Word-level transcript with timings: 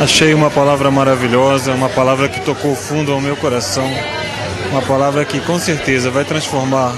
Achei 0.00 0.32
uma 0.32 0.50
palavra 0.50 0.90
maravilhosa, 0.90 1.74
uma 1.74 1.90
palavra 1.90 2.26
que 2.26 2.40
tocou 2.40 2.74
fundo 2.74 3.12
ao 3.12 3.20
meu 3.20 3.36
coração, 3.36 3.84
uma 4.70 4.80
palavra 4.80 5.26
que 5.26 5.38
com 5.40 5.58
certeza 5.58 6.10
vai 6.10 6.24
transformar 6.24 6.94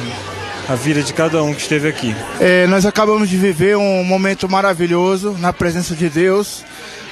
a 0.68 0.76
vida 0.76 1.02
de 1.02 1.12
cada 1.12 1.42
um 1.42 1.52
que 1.52 1.60
esteve 1.60 1.88
aqui. 1.88 2.14
É, 2.38 2.64
nós 2.68 2.86
acabamos 2.86 3.28
de 3.28 3.36
viver 3.36 3.76
um 3.76 4.04
momento 4.04 4.48
maravilhoso 4.48 5.36
na 5.40 5.52
presença 5.52 5.96
de 5.96 6.08
Deus. 6.08 6.64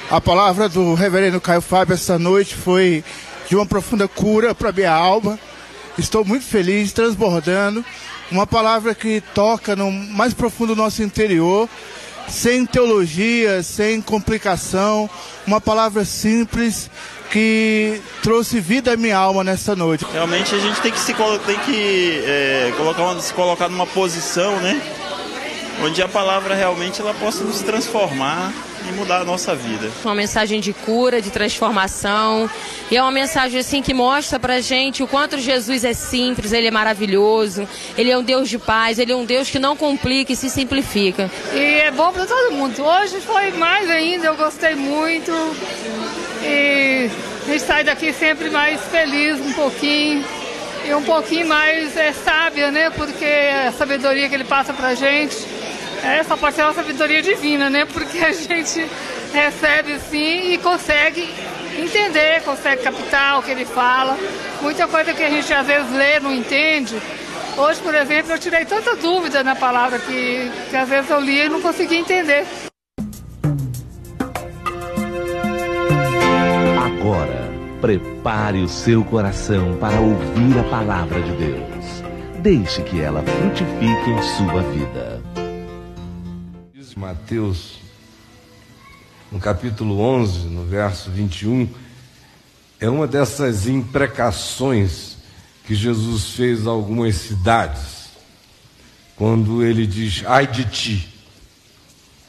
A 0.09 0.21
palavra 0.21 0.69
do 0.69 0.93
reverendo 0.93 1.41
Caio 1.41 1.61
Fábio 1.61 1.93
esta 1.93 2.17
noite 2.17 2.55
foi 2.55 3.03
de 3.49 3.57
uma 3.57 3.65
profunda 3.65 4.07
cura 4.07 4.55
para 4.55 4.71
minha 4.71 4.93
alma. 4.93 5.37
Estou 5.97 6.23
muito 6.23 6.45
feliz, 6.45 6.93
transbordando. 6.93 7.83
Uma 8.31 8.47
palavra 8.47 8.95
que 8.95 9.21
toca 9.35 9.75
no 9.75 9.91
mais 9.91 10.33
profundo 10.33 10.73
do 10.73 10.81
nosso 10.81 11.03
interior 11.03 11.67
sem 12.31 12.65
teologia, 12.65 13.61
sem 13.61 14.01
complicação, 14.01 15.09
uma 15.45 15.59
palavra 15.59 16.05
simples 16.05 16.89
que 17.29 18.01
trouxe 18.23 18.59
vida 18.59 18.93
à 18.93 18.97
minha 18.97 19.17
alma 19.17 19.43
nessa 19.43 19.75
noite. 19.75 20.05
Realmente 20.11 20.55
a 20.55 20.59
gente 20.59 20.81
tem 20.81 20.91
que 20.91 20.99
se, 20.99 21.13
tem 21.13 21.59
que, 21.59 22.23
é, 22.25 22.73
colocar 22.75 23.21
se 23.21 23.33
colocar 23.33 23.69
numa 23.69 23.85
posição, 23.85 24.59
né? 24.61 24.81
Onde 25.83 26.01
a 26.01 26.07
palavra 26.07 26.55
realmente 26.55 27.01
ela 27.01 27.13
possa 27.13 27.43
nos 27.43 27.61
transformar 27.61 28.53
e 28.87 28.91
mudar 28.93 29.21
a 29.21 29.23
nossa 29.23 29.55
vida. 29.55 29.89
Uma 30.03 30.15
mensagem 30.15 30.59
de 30.59 30.73
cura, 30.73 31.21
de 31.21 31.29
transformação. 31.29 32.49
E 32.89 32.97
é 32.97 33.01
uma 33.01 33.11
mensagem 33.11 33.59
assim 33.59 33.81
que 33.81 33.93
mostra 33.93 34.39
pra 34.39 34.59
gente 34.59 35.03
o 35.03 35.07
quanto 35.07 35.37
Jesus 35.37 35.83
é 35.83 35.93
simples, 35.93 36.51
ele 36.51 36.67
é 36.67 36.71
maravilhoso, 36.71 37.67
ele 37.97 38.11
é 38.11 38.17
um 38.17 38.23
Deus 38.23 38.49
de 38.49 38.57
paz, 38.57 38.99
ele 38.99 39.11
é 39.11 39.15
um 39.15 39.25
Deus 39.25 39.49
que 39.49 39.59
não 39.59 39.75
complica 39.75 40.33
e 40.33 40.35
se 40.35 40.49
simplifica. 40.49 41.29
E 41.53 41.81
é 41.81 41.91
bom 41.91 42.11
para 42.11 42.25
todo 42.25 42.53
mundo. 42.53 42.83
Hoje 42.83 43.21
foi 43.21 43.51
mais 43.51 43.89
ainda, 43.89 44.27
eu 44.27 44.35
gostei 44.35 44.75
muito. 44.75 45.31
E 46.43 47.09
a 47.47 47.51
gente 47.51 47.63
sai 47.63 47.83
daqui 47.83 48.11
sempre 48.11 48.49
mais 48.49 48.81
feliz 48.87 49.39
um 49.39 49.53
pouquinho 49.53 50.25
e 50.85 50.93
um 50.93 51.03
pouquinho 51.03 51.47
mais 51.47 51.95
é, 51.95 52.11
sábia, 52.11 52.71
né? 52.71 52.89
Porque 52.89 53.25
a 53.67 53.71
sabedoria 53.71 54.27
que 54.27 54.35
ele 54.35 54.43
passa 54.43 54.73
pra 54.73 54.95
gente 54.95 55.37
essa 56.03 56.35
pode 56.35 56.55
ser 56.55 56.63
uma 56.63 56.73
sabedoria 56.73 57.21
divina, 57.21 57.69
né? 57.69 57.85
Porque 57.85 58.17
a 58.19 58.31
gente 58.31 58.87
recebe 59.33 59.99
sim 59.99 60.53
e 60.53 60.57
consegue 60.57 61.29
entender, 61.77 62.41
consegue 62.43 62.83
captar 62.83 63.39
o 63.39 63.43
que 63.43 63.51
ele 63.51 63.65
fala. 63.65 64.17
Muita 64.61 64.87
coisa 64.87 65.13
que 65.13 65.23
a 65.23 65.29
gente 65.29 65.53
às 65.53 65.65
vezes 65.65 65.91
lê, 65.91 66.19
não 66.19 66.33
entende. 66.33 66.95
Hoje, 67.57 67.81
por 67.81 67.93
exemplo, 67.93 68.31
eu 68.31 68.39
tirei 68.39 68.65
tanta 68.65 68.95
dúvida 68.95 69.43
na 69.43 69.55
palavra 69.55 69.99
que, 69.99 70.51
que 70.69 70.75
às 70.75 70.87
vezes 70.87 71.09
eu 71.09 71.19
li 71.19 71.45
e 71.45 71.49
não 71.49 71.61
conseguia 71.61 71.99
entender. 71.99 72.45
Agora, 76.83 77.51
prepare 77.81 78.61
o 78.61 78.69
seu 78.69 79.03
coração 79.03 79.77
para 79.77 79.99
ouvir 79.99 80.59
a 80.59 80.63
palavra 80.63 81.21
de 81.21 81.31
Deus. 81.33 82.03
Deixe 82.39 82.81
que 82.83 83.01
ela 83.01 83.21
frutifique 83.21 84.09
em 84.09 84.21
sua 84.23 84.61
vida. 84.63 85.20
Mateus, 87.01 87.79
no 89.31 89.39
capítulo 89.39 89.99
11, 89.99 90.41
no 90.49 90.65
verso 90.65 91.09
21, 91.09 91.67
é 92.79 92.87
uma 92.87 93.07
dessas 93.07 93.65
imprecações 93.65 95.17
que 95.65 95.73
Jesus 95.73 96.29
fez 96.29 96.67
a 96.67 96.69
algumas 96.69 97.15
cidades, 97.15 98.11
quando 99.15 99.63
ele 99.65 99.87
diz: 99.87 100.23
ai 100.27 100.45
de 100.45 100.63
ti. 100.65 101.11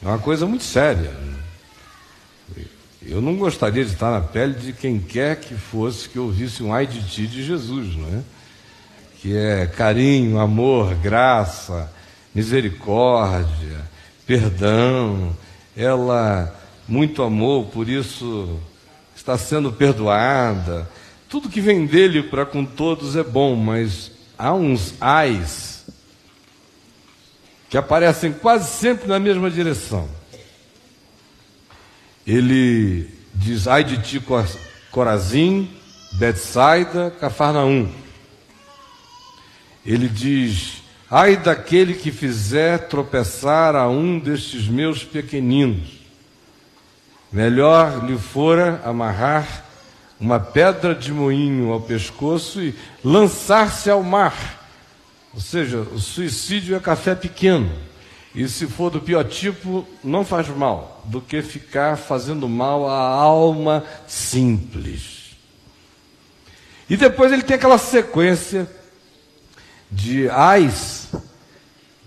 É 0.01 0.07
uma 0.07 0.17
coisa 0.17 0.47
muito 0.47 0.63
séria. 0.63 1.15
Eu 2.99 3.21
não 3.21 3.35
gostaria 3.35 3.85
de 3.85 3.91
estar 3.91 4.09
na 4.09 4.21
pele 4.21 4.55
de 4.55 4.73
quem 4.73 4.99
quer 4.99 5.35
que 5.39 5.53
fosse 5.53 6.09
que 6.09 6.17
ouvisse 6.17 6.63
um 6.63 6.73
ai 6.73 6.87
de 6.87 7.07
ti 7.07 7.27
de 7.27 7.43
Jesus, 7.43 7.95
não 7.95 8.07
é? 8.07 8.23
Que 9.21 9.37
é 9.37 9.67
carinho, 9.67 10.39
amor, 10.39 10.95
graça, 10.95 11.93
misericórdia, 12.33 13.92
perdão, 14.25 15.35
ela 15.75 16.53
muito 16.87 17.23
amor, 17.23 17.67
por 17.67 17.87
isso 17.89 18.59
está 19.15 19.37
sendo 19.37 19.71
perdoada. 19.71 20.89
Tudo 21.29 21.49
que 21.49 21.61
vem 21.61 21.85
dele 21.85 22.23
para 22.23 22.45
com 22.45 22.63
todos 22.65 23.15
é 23.15 23.23
bom, 23.23 23.55
mas 23.55 24.11
há 24.37 24.53
uns 24.53 24.93
ais 24.99 25.85
que 27.69 27.77
aparecem 27.77 28.31
quase 28.31 28.69
sempre 28.69 29.07
na 29.07 29.19
mesma 29.19 29.49
direção. 29.49 30.07
Ele 32.25 33.09
diz: 33.33 33.67
Ai 33.67 33.83
de 33.83 33.97
ti, 34.01 34.23
Corazim, 34.91 35.69
Betsaida, 36.13 37.09
Cafarnaum. 37.19 37.91
Ele 39.83 40.07
diz: 40.07 40.82
Ai 41.15 41.37
daquele 41.37 41.93
que 41.93 42.11
fizer 42.11 42.87
tropeçar 42.87 43.75
a 43.75 43.87
um 43.87 44.17
destes 44.17 44.67
meus 44.67 45.03
pequeninos. 45.03 45.99
Melhor 47.31 48.03
lhe 48.03 48.17
fora 48.17 48.81
amarrar 48.83 49.63
uma 50.19 50.39
pedra 50.39 50.95
de 50.95 51.11
moinho 51.11 51.71
ao 51.71 51.79
pescoço 51.79 52.59
e 52.59 52.73
lançar-se 53.03 53.91
ao 53.91 54.01
mar. 54.01 54.67
Ou 55.35 55.39
seja, 55.39 55.81
o 55.81 55.99
suicídio 55.99 56.75
é 56.75 56.79
café 56.79 57.13
pequeno. 57.13 57.71
E 58.33 58.47
se 58.47 58.65
for 58.65 58.89
do 58.89 58.99
pior 58.99 59.23
tipo, 59.23 59.87
não 60.03 60.25
faz 60.25 60.47
mal, 60.47 61.03
do 61.05 61.21
que 61.21 61.43
ficar 61.43 61.95
fazendo 61.95 62.49
mal 62.49 62.89
à 62.89 62.97
alma 62.97 63.83
simples. 64.07 65.35
E 66.89 66.97
depois 66.97 67.31
ele 67.31 67.43
tem 67.43 67.55
aquela 67.55 67.77
sequência 67.77 68.67
de 69.93 70.29
ais 70.29 71.11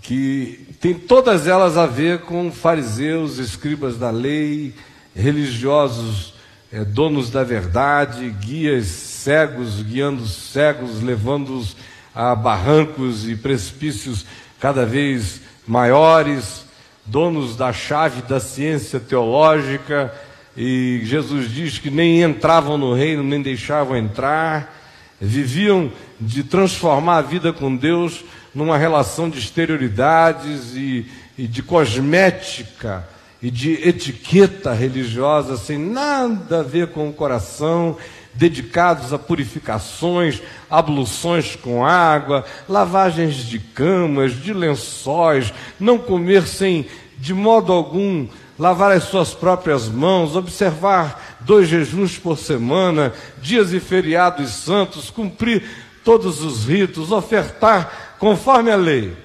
que 0.02 0.68
tem 0.80 0.94
todas 0.94 1.46
elas 1.46 1.76
a 1.76 1.86
ver 1.86 2.20
com 2.20 2.52
fariseus, 2.52 3.38
escribas 3.38 3.96
da 3.98 4.10
lei, 4.10 4.74
religiosos, 5.14 6.34
é, 6.70 6.84
donos 6.84 7.30
da 7.30 7.42
verdade, 7.42 8.28
guias 8.30 8.86
cegos, 8.86 9.82
guiando 9.82 10.26
cegos, 10.26 11.02
levando-os 11.02 11.76
a 12.14 12.34
barrancos 12.34 13.28
e 13.28 13.34
precipícios 13.34 14.24
cada 14.60 14.86
vez 14.86 15.40
maiores, 15.66 16.64
donos 17.04 17.56
da 17.56 17.72
chave 17.72 18.22
da 18.22 18.38
ciência 18.38 19.00
teológica, 19.00 20.14
e 20.56 21.00
Jesus 21.04 21.50
diz 21.50 21.78
que 21.78 21.90
nem 21.90 22.22
entravam 22.22 22.78
no 22.78 22.94
reino, 22.94 23.22
nem 23.22 23.42
deixavam 23.42 23.96
entrar 23.96 24.75
viviam 25.20 25.90
de 26.20 26.44
transformar 26.44 27.18
a 27.18 27.22
vida 27.22 27.52
com 27.52 27.74
Deus 27.74 28.24
numa 28.54 28.78
relação 28.78 29.28
de 29.28 29.38
exterioridades 29.38 30.74
e, 30.74 31.06
e 31.36 31.46
de 31.46 31.62
cosmética 31.62 33.06
e 33.42 33.50
de 33.50 33.72
etiqueta 33.86 34.72
religiosa 34.72 35.56
sem 35.56 35.78
nada 35.78 36.60
a 36.60 36.62
ver 36.62 36.88
com 36.88 37.08
o 37.08 37.12
coração, 37.12 37.96
dedicados 38.34 39.12
a 39.12 39.18
purificações, 39.18 40.42
abluções 40.70 41.56
com 41.56 41.84
água, 41.84 42.44
lavagens 42.68 43.36
de 43.36 43.58
camas, 43.58 44.32
de 44.32 44.52
lençóis, 44.52 45.52
não 45.78 45.98
comer 45.98 46.46
sem, 46.46 46.86
de 47.18 47.34
modo 47.34 47.72
algum, 47.72 48.26
lavar 48.58 48.92
as 48.92 49.04
suas 49.04 49.34
próprias 49.34 49.88
mãos, 49.88 50.34
observar 50.34 51.38
dois 51.40 51.68
jejuns 51.68 52.18
por 52.18 52.38
semana, 52.38 53.12
dias 53.38 53.72
e 53.72 53.80
feriados 53.80 54.50
santos, 54.50 55.10
cumprir 55.10 55.68
todos 56.04 56.42
os 56.42 56.64
ritos, 56.64 57.12
ofertar 57.12 58.16
conforme 58.18 58.70
a 58.70 58.76
lei. 58.76 59.16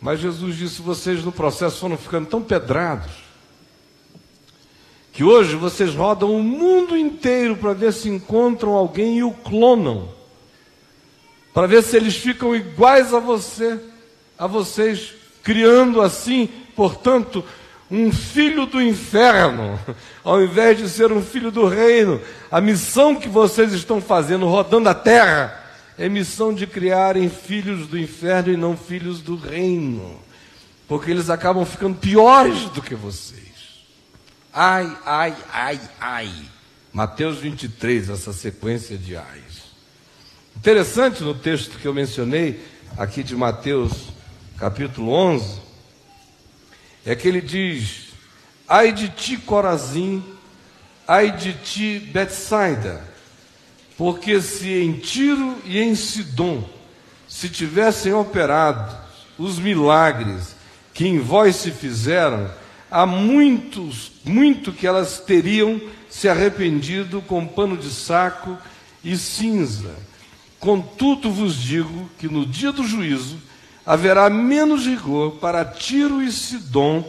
Mas 0.00 0.18
Jesus 0.18 0.56
disse: 0.56 0.82
vocês 0.82 1.24
no 1.24 1.30
processo 1.30 1.78
foram 1.78 1.96
ficando 1.96 2.26
tão 2.26 2.42
pedrados, 2.42 3.12
que 5.12 5.22
hoje 5.22 5.54
vocês 5.54 5.94
rodam 5.94 6.34
o 6.34 6.42
mundo 6.42 6.96
inteiro 6.96 7.56
para 7.56 7.72
ver 7.72 7.92
se 7.92 8.08
encontram 8.08 8.72
alguém 8.72 9.18
e 9.18 9.22
o 9.22 9.30
clonam, 9.30 10.08
para 11.54 11.68
ver 11.68 11.82
se 11.82 11.96
eles 11.96 12.16
ficam 12.16 12.56
iguais 12.56 13.14
a 13.14 13.20
você, 13.20 13.78
a 14.36 14.46
vocês, 14.46 15.12
criando 15.42 16.00
assim, 16.00 16.48
portanto, 16.74 17.44
um 17.90 18.10
filho 18.10 18.64
do 18.64 18.80
inferno, 18.80 19.78
ao 20.24 20.42
invés 20.42 20.78
de 20.78 20.88
ser 20.88 21.12
um 21.12 21.22
filho 21.22 21.50
do 21.50 21.66
reino. 21.66 22.20
A 22.50 22.60
missão 22.60 23.14
que 23.14 23.28
vocês 23.28 23.72
estão 23.72 24.00
fazendo, 24.00 24.46
rodando 24.46 24.88
a 24.88 24.94
terra, 24.94 25.62
é 25.98 26.08
missão 26.08 26.54
de 26.54 26.66
criarem 26.66 27.28
filhos 27.28 27.86
do 27.86 27.98
inferno 27.98 28.52
e 28.52 28.56
não 28.56 28.76
filhos 28.76 29.20
do 29.20 29.36
reino, 29.36 30.18
porque 30.88 31.10
eles 31.10 31.28
acabam 31.28 31.64
ficando 31.66 31.96
piores 31.98 32.64
do 32.70 32.80
que 32.80 32.94
vocês. 32.94 33.42
Ai, 34.52 34.90
ai, 35.04 35.36
ai, 35.52 35.80
ai. 36.00 36.30
Mateus 36.92 37.38
23, 37.38 38.10
essa 38.10 38.32
sequência 38.32 38.98
de 38.98 39.16
ais. 39.16 39.72
Interessante 40.56 41.22
no 41.22 41.34
texto 41.34 41.78
que 41.78 41.86
eu 41.86 41.94
mencionei, 41.94 42.62
aqui 42.98 43.22
de 43.22 43.34
Mateus, 43.34 44.08
capítulo 44.58 45.10
11, 45.10 45.60
é 47.04 47.14
que 47.14 47.28
ele 47.28 47.40
diz: 47.40 48.08
Ai 48.68 48.92
de 48.92 49.08
ti, 49.08 49.36
Corazim, 49.36 50.22
ai 51.06 51.32
de 51.32 51.52
ti, 51.54 51.98
Betsaida, 51.98 53.02
porque 53.96 54.40
se 54.40 54.68
em 54.70 54.94
Tiro 54.94 55.56
e 55.64 55.78
em 55.78 55.94
Sidom 55.94 56.68
se 57.28 57.48
tivessem 57.48 58.12
operado 58.12 58.96
os 59.38 59.58
milagres 59.58 60.54
que 60.94 61.06
em 61.06 61.18
vós 61.18 61.56
se 61.56 61.70
fizeram, 61.70 62.50
há 62.90 63.06
muitos, 63.06 64.12
muito 64.24 64.72
que 64.72 64.86
elas 64.86 65.18
teriam 65.20 65.80
se 66.10 66.28
arrependido 66.28 67.22
com 67.22 67.46
pano 67.46 67.76
de 67.76 67.88
saco 67.88 68.58
e 69.02 69.16
cinza. 69.16 69.94
Contudo 70.60 71.30
vos 71.30 71.56
digo 71.56 72.08
que 72.18 72.28
no 72.28 72.44
dia 72.44 72.70
do 72.70 72.86
juízo 72.86 73.38
haverá 73.84 74.30
menos 74.30 74.86
rigor 74.86 75.32
para 75.32 75.64
Tiro 75.64 76.22
e 76.22 76.30
Sidom 76.30 77.04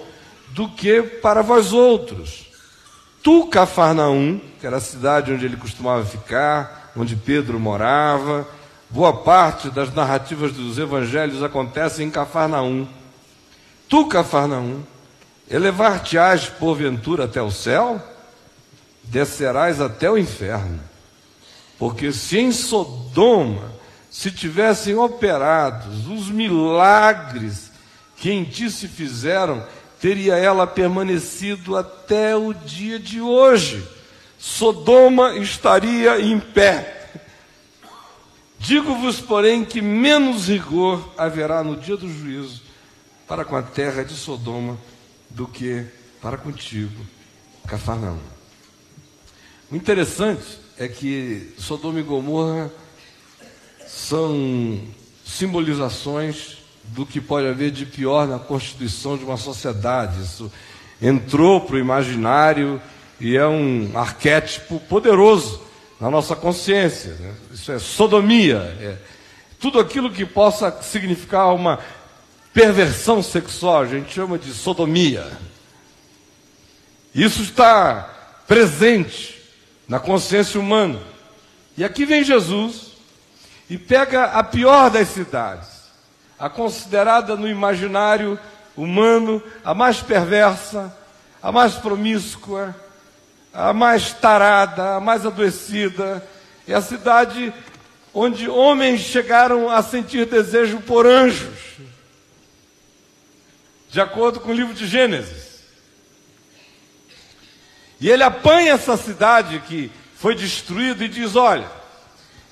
do 0.50 0.70
que 0.70 1.02
para 1.02 1.42
vós 1.42 1.74
outros. 1.74 2.48
Tu, 3.22 3.48
Cafarnaum, 3.48 4.40
que 4.60 4.68
era 4.68 4.78
a 4.78 4.82
cidade 4.82 5.32
onde 5.32 5.46
ele 5.46 5.58
costumava 5.58 6.06
ficar, 6.06 6.92
onde 6.96 7.16
Pedro 7.16 7.60
morava, 7.60 8.48
boa 8.90 9.14
parte 9.14 9.70
das 9.70 9.94
narrativas 9.94 10.52
dos 10.52 10.78
evangelhos 10.78 11.42
acontecem 11.42 12.08
em 12.08 12.12
Cafarnaum. 12.12 12.88
Tu, 13.88 14.06
Cafarnaum, 14.08 14.84
Elevar-te-ás 15.50 16.48
porventura 16.48 17.26
até 17.26 17.42
o 17.42 17.52
céu, 17.52 18.02
descerás 19.04 19.82
até 19.82 20.10
o 20.10 20.18
inferno. 20.18 20.80
Porque 21.78 22.12
se 22.12 22.40
em 22.40 22.52
Sodoma 22.52 23.72
se 24.14 24.30
tivessem 24.30 24.96
operados 24.96 26.08
os 26.08 26.30
milagres 26.30 27.72
que 28.16 28.30
em 28.30 28.44
ti 28.44 28.70
se 28.70 28.88
fizeram, 28.88 29.66
teria 30.00 30.36
ela 30.36 30.68
permanecido 30.68 31.76
até 31.76 32.36
o 32.36 32.54
dia 32.54 33.00
de 33.00 33.20
hoje. 33.20 33.84
Sodoma 34.38 35.36
estaria 35.38 36.22
em 36.22 36.40
pé. 36.40 37.10
Digo-vos, 38.60 39.20
porém, 39.20 39.66
que 39.66 39.82
menos 39.82 40.48
rigor 40.48 41.12
haverá 41.18 41.64
no 41.64 41.76
dia 41.76 41.98
do 41.98 42.08
juízo 42.08 42.62
para 43.28 43.44
com 43.44 43.56
a 43.56 43.64
terra 43.64 44.06
de 44.06 44.14
Sodoma 44.14 44.78
do 45.28 45.48
que 45.48 45.88
para 46.22 46.38
contigo, 46.38 47.04
Cafarnaum. 47.68 48.20
O 49.72 49.76
interessante 49.76 50.60
é 50.78 50.88
que 50.88 51.56
Sodoma 51.58 52.00
e 52.00 52.04
Gomorra 52.04 52.72
são 53.96 54.80
simbolizações 55.24 56.58
do 56.84 57.06
que 57.06 57.22
pode 57.22 57.48
haver 57.48 57.72
de 57.72 57.86
pior 57.86 58.28
na 58.28 58.40
constituição 58.40 59.18
de 59.18 59.24
uma 59.24 59.38
sociedade. 59.38 60.22
Isso 60.22 60.52
entrou 61.02 61.62
para 61.62 61.76
o 61.76 61.80
imaginário 61.80 62.82
e 63.20 63.38
é 63.38 63.48
um 63.48 63.92
arquétipo 63.96 64.80
poderoso 64.82 65.62
na 66.00 66.10
nossa 66.10 66.36
consciência. 66.36 67.14
Né? 67.14 67.34
Isso 67.54 67.72
é 67.72 67.80
sodomia, 67.80 68.58
é 68.82 68.98
tudo 69.60 69.80
aquilo 69.80 70.12
que 70.12 70.26
possa 70.26 70.72
significar 70.82 71.54
uma 71.54 71.80
perversão 72.54 73.24
sexual, 73.24 73.82
a 73.82 73.88
gente 73.88 74.14
chama 74.14 74.38
de 74.38 74.52
sodomia. 74.52 75.32
Isso 77.16 77.44
está 77.44 78.42
presente 78.48 79.40
na 79.88 80.00
consciência 80.00 80.60
humana. 80.60 81.00
E 81.78 81.84
aqui 81.84 82.06
vem 82.06 82.24
Jesus 82.24 82.93
e 83.70 83.78
pega 83.78 84.26
a 84.26 84.44
pior 84.44 84.90
das 84.90 85.08
cidades, 85.10 85.68
a 86.38 86.50
considerada 86.50 87.36
no 87.36 87.48
imaginário 87.48 88.40
humano 88.76 89.42
a 89.64 89.74
mais 89.74 90.02
perversa, 90.02 90.96
a 91.42 91.52
mais 91.52 91.76
promíscua, 91.76 92.76
a 93.54 93.74
mais 93.74 94.14
tarada, 94.14 94.96
a 94.96 95.00
mais 95.00 95.26
adoecida, 95.26 96.26
é 96.68 96.74
a 96.74 96.82
cidade 96.82 97.54
onde 98.14 98.50
homens 98.50 99.02
chegaram 99.02 99.70
a 99.70 99.82
sentir 99.82 100.26
desejo 100.26 100.80
por 100.82 101.06
anjos 101.06 101.74
de 103.94 104.02
acordo 104.02 104.40
com 104.40 104.50
o 104.50 104.56
livro 104.56 104.74
de 104.74 104.88
Gênesis. 104.88 105.62
E 108.02 108.10
ele 108.10 108.24
apanha 108.24 108.74
essa 108.74 108.98
cidade 108.98 109.60
que 109.68 109.92
foi 110.16 110.34
destruída 110.34 111.06
e 111.06 111.08
diz: 111.08 111.36
Olha, 111.36 111.70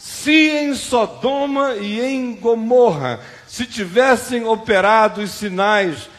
se 0.02 0.50
em 0.50 0.74
Sodoma 0.74 1.76
e 1.76 2.02
em 2.02 2.34
Gomorra 2.34 3.20
se 3.46 3.68
tivessem 3.68 4.46
operado 4.46 5.22
os 5.22 5.30
sinais 5.30 6.10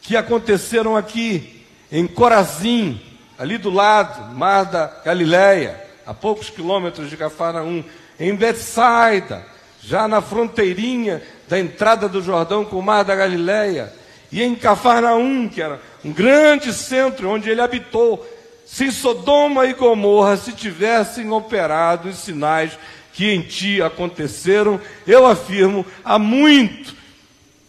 que 0.00 0.16
aconteceram 0.16 0.96
aqui, 0.96 1.66
em 1.90 2.06
Corazim, 2.06 3.00
ali 3.36 3.58
do 3.58 3.68
lado, 3.68 4.32
mar 4.32 4.64
da 4.66 4.86
Galileia, 5.04 5.82
a 6.06 6.14
poucos 6.14 6.50
quilômetros 6.50 7.10
de 7.10 7.16
Cafarnaum, 7.16 7.82
em 8.18 8.32
Betsaida, 8.36 9.44
já 9.82 10.06
na 10.06 10.20
fronteirinha 10.20 11.20
da 11.48 11.58
entrada 11.58 12.08
do 12.08 12.22
Jordão 12.22 12.64
com 12.64 12.78
o 12.78 12.82
mar 12.82 13.02
da 13.02 13.16
Galileia, 13.16 13.92
e 14.30 14.40
em 14.40 14.54
Cafarnaum, 14.54 15.48
que 15.48 15.60
era 15.60 15.80
um 16.04 16.12
grande 16.12 16.72
centro 16.72 17.28
onde 17.28 17.50
ele 17.50 17.60
habitou, 17.60 18.24
se 18.64 18.92
Sodoma 18.92 19.66
e 19.66 19.74
Gomorra 19.74 20.36
se 20.36 20.52
tivessem 20.52 21.32
operado 21.32 22.08
os 22.08 22.18
sinais 22.18 22.78
que 23.12 23.30
em 23.30 23.42
ti 23.42 23.82
aconteceram, 23.82 24.80
eu 25.06 25.26
afirmo, 25.26 25.84
há 26.04 26.18
muito 26.18 26.94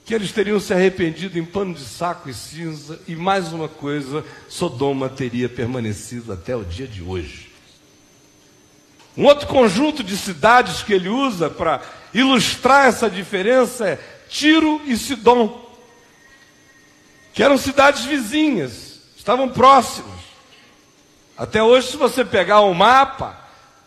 que 0.05 0.13
eles 0.13 0.31
teriam 0.31 0.59
se 0.59 0.73
arrependido 0.73 1.39
em 1.39 1.45
pano 1.45 1.73
de 1.73 1.83
saco 1.83 2.29
e 2.29 2.33
cinza, 2.33 2.99
e 3.07 3.15
mais 3.15 3.53
uma 3.53 3.69
coisa, 3.69 4.25
Sodoma 4.49 5.07
teria 5.07 5.47
permanecido 5.47 6.33
até 6.33 6.55
o 6.55 6.63
dia 6.63 6.87
de 6.87 7.01
hoje. 7.01 7.49
Um 9.15 9.25
outro 9.25 9.47
conjunto 9.47 10.03
de 10.03 10.17
cidades 10.17 10.83
que 10.83 10.91
ele 10.91 11.07
usa 11.07 11.49
para 11.49 11.81
ilustrar 12.13 12.87
essa 12.87 13.09
diferença 13.09 13.87
é 13.87 13.99
Tiro 14.27 14.81
e 14.85 14.97
Sidom 14.97 15.63
que 17.33 17.41
eram 17.41 17.57
cidades 17.57 18.05
vizinhas, 18.05 18.99
estavam 19.17 19.49
próximas. 19.49 20.13
Até 21.35 21.63
hoje, 21.63 21.87
se 21.87 21.97
você 21.97 22.23
pegar 22.23 22.59
o 22.59 22.69
um 22.69 22.73
mapa 22.75 23.42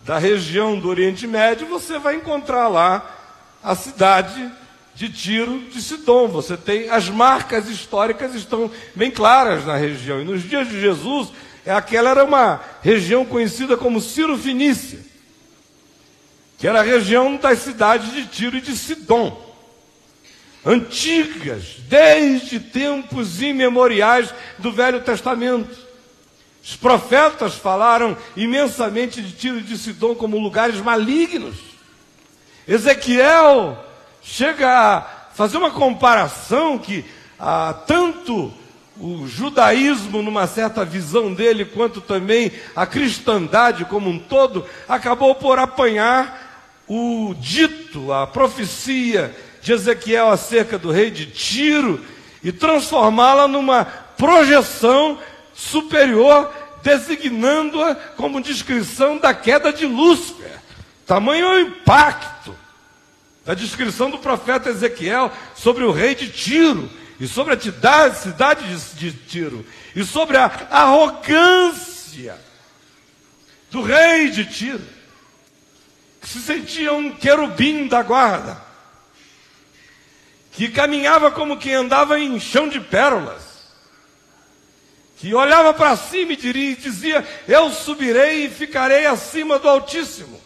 da 0.07 0.19
região 0.19 0.79
do 0.79 0.89
Oriente 0.89 1.27
Médio, 1.27 1.67
você 1.67 1.99
vai 1.99 2.15
encontrar 2.15 2.69
lá 2.69 3.13
a 3.61 3.75
cidade 3.75 4.49
de 4.95 5.11
Tiro 5.11 5.65
de 5.69 5.83
Sidom. 5.83 6.29
Você 6.29 6.57
tem 6.57 6.89
as 6.89 7.11
marcas 7.11 7.69
históricas 7.69 8.33
estão 8.37 8.71
bem 8.95 9.11
claras 9.11 9.67
na 9.67 9.77
região. 9.77 10.21
E 10.23 10.25
nos 10.25 10.45
dias 10.45 10.69
de 10.69 10.81
Jesus, 10.81 11.33
é 11.65 11.73
aquela 11.73 12.11
era 12.11 12.25
uma 12.25 12.61
região 12.83 13.25
conhecida 13.25 13.77
como 13.77 14.01
Ciro 14.01 14.39
Finícia, 14.39 15.01
que 16.57 16.69
era 16.69 16.79
a 16.79 16.85
região 16.85 17.37
das 17.37 17.59
cidades 17.59 18.13
de 18.13 18.27
Tiro 18.27 18.57
e 18.59 18.61
de 18.61 18.77
Sidom 18.77 19.45
antigas, 20.65 21.77
desde 21.89 22.59
tempos 22.59 23.41
imemoriais 23.41 24.33
do 24.59 24.73
Velho 24.73 25.01
Testamento. 25.01 25.86
Os 26.69 26.75
profetas 26.75 27.55
falaram 27.55 28.17
imensamente 28.37 29.23
de 29.23 29.31
Tiro 29.31 29.59
e 29.59 29.63
de 29.63 29.79
Sidom 29.79 30.17
como 30.17 30.37
lugares 30.37 30.81
malignos. 30.81 31.55
Ezequiel 32.67 33.79
chega 34.21 34.69
a 34.69 35.01
fazer 35.33 35.59
uma 35.59 35.71
comparação 35.71 36.77
que 36.77 37.05
ah, 37.39 37.73
tanto 37.87 38.53
o 38.99 39.29
judaísmo, 39.29 40.23
numa 40.23 40.49
certa 40.49 40.85
visão 40.85 41.33
dele, 41.33 41.65
quanto 41.65 42.01
também 42.01 42.51
a 42.75 42.85
cristandade 42.85 43.85
como 43.85 44.11
um 44.11 44.19
todo, 44.19 44.67
acabou 44.89 45.37
por 45.37 45.61
apanhar 45.61 46.83
o 46.89 47.33
dito, 47.39 48.13
a 48.13 48.27
profecia 48.27 49.33
de 49.63 49.73
Ezequiel 49.73 50.31
acerca 50.31 50.77
do 50.77 50.91
rei 50.91 51.13
de 51.13 51.27
Tiro 51.27 52.05
e 52.43 52.51
transformá-la 52.51 53.47
numa 53.47 53.85
projeção 53.85 55.21
superior, 55.57 56.53
designando-a 56.83 57.95
como 57.95 58.43
descrição 58.43 59.17
da 59.17 59.33
queda 59.33 59.73
de 59.73 59.87
Lúcifer. 59.87 60.61
Tamanho 61.07 61.47
é 61.47 61.55
o 61.55 61.61
impacto 61.61 62.55
da 63.45 63.55
descrição 63.55 64.11
do 64.11 64.19
profeta 64.19 64.69
Ezequiel 64.69 65.33
sobre 65.55 65.83
o 65.85 65.93
rei 65.93 66.15
de 66.15 66.29
Tiro 66.29 66.91
e 67.19 67.27
sobre 67.27 67.55
a 67.55 67.61
cidade, 67.61 68.19
cidade 68.19 68.65
de, 68.69 69.11
de 69.11 69.13
Tiro, 69.27 69.67
e 69.95 70.05
sobre 70.05 70.37
a 70.37 70.45
arrogância 70.71 72.39
do 73.71 73.81
rei 73.81 74.29
de 74.29 74.45
Tiro, 74.45 74.85
que 76.21 76.29
se 76.29 76.41
sentia 76.41 76.93
um 76.93 77.13
querubim 77.13 77.89
da 77.89 78.03
guarda, 78.03 78.61
que 80.53 80.69
caminhava 80.69 81.31
como 81.31 81.57
quem 81.57 81.75
andava 81.75 82.19
em 82.19 82.39
chão 82.39 82.69
de 82.69 82.81
pérolas, 82.81 83.46
que 85.17 85.35
olhava 85.35 85.73
para 85.73 85.97
cima 85.97 86.33
e 86.33 86.77
dizia: 86.77 87.27
Eu 87.49 87.71
subirei 87.71 88.45
e 88.45 88.51
ficarei 88.51 89.07
acima 89.07 89.59
do 89.59 89.69
Altíssimo, 89.69 90.41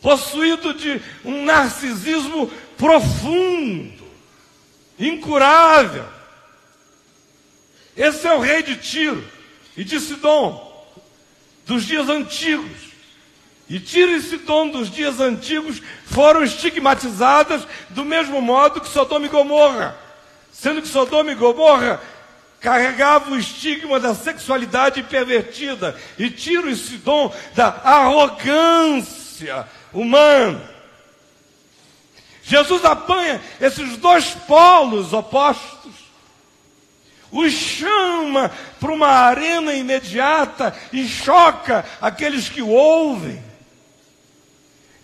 possuído 0.00 0.74
de 0.74 1.00
um 1.24 1.44
narcisismo 1.44 2.50
profundo 2.76 4.02
incurável. 4.98 6.04
Esse 7.96 8.26
é 8.26 8.34
o 8.34 8.40
rei 8.40 8.62
de 8.62 8.76
Tiro 8.76 9.24
e 9.76 9.84
de 9.84 10.00
Sidom, 10.00 10.86
dos 11.64 11.84
dias 11.84 12.08
antigos. 12.08 12.92
E 13.68 13.78
Tiro 13.78 14.12
e 14.12 14.20
Sidom 14.20 14.68
dos 14.68 14.90
dias 14.90 15.20
antigos 15.20 15.80
foram 16.06 16.42
estigmatizadas 16.42 17.66
do 17.90 18.04
mesmo 18.04 18.40
modo 18.40 18.80
que 18.80 18.88
Sodoma 18.88 19.26
e 19.26 19.28
Gomorra, 19.28 19.96
sendo 20.52 20.82
que 20.82 20.88
Sodoma 20.88 21.30
e 21.30 21.36
Gomorra 21.36 22.00
carregavam 22.62 23.32
o 23.32 23.38
estigma 23.38 23.98
da 23.98 24.14
sexualidade 24.14 25.02
pervertida 25.02 25.98
e 26.16 26.30
Tiro 26.30 26.70
e 26.70 26.76
Sidom 26.76 27.34
da 27.54 27.68
arrogância 27.82 29.66
humana. 29.92 30.70
Jesus 32.44 32.84
apanha 32.84 33.40
esses 33.60 33.96
dois 33.96 34.30
polos 34.46 35.12
opostos, 35.12 35.92
os 37.30 37.52
chama 37.52 38.50
para 38.78 38.92
uma 38.92 39.08
arena 39.08 39.74
imediata 39.74 40.74
e 40.92 41.06
choca 41.06 41.84
aqueles 42.00 42.48
que 42.48 42.62
o 42.62 42.68
ouvem, 42.68 43.42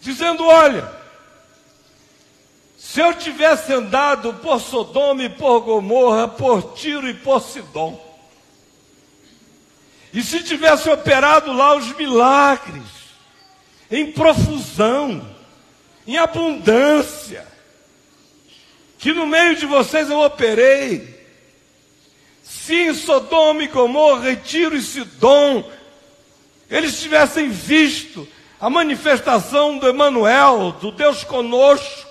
dizendo: 0.01 0.45
Olha, 0.45 0.98
se 2.91 3.01
eu 3.01 3.13
tivesse 3.13 3.71
andado 3.71 4.33
por 4.33 4.59
Sodoma 4.59 5.23
e 5.25 5.29
por 5.29 5.61
Gomorra, 5.61 6.27
por 6.27 6.73
Tiro 6.73 7.07
e 7.07 7.13
por 7.13 7.43
Sidom, 7.43 8.03
e 10.11 10.23
se 10.23 10.43
tivesse 10.43 10.89
operado 10.89 11.53
lá 11.53 11.77
os 11.77 11.95
milagres, 11.95 12.87
em 13.91 14.11
profusão, 14.11 15.23
em 16.07 16.17
abundância, 16.17 17.47
que 18.99 19.13
no 19.13 19.27
meio 19.27 19.55
de 19.55 19.67
vocês 19.67 20.09
eu 20.09 20.21
operei. 20.21 21.15
Se 22.43 22.75
em 22.75 22.95
Sodoma 22.95 23.65
e 23.65 23.67
Gomorra, 23.67 24.35
Tiro 24.35 24.75
e 24.75 24.81
Sidom, 24.81 25.71
eles 26.71 26.99
tivessem 26.99 27.51
visto 27.51 28.27
a 28.59 28.71
manifestação 28.71 29.77
do 29.77 29.87
Emanuel, 29.87 30.73
do 30.81 30.91
Deus 30.91 31.23
conosco, 31.23 32.08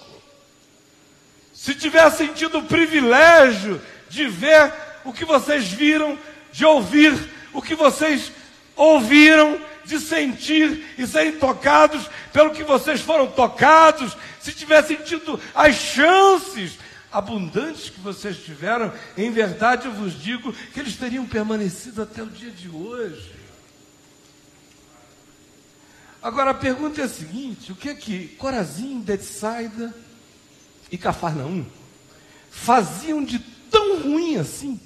se 1.57 1.73
tivessem 1.73 2.27
tido 2.33 2.59
o 2.59 2.63
privilégio 2.65 3.81
de 4.07 4.27
ver 4.27 4.71
o 5.03 5.11
que 5.11 5.25
vocês 5.25 5.67
viram, 5.67 6.15
de 6.51 6.63
ouvir 6.63 7.17
o 7.51 7.63
que 7.63 7.73
vocês 7.73 8.31
ouviram, 8.75 9.59
de 9.83 9.99
sentir 9.99 10.85
e 10.99 11.07
serem 11.07 11.39
tocados 11.39 12.07
pelo 12.31 12.51
que 12.51 12.63
vocês 12.63 13.01
foram 13.01 13.25
tocados, 13.25 14.15
se 14.39 14.51
tivessem 14.51 14.97
tido 14.97 15.41
as 15.55 15.73
chances 15.73 16.77
abundantes 17.11 17.89
que 17.89 18.01
vocês 18.01 18.37
tiveram, 18.37 18.93
em 19.17 19.31
verdade 19.31 19.87
eu 19.87 19.93
vos 19.93 20.13
digo 20.13 20.53
que 20.53 20.79
eles 20.79 20.95
teriam 20.95 21.25
permanecido 21.25 22.03
até 22.03 22.21
o 22.21 22.27
dia 22.27 22.51
de 22.51 22.69
hoje. 22.69 23.33
Agora 26.21 26.51
a 26.51 26.53
pergunta 26.53 27.01
é 27.01 27.05
a 27.05 27.09
seguinte: 27.09 27.71
o 27.71 27.75
que 27.75 27.89
é 27.89 27.95
que 27.95 28.27
Corazim, 28.37 29.01
Betsaida 29.01 30.06
e 30.91 30.97
Cafarnaum 30.97 31.65
faziam 32.49 33.23
de 33.23 33.39
tão 33.39 34.01
ruim 34.01 34.37
assim? 34.37 34.79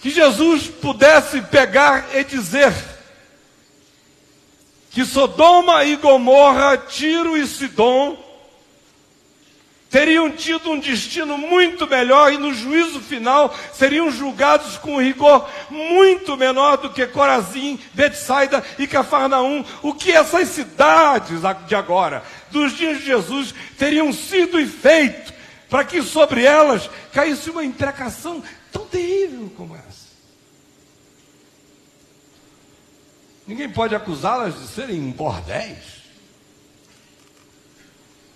Que 0.00 0.10
Jesus 0.10 0.68
pudesse 0.68 1.42
pegar 1.42 2.14
e 2.14 2.22
dizer: 2.22 2.72
que 4.90 5.04
Sodoma 5.04 5.84
e 5.84 5.96
Gomorra, 5.96 6.76
Tiro 6.76 7.36
e 7.36 7.46
Sidom 7.46 8.27
teriam 9.90 10.30
tido 10.30 10.70
um 10.70 10.78
destino 10.78 11.38
muito 11.38 11.86
melhor 11.86 12.32
e 12.32 12.38
no 12.38 12.52
juízo 12.52 13.00
final 13.00 13.54
seriam 13.72 14.10
julgados 14.10 14.76
com 14.76 15.00
rigor 15.00 15.48
muito 15.70 16.36
menor 16.36 16.76
do 16.76 16.90
que 16.90 17.06
Corazim, 17.06 17.78
Betsaida 17.94 18.62
e 18.78 18.86
Cafarnaum. 18.86 19.64
O 19.82 19.94
que 19.94 20.12
essas 20.12 20.48
cidades 20.48 21.40
de 21.66 21.74
agora, 21.74 22.22
dos 22.50 22.76
dias 22.76 22.98
de 22.98 23.06
Jesus, 23.06 23.54
teriam 23.78 24.12
sido 24.12 24.60
e 24.60 24.66
feito 24.66 25.32
para 25.68 25.84
que 25.84 26.02
sobre 26.02 26.44
elas 26.44 26.88
caísse 27.12 27.50
uma 27.50 27.64
imprecação 27.64 28.42
tão 28.70 28.86
terrível 28.86 29.50
como 29.56 29.74
essa? 29.74 30.08
Ninguém 33.46 33.70
pode 33.70 33.94
acusá-las 33.94 34.60
de 34.60 34.68
serem 34.68 35.10
bordéis. 35.10 35.97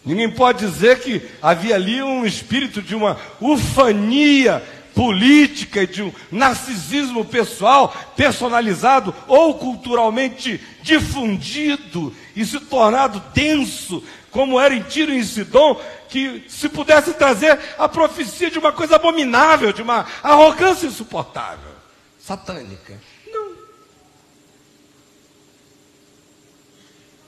Ninguém 0.05 0.29
pode 0.29 0.67
dizer 0.67 0.99
que 1.01 1.23
havia 1.41 1.77
ali 1.77 2.03
um 2.03 2.27
espírito 2.27 2.83
de 2.83 2.95
uma 2.95 3.17
ufania 3.41 4.63
política, 4.95 5.87
de 5.87 6.03
um 6.03 6.13
narcisismo 6.31 7.25
pessoal, 7.25 7.95
personalizado 8.17 9.15
ou 9.27 9.55
culturalmente 9.55 10.61
difundido 10.83 12.15
e 12.35 12.45
se 12.45 12.59
tornado 12.61 13.23
denso, 13.33 14.03
como 14.31 14.59
era 14.59 14.75
em 14.75 14.83
Tiro 14.83 15.13
e 15.13 15.19
em 15.19 15.25
Sidom, 15.25 15.81
que 16.09 16.45
se 16.49 16.69
pudesse 16.69 17.15
trazer 17.15 17.59
a 17.79 17.89
profecia 17.89 18.51
de 18.51 18.59
uma 18.59 18.73
coisa 18.73 18.97
abominável, 18.97 19.73
de 19.73 19.83
uma 19.83 20.07
arrogância 20.23 20.87
insuportável, 20.87 21.73
satânica. 22.19 22.99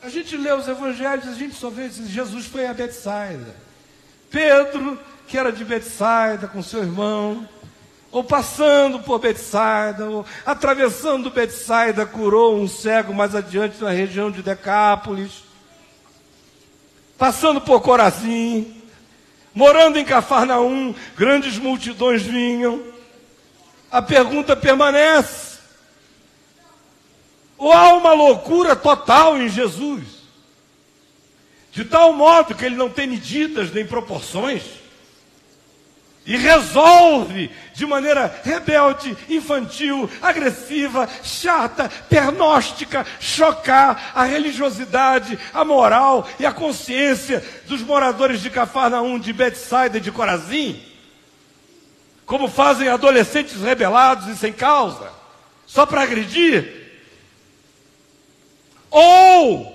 A 0.05 0.11
gente 0.11 0.37
lê 0.37 0.53
os 0.53 0.69
evangelhos, 0.69 1.27
a 1.27 1.33
gente 1.33 1.55
só 1.55 1.71
vê 1.71 1.89
que 1.89 2.07
Jesus 2.07 2.45
foi 2.45 2.67
a 2.67 2.75
Betsaida. 2.75 3.57
Pedro, 4.31 5.01
que 5.27 5.39
era 5.39 5.51
de 5.51 5.65
Betsaida 5.65 6.47
com 6.47 6.63
seu 6.63 6.81
irmão, 6.81 7.49
ou 8.13 8.23
passando 8.23 9.01
por 9.01 9.19
Betsaida, 9.19 10.05
ou 10.05 10.27
atravessando 10.45 11.31
Betsaida, 11.31 12.05
curou 12.05 12.61
um 12.61 12.69
cego 12.69 13.15
mais 13.15 13.35
adiante 13.35 13.83
na 13.83 13.89
região 13.89 14.31
de 14.31 14.43
Decápolis. 14.43 15.43
Passando 17.17 17.63
por 17.63 17.81
Corazim, 17.81 18.83
morando 19.55 19.99
em 19.99 20.05
Cafarnaum, 20.05 20.95
grandes 21.17 21.57
multidões 21.57 22.21
vinham. 22.21 22.83
A 23.91 24.03
pergunta 24.03 24.55
permanece: 24.55 25.54
ou 27.65 27.73
há 27.73 27.95
uma 27.95 28.13
loucura 28.13 28.77
total 28.77 29.39
em 29.39 29.49
Jesus, 29.49 30.03
de 31.73 31.83
tal 31.83 32.13
modo 32.13 32.55
que 32.55 32.63
ele 32.63 32.77
não 32.77 32.91
tem 32.91 33.07
medidas 33.07 33.73
nem 33.73 33.87
proporções, 33.87 34.63
e 36.27 36.37
resolve 36.37 37.51
de 37.73 37.87
maneira 37.87 38.39
rebelde, 38.45 39.17
infantil, 39.31 40.11
agressiva, 40.21 41.09
chata, 41.23 41.89
pernóstica, 42.07 43.07
chocar 43.19 44.13
a 44.15 44.25
religiosidade, 44.25 45.39
a 45.55 45.65
moral 45.65 46.29
e 46.39 46.45
a 46.45 46.53
consciência 46.53 47.43
dos 47.67 47.81
moradores 47.81 48.43
de 48.43 48.51
Cafarnaum, 48.51 49.19
de 49.19 49.33
Betsaida 49.33 49.97
e 49.97 50.03
de 50.03 50.13
Corazim, 50.13 50.83
como 52.27 52.47
fazem 52.47 52.89
adolescentes 52.89 53.63
rebelados 53.63 54.29
e 54.29 54.37
sem 54.37 54.53
causa, 54.53 55.11
só 55.67 55.87
para 55.87 56.03
agredir. 56.03 56.84
Ou 58.97 59.75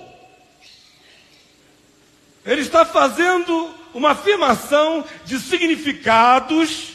ele 2.42 2.62
está 2.62 2.86
fazendo 2.86 3.74
uma 3.92 4.12
afirmação 4.12 5.04
de 5.26 5.38
significados 5.38 6.92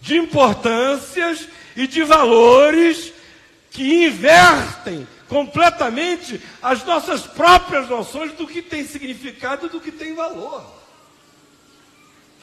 de 0.00 0.16
importâncias 0.16 1.48
e 1.76 1.86
de 1.86 2.02
valores 2.02 3.12
que 3.70 4.06
invertem 4.06 5.06
completamente 5.28 6.40
as 6.60 6.84
nossas 6.84 7.22
próprias 7.22 7.88
noções 7.88 8.32
do 8.32 8.44
que 8.44 8.60
tem 8.60 8.84
significado 8.84 9.66
e 9.66 9.70
do 9.70 9.80
que 9.80 9.92
tem 9.92 10.16
valor. 10.16 10.75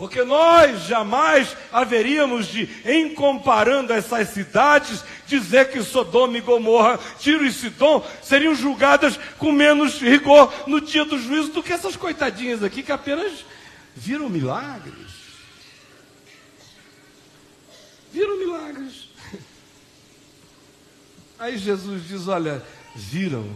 Porque 0.03 0.21
nós 0.21 0.81
jamais 0.81 1.55
haveríamos 1.71 2.47
de, 2.47 2.67
em 2.83 3.15
comparando 3.15 3.93
essas 3.93 4.27
cidades, 4.31 5.01
dizer 5.25 5.71
que 5.71 5.81
Sodoma 5.81 6.37
e 6.37 6.41
Gomorra, 6.41 6.99
Tiro 7.19 7.45
e 7.45 7.53
Sidom 7.53 8.05
seriam 8.21 8.53
julgadas 8.53 9.17
com 9.37 9.49
menos 9.49 10.01
rigor 10.01 10.53
no 10.67 10.81
dia 10.81 11.05
do 11.05 11.17
juízo 11.17 11.53
do 11.53 11.63
que 11.63 11.71
essas 11.71 11.95
coitadinhas 11.95 12.61
aqui 12.61 12.83
que 12.83 12.91
apenas 12.91 13.45
viram 13.95 14.27
milagres. 14.27 15.13
Viram 18.11 18.37
milagres. 18.37 19.07
Aí 21.39 21.57
Jesus 21.57 22.05
diz: 22.05 22.27
Olha, 22.27 22.61
viram, 22.93 23.49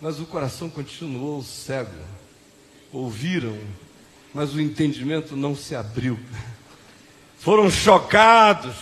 mas 0.00 0.20
o 0.20 0.24
coração 0.24 0.70
continuou 0.70 1.42
cego. 1.42 1.90
Ouviram, 2.92 3.58
mas 4.32 4.54
o 4.54 4.60
entendimento 4.60 5.36
não 5.36 5.54
se 5.54 5.74
abriu. 5.74 6.18
Foram 7.38 7.70
chocados 7.70 8.74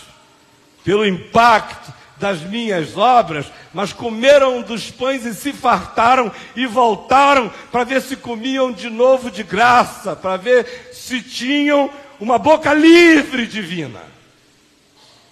pelo 0.83 1.05
impacto 1.05 1.93
das 2.17 2.41
minhas 2.41 2.97
obras, 2.97 3.45
mas 3.73 3.93
comeram 3.93 4.61
dos 4.61 4.91
pães 4.91 5.25
e 5.25 5.33
se 5.33 5.53
fartaram 5.53 6.31
e 6.55 6.65
voltaram 6.65 7.49
para 7.71 7.85
ver 7.85 8.01
se 8.01 8.17
comiam 8.17 8.71
de 8.71 8.89
novo 8.89 9.31
de 9.31 9.41
graça, 9.41 10.15
para 10.15 10.35
ver 10.35 10.89
se 10.91 11.21
tinham 11.21 11.89
uma 12.19 12.37
boca 12.37 12.73
livre 12.73 13.47
divina. 13.47 14.01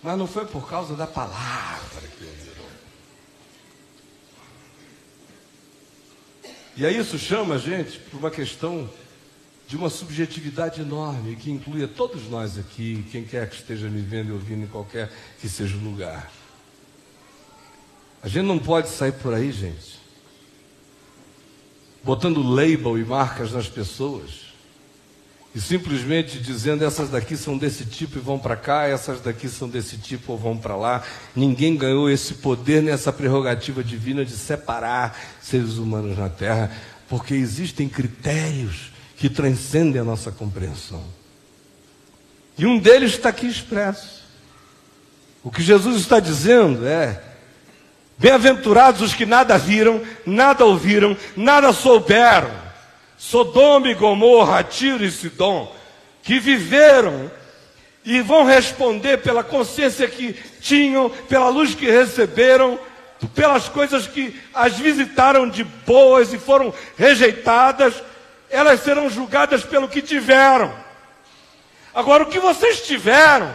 Mas 0.01 0.17
não 0.17 0.27
foi 0.27 0.45
por 0.45 0.69
causa 0.69 0.95
da 0.95 1.06
palavra 1.06 2.01
que 2.17 2.23
ouviram. 2.23 2.65
E 6.77 6.86
aí 6.86 6.97
isso 6.97 7.19
chama 7.19 7.56
a 7.56 7.58
gente 7.58 7.99
para 7.99 8.17
uma 8.17 8.32
questão 8.32 8.89
de 9.67 9.75
uma 9.75 9.89
subjetividade 9.89 10.80
enorme 10.80 11.36
que 11.36 11.51
inclui 11.51 11.84
a 11.84 11.88
todos 11.88 12.30
nós 12.30 12.58
aqui, 12.58 13.06
quem 13.12 13.25
quer 13.25 13.49
que 13.49 13.58
esteja 13.58 13.89
me 13.89 14.01
vendo 14.01 14.30
e 14.30 14.32
ouvindo 14.32 14.63
em 14.63 14.67
qualquer 14.67 15.12
que 15.41 15.49
seja 15.49 15.75
o 15.75 15.84
lugar. 15.84 16.32
A 18.23 18.30
gente 18.30 18.45
não 18.45 18.58
pode 18.58 18.88
sair 18.88 19.12
por 19.12 19.34
aí, 19.34 19.51
gente, 19.51 19.99
botando 22.01 22.41
label 22.41 22.97
e 22.97 23.03
marcas 23.03 23.51
nas 23.51 23.67
pessoas 23.67 24.47
e 25.53 25.60
simplesmente 25.60 26.39
dizendo 26.39 26.86
essas 26.86 27.10
daqui 27.10 27.36
são 27.36 27.58
desse 27.58 27.86
tipo 27.86 28.17
e 28.17 28.21
vão 28.21 28.39
para 28.39 28.56
cá, 28.56 28.88
essas 28.88 29.19
daqui 29.19 29.49
são 29.49 29.67
desse 29.67 29.97
tipo 29.97 30.32
ou 30.32 30.38
vão 30.38 30.58
para 30.58 30.77
lá. 30.77 31.03
Ninguém 31.36 31.75
ganhou 31.75 32.10
esse 32.10 32.36
poder 32.36 32.82
nessa 32.82 33.12
prerrogativa 33.12 33.84
divina 33.84 34.23
de 34.23 34.32
separar 34.32 35.17
seres 35.41 35.77
humanos 35.77 36.17
na 36.17 36.30
terra, 36.30 36.71
porque 37.10 37.34
existem 37.34 37.89
critérios 37.89 38.96
que 39.17 39.30
transcendem 39.30 39.99
a 39.99 40.06
nossa 40.06 40.32
compreensão. 40.32 41.03
E 42.58 42.65
um 42.65 42.77
deles 42.77 43.12
está 43.12 43.30
aqui 43.30 43.47
expresso. 43.47 44.23
O 45.43 45.51
que 45.51 45.62
Jesus 45.62 46.01
está 46.01 46.19
dizendo 46.19 46.88
é: 46.88 47.21
bem-aventurados 48.17 49.01
os 49.01 49.13
que 49.13 49.25
nada 49.25 49.58
viram, 49.58 50.01
nada 50.25 50.63
ouviram, 50.65 51.17
nada 51.36 51.73
souberam. 51.73 52.67
Sodoma 53.17 53.89
e 53.89 53.95
Gomorra, 53.95 54.63
Tiro 54.63 55.03
e 55.03 55.12
Sidom, 55.12 55.75
que 56.21 56.39
viveram 56.39 57.32
e 58.06 58.21
vão 58.21 58.45
responder 58.45 59.17
pela 59.17 59.43
consciência 59.43 60.08
que 60.08 60.34
tinham, 60.62 61.10
pela 61.10 61.49
luz 61.49 61.73
que 61.73 61.89
receberam, 61.89 62.80
pelas 63.34 63.67
coisas 63.67 64.06
que 64.06 64.39
as 64.53 64.77
visitaram 64.77 65.49
de 65.49 65.63
boas 65.63 66.32
e 66.32 66.38
foram 66.38 66.71
rejeitadas, 66.95 67.95
elas 68.49 68.81
serão 68.81 69.10
julgadas 69.10 69.63
pelo 69.63 69.88
que 69.88 70.01
tiveram. 70.01 70.73
Agora, 71.93 72.23
o 72.23 72.29
que 72.29 72.39
vocês 72.39 72.81
tiveram 72.81 73.53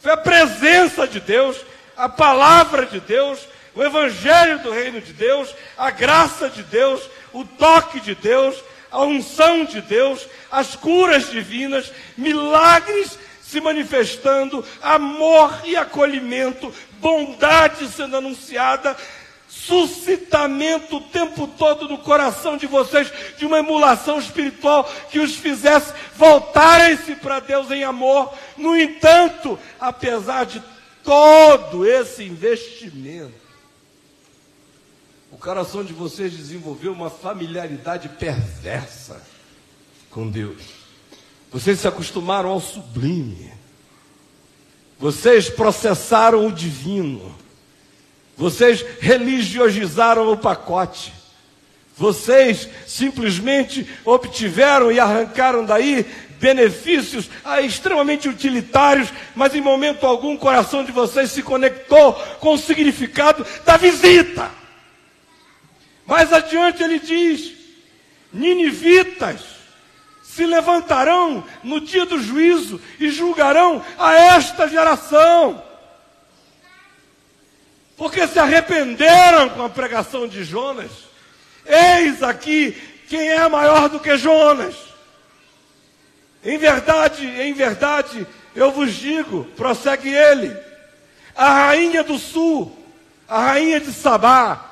foi 0.00 0.12
a 0.12 0.16
presença 0.16 1.06
de 1.06 1.20
Deus, 1.20 1.56
a 1.96 2.08
palavra 2.08 2.86
de 2.86 3.00
Deus, 3.00 3.40
o 3.74 3.82
evangelho 3.82 4.58
do 4.58 4.70
reino 4.70 5.00
de 5.00 5.12
Deus, 5.12 5.54
a 5.76 5.90
graça 5.90 6.48
de 6.48 6.62
Deus, 6.62 7.02
o 7.32 7.44
toque 7.44 8.00
de 8.00 8.14
Deus, 8.14 8.62
a 8.90 9.00
unção 9.02 9.64
de 9.64 9.80
Deus, 9.80 10.26
as 10.50 10.76
curas 10.76 11.30
divinas, 11.30 11.90
milagres 12.16 13.18
se 13.42 13.60
manifestando, 13.60 14.64
amor 14.82 15.60
e 15.64 15.76
acolhimento, 15.76 16.72
bondade 16.98 17.86
sendo 17.88 18.16
anunciada, 18.16 18.96
suscitamento 19.66 20.96
o 20.96 21.00
tempo 21.00 21.46
todo 21.46 21.88
no 21.88 21.98
coração 21.98 22.56
de 22.56 22.66
vocês 22.66 23.12
de 23.38 23.46
uma 23.46 23.58
emulação 23.58 24.18
espiritual 24.18 24.84
que 25.10 25.20
os 25.20 25.36
fizesse 25.36 25.92
voltarem-se 26.16 27.14
para 27.16 27.40
Deus 27.40 27.70
em 27.70 27.84
amor. 27.84 28.32
No 28.56 28.76
entanto, 28.76 29.58
apesar 29.78 30.44
de 30.44 30.62
todo 31.04 31.86
esse 31.86 32.24
investimento, 32.24 33.42
o 35.30 35.36
coração 35.36 35.84
de 35.84 35.92
vocês 35.92 36.32
desenvolveu 36.32 36.92
uma 36.92 37.10
familiaridade 37.10 38.08
perversa 38.08 39.22
com 40.10 40.28
Deus. 40.28 40.62
Vocês 41.50 41.78
se 41.80 41.88
acostumaram 41.88 42.50
ao 42.50 42.60
sublime. 42.60 43.52
Vocês 44.98 45.48
processaram 45.48 46.46
o 46.46 46.52
divino. 46.52 47.41
Vocês 48.36 48.84
religiosizaram 49.00 50.30
o 50.30 50.36
pacote. 50.36 51.12
Vocês 51.96 52.68
simplesmente 52.86 53.86
obtiveram 54.04 54.90
e 54.90 54.98
arrancaram 54.98 55.64
daí 55.64 56.06
benefícios 56.40 57.30
ah, 57.44 57.60
extremamente 57.60 58.28
utilitários, 58.28 59.08
mas 59.34 59.54
em 59.54 59.60
momento 59.60 60.04
algum 60.04 60.34
o 60.34 60.38
coração 60.38 60.82
de 60.84 60.90
vocês 60.90 61.30
se 61.30 61.42
conectou 61.42 62.14
com 62.40 62.54
o 62.54 62.58
significado 62.58 63.46
da 63.64 63.76
visita. 63.76 64.50
Mais 66.04 66.32
adiante 66.32 66.82
ele 66.82 66.98
diz: 66.98 67.52
Ninivitas 68.32 69.40
se 70.22 70.46
levantarão 70.46 71.44
no 71.62 71.80
dia 71.80 72.06
do 72.06 72.20
juízo 72.20 72.80
e 72.98 73.10
julgarão 73.10 73.84
a 73.98 74.14
esta 74.14 74.66
geração 74.66 75.62
porque 77.96 78.26
se 78.26 78.38
arrependeram 78.38 79.50
com 79.50 79.62
a 79.62 79.68
pregação 79.68 80.26
de 80.26 80.44
Jonas. 80.44 80.90
Eis 81.66 82.22
aqui 82.22 82.76
quem 83.08 83.28
é 83.28 83.48
maior 83.48 83.88
do 83.88 84.00
que 84.00 84.16
Jonas. 84.16 84.74
Em 86.44 86.58
verdade, 86.58 87.24
em 87.24 87.52
verdade, 87.52 88.26
eu 88.54 88.72
vos 88.72 88.94
digo, 88.94 89.44
prossegue 89.56 90.12
ele, 90.12 90.56
a 91.36 91.66
rainha 91.66 92.02
do 92.02 92.18
sul, 92.18 92.76
a 93.28 93.46
rainha 93.46 93.78
de 93.78 93.92
Sabá, 93.92 94.64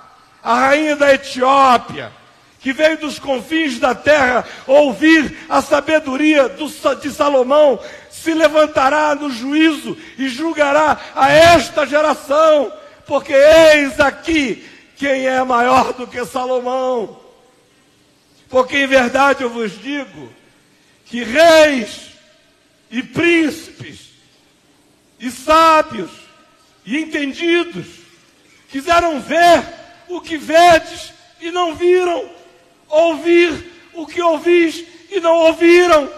a 0.42 0.54
rainha 0.54 0.96
da 0.96 1.14
Etiópia, 1.14 2.12
que 2.58 2.72
veio 2.72 2.98
dos 2.98 3.18
confins 3.18 3.78
da 3.78 3.94
terra 3.94 4.44
ouvir 4.66 5.46
a 5.48 5.62
sabedoria 5.62 6.48
do, 6.48 6.66
de 6.96 7.10
Salomão, 7.10 7.78
se 8.10 8.34
levantará 8.34 9.14
no 9.14 9.30
juízo 9.30 9.96
e 10.18 10.28
julgará 10.28 10.98
a 11.14 11.30
esta 11.30 11.86
geração 11.86 12.79
porque 13.10 13.32
eis 13.32 13.98
aqui 13.98 14.64
quem 14.96 15.26
é 15.26 15.42
maior 15.42 15.92
do 15.94 16.06
que 16.06 16.24
Salomão. 16.24 17.18
Porque 18.48 18.76
em 18.76 18.86
verdade 18.86 19.42
eu 19.42 19.50
vos 19.50 19.76
digo 19.82 20.32
que 21.06 21.24
reis 21.24 22.12
e 22.88 23.02
príncipes 23.02 24.10
e 25.18 25.28
sábios 25.28 26.12
e 26.86 26.98
entendidos 26.98 27.88
quiseram 28.68 29.20
ver 29.20 29.60
o 30.06 30.20
que 30.20 30.36
vedes 30.36 31.12
e 31.40 31.50
não 31.50 31.74
viram, 31.74 32.30
ouvir 32.88 33.72
o 33.92 34.06
que 34.06 34.22
ouvis 34.22 34.84
e 35.10 35.18
não 35.18 35.34
ouviram. 35.34 36.08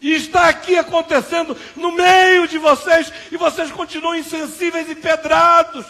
E 0.00 0.14
está 0.14 0.48
aqui 0.48 0.78
acontecendo 0.78 1.56
no 1.76 1.92
meio 1.92 2.48
de 2.48 2.56
vocês 2.56 3.12
e 3.30 3.36
vocês 3.36 3.70
continuam 3.70 4.16
insensíveis 4.16 4.88
e 4.88 4.94
pedrados. 4.94 5.84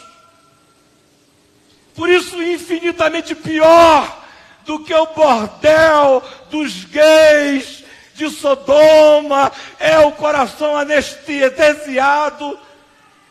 Por 1.94 2.08
isso, 2.08 2.42
infinitamente 2.42 3.34
pior 3.34 4.24
do 4.64 4.80
que 4.80 4.92
o 4.92 5.06
bordel 5.06 6.22
dos 6.50 6.84
gays 6.84 7.84
de 8.14 8.28
Sodoma 8.30 9.52
é 9.78 9.98
o 10.00 10.12
coração 10.12 10.76
anestesiado, 10.76 12.58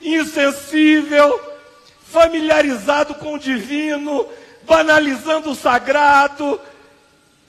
insensível, 0.01 1.39
familiarizado 2.05 3.15
com 3.15 3.33
o 3.33 3.39
divino, 3.39 4.25
banalizando 4.63 5.51
o 5.51 5.55
sagrado 5.55 6.59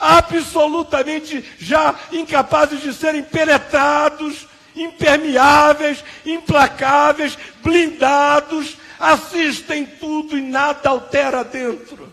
absolutamente 0.01 1.45
já 1.59 1.95
incapazes 2.11 2.81
de 2.81 2.95
serem 2.95 3.23
penetrados 3.23 4.49
impermeáveis, 4.75 6.05
implacáveis, 6.25 7.37
blindados, 7.63 8.77
assistem 8.99 9.87
tudo 9.87 10.37
e 10.37 10.41
nada 10.41 10.89
altera 10.89 11.43
dentro. 11.45 12.11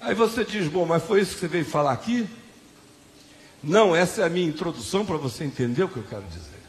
Aí 0.00 0.14
você 0.14 0.44
diz, 0.44 0.68
bom, 0.68 0.84
mas 0.84 1.02
foi 1.02 1.20
isso 1.20 1.34
que 1.34 1.40
você 1.40 1.48
veio 1.48 1.64
falar 1.64 1.92
aqui? 1.92 2.28
Não, 3.62 3.96
essa 3.96 4.20
é 4.20 4.24
a 4.26 4.28
minha 4.28 4.46
introdução 4.46 5.06
para 5.06 5.16
você 5.16 5.44
entender 5.44 5.82
o 5.82 5.88
que 5.88 5.96
eu 5.96 6.04
quero 6.04 6.24
dizer. 6.24 6.60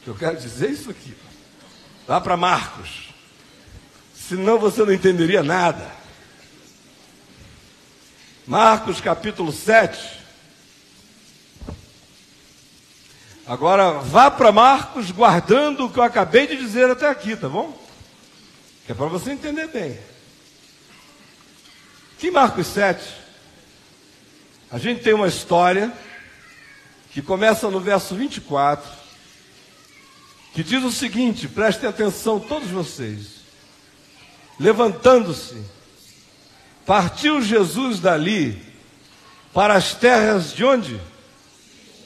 O 0.00 0.04
que 0.04 0.08
eu 0.08 0.14
quero 0.14 0.36
dizer 0.36 0.68
é 0.68 0.72
isso 0.72 0.90
aqui. 0.90 1.14
Vá 2.06 2.20
para 2.20 2.36
Marcos. 2.36 3.05
Senão 4.28 4.58
você 4.58 4.84
não 4.84 4.92
entenderia 4.92 5.42
nada. 5.42 5.88
Marcos 8.44 9.00
capítulo 9.00 9.52
7. 9.52 10.18
Agora 13.46 14.00
vá 14.00 14.28
para 14.28 14.50
Marcos 14.50 15.12
guardando 15.12 15.84
o 15.84 15.90
que 15.90 16.00
eu 16.00 16.02
acabei 16.02 16.48
de 16.48 16.56
dizer 16.56 16.90
até 16.90 17.08
aqui, 17.08 17.36
tá 17.36 17.48
bom? 17.48 17.80
Que 18.84 18.90
é 18.90 18.94
para 18.96 19.06
você 19.06 19.30
entender 19.30 19.68
bem. 19.68 19.96
Aqui 22.16 22.26
em 22.28 22.32
Marcos 22.32 22.66
7, 22.66 23.04
a 24.72 24.78
gente 24.78 25.04
tem 25.04 25.14
uma 25.14 25.28
história 25.28 25.92
que 27.12 27.22
começa 27.22 27.70
no 27.70 27.78
verso 27.78 28.16
24, 28.16 28.90
que 30.52 30.64
diz 30.64 30.82
o 30.82 30.90
seguinte: 30.90 31.46
prestem 31.46 31.88
atenção, 31.88 32.40
todos 32.40 32.68
vocês. 32.70 33.35
Levantando-se, 34.58 35.62
partiu 36.84 37.42
Jesus 37.42 38.00
dali 38.00 38.60
para 39.52 39.74
as 39.74 39.94
terras 39.94 40.52
de 40.52 40.64
onde? 40.64 41.00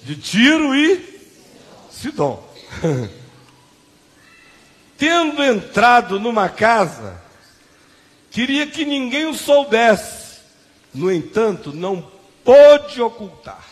De 0.03 0.17
Tiro 0.17 0.75
e 0.75 1.21
Sidom. 1.91 2.49
Tendo 4.97 5.43
entrado 5.43 6.21
numa 6.21 6.49
casa, 6.49 7.23
queria 8.31 8.67
que 8.67 8.85
ninguém 8.85 9.27
o 9.27 9.35
soubesse. 9.35 10.41
No 10.93 11.11
entanto, 11.11 11.73
não 11.73 12.11
pôde 12.45 13.01
ocultar-se. 13.01 13.71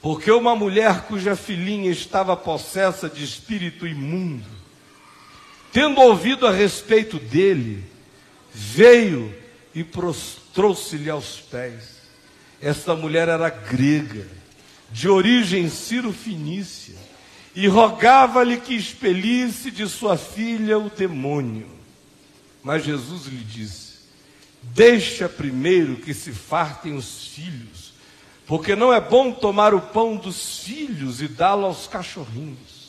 Porque 0.00 0.30
uma 0.30 0.54
mulher 0.54 1.02
cuja 1.02 1.36
filhinha 1.36 1.90
estava 1.90 2.36
possessa 2.36 3.08
de 3.08 3.24
espírito 3.24 3.86
imundo, 3.86 4.46
tendo 5.72 6.00
ouvido 6.00 6.46
a 6.46 6.50
respeito 6.50 7.18
dele, 7.18 7.84
veio 8.52 9.34
e 9.74 9.84
prostrou-se-lhe 9.84 11.08
aos 11.08 11.40
pés. 11.40 12.00
Esta 12.60 12.94
mulher 12.94 13.28
era 13.28 13.48
grega, 13.48 14.26
de 14.90 15.08
origem 15.08 15.68
ciro-fenícia, 15.68 16.96
e 17.54 17.66
rogava-lhe 17.66 18.58
que 18.58 18.74
expelisse 18.74 19.70
de 19.70 19.88
sua 19.88 20.16
filha 20.16 20.78
o 20.78 20.90
demônio. 20.90 21.68
Mas 22.62 22.84
Jesus 22.84 23.26
lhe 23.26 23.42
disse: 23.42 23.90
Deixa 24.62 25.28
primeiro 25.28 25.96
que 25.96 26.12
se 26.12 26.32
fartem 26.32 26.94
os 26.94 27.28
filhos, 27.28 27.94
porque 28.46 28.76
não 28.76 28.92
é 28.92 29.00
bom 29.00 29.32
tomar 29.32 29.74
o 29.74 29.80
pão 29.80 30.16
dos 30.16 30.58
filhos 30.58 31.22
e 31.22 31.28
dá-lo 31.28 31.64
aos 31.64 31.86
cachorrinhos. 31.86 32.79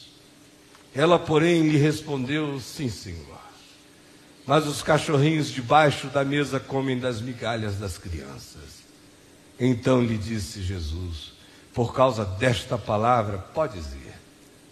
Ela, 0.93 1.17
porém, 1.17 1.67
lhe 1.69 1.77
respondeu: 1.77 2.59
Sim, 2.59 2.89
senhor. 2.89 3.39
Mas 4.45 4.65
os 4.67 4.81
cachorrinhos 4.81 5.49
debaixo 5.49 6.07
da 6.07 6.25
mesa 6.25 6.59
comem 6.59 6.99
das 6.99 7.21
migalhas 7.21 7.77
das 7.77 7.97
crianças. 7.97 8.81
Então 9.59 10.01
lhe 10.03 10.17
disse 10.17 10.61
Jesus: 10.61 11.33
Por 11.73 11.93
causa 11.93 12.25
desta 12.25 12.77
palavra, 12.77 13.37
podes 13.37 13.85
ir. 13.93 14.11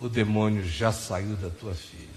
O 0.02 0.10
demônio 0.10 0.66
já 0.66 0.92
saiu 0.92 1.36
da 1.36 1.50
tua 1.50 1.74
filha. 1.74 2.08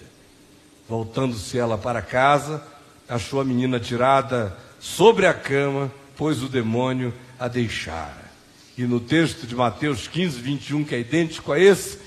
Voltando-se 0.88 1.58
ela 1.58 1.76
para 1.76 2.00
casa, 2.00 2.62
achou 3.08 3.40
a 3.40 3.44
menina 3.44 3.78
tirada 3.78 4.56
sobre 4.78 5.26
a 5.26 5.34
cama, 5.34 5.92
pois 6.16 6.42
o 6.42 6.48
demônio 6.48 7.12
a 7.38 7.48
deixara. 7.48 8.30
E 8.76 8.84
no 8.84 9.00
texto 9.00 9.46
de 9.46 9.54
Mateus 9.54 10.08
15, 10.08 10.40
21, 10.40 10.84
que 10.84 10.94
é 10.94 11.00
idêntico 11.00 11.52
a 11.52 11.58
esse, 11.58 11.98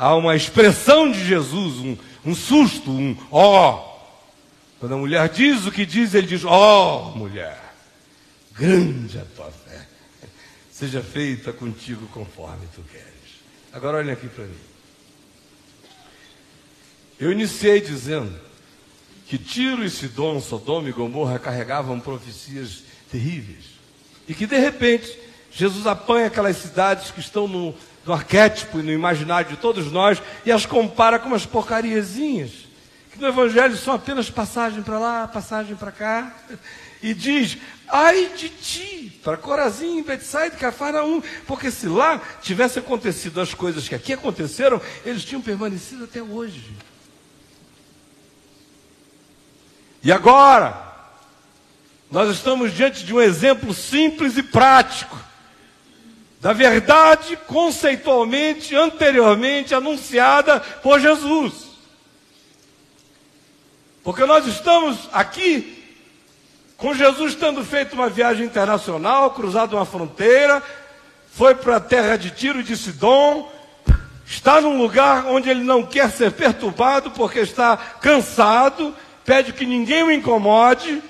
há 0.00 0.16
uma 0.16 0.34
expressão 0.34 1.12
de 1.12 1.22
Jesus, 1.26 1.76
um, 1.76 1.96
um 2.24 2.34
susto, 2.34 2.90
um 2.90 3.14
ó. 3.30 3.74
Oh. 3.74 3.90
Quando 4.80 4.94
a 4.94 4.96
mulher 4.96 5.28
diz 5.28 5.66
o 5.66 5.70
que 5.70 5.84
diz, 5.84 6.14
ele 6.14 6.26
diz: 6.26 6.42
ó, 6.42 7.12
oh, 7.12 7.18
mulher, 7.18 7.62
grande 8.52 9.18
a 9.18 9.24
tua 9.36 9.50
fé, 9.50 9.86
seja 10.72 11.02
feita 11.02 11.52
contigo 11.52 12.06
conforme 12.06 12.66
tu 12.74 12.82
queres. 12.90 13.10
Agora 13.74 13.98
olhem 13.98 14.12
aqui 14.12 14.26
para 14.26 14.44
mim. 14.44 14.56
Eu 17.20 17.30
iniciei 17.30 17.82
dizendo 17.82 18.34
que 19.26 19.36
Tiro 19.36 19.84
e 19.84 19.90
Sidom, 19.90 20.40
Sodoma 20.40 20.88
e 20.88 20.92
Gomorra 20.92 21.38
carregavam 21.38 22.00
profecias 22.00 22.82
terríveis. 23.10 23.78
E 24.26 24.32
que 24.32 24.46
de 24.46 24.58
repente 24.58 25.18
Jesus 25.50 25.86
apanha 25.86 26.28
aquelas 26.28 26.56
cidades 26.56 27.10
que 27.10 27.20
estão 27.20 27.48
no, 27.48 27.74
no 28.06 28.12
arquétipo 28.12 28.78
e 28.78 28.82
no 28.82 28.92
imaginário 28.92 29.50
de 29.50 29.56
todos 29.56 29.90
nós 29.90 30.22
e 30.44 30.52
as 30.52 30.64
compara 30.64 31.18
com 31.18 31.28
umas 31.28 31.44
porcariazinhas. 31.44 32.68
Que 33.12 33.20
no 33.20 33.26
Evangelho 33.26 33.76
são 33.76 33.94
apenas 33.94 34.30
passagem 34.30 34.82
para 34.82 34.98
lá, 34.98 35.28
passagem 35.28 35.76
para 35.76 35.92
cá. 35.92 36.34
E 37.02 37.14
diz: 37.14 37.56
ai 37.88 38.30
de 38.36 38.50
ti, 38.50 39.20
para 39.24 39.38
Corazim, 39.38 40.02
Betsaida, 40.02 40.54
Cafarnaum, 40.54 41.22
porque 41.46 41.70
se 41.70 41.86
lá 41.86 42.20
tivesse 42.42 42.78
acontecido 42.78 43.40
as 43.40 43.54
coisas 43.54 43.88
que 43.88 43.94
aqui 43.94 44.12
aconteceram, 44.12 44.78
eles 45.02 45.24
tinham 45.24 45.40
permanecido 45.40 46.04
até 46.04 46.22
hoje. 46.22 46.76
E 50.02 50.12
agora, 50.12 50.78
nós 52.10 52.28
estamos 52.28 52.74
diante 52.74 53.02
de 53.02 53.14
um 53.14 53.20
exemplo 53.22 53.72
simples 53.72 54.36
e 54.36 54.42
prático 54.42 55.29
da 56.40 56.52
verdade 56.52 57.36
conceitualmente, 57.46 58.74
anteriormente 58.74 59.74
anunciada 59.74 60.60
por 60.82 60.98
Jesus. 60.98 61.68
Porque 64.02 64.24
nós 64.24 64.46
estamos 64.46 65.08
aqui 65.12 65.84
com 66.76 66.94
Jesus 66.94 67.34
tendo 67.34 67.62
feito 67.62 67.92
uma 67.92 68.08
viagem 68.08 68.46
internacional, 68.46 69.32
cruzado 69.32 69.76
uma 69.76 69.84
fronteira, 69.84 70.62
foi 71.32 71.54
para 71.54 71.76
a 71.76 71.80
terra 71.80 72.16
de 72.16 72.30
Tiro 72.30 72.62
de 72.62 72.76
Sidom, 72.76 73.52
está 74.26 74.60
num 74.60 74.78
lugar 74.78 75.26
onde 75.26 75.50
ele 75.50 75.62
não 75.62 75.84
quer 75.84 76.10
ser 76.10 76.32
perturbado 76.32 77.10
porque 77.10 77.40
está 77.40 77.76
cansado 77.76 78.94
pede 79.30 79.52
que 79.52 79.64
ninguém 79.64 80.02
o 80.02 80.10
incomode. 80.10 81.00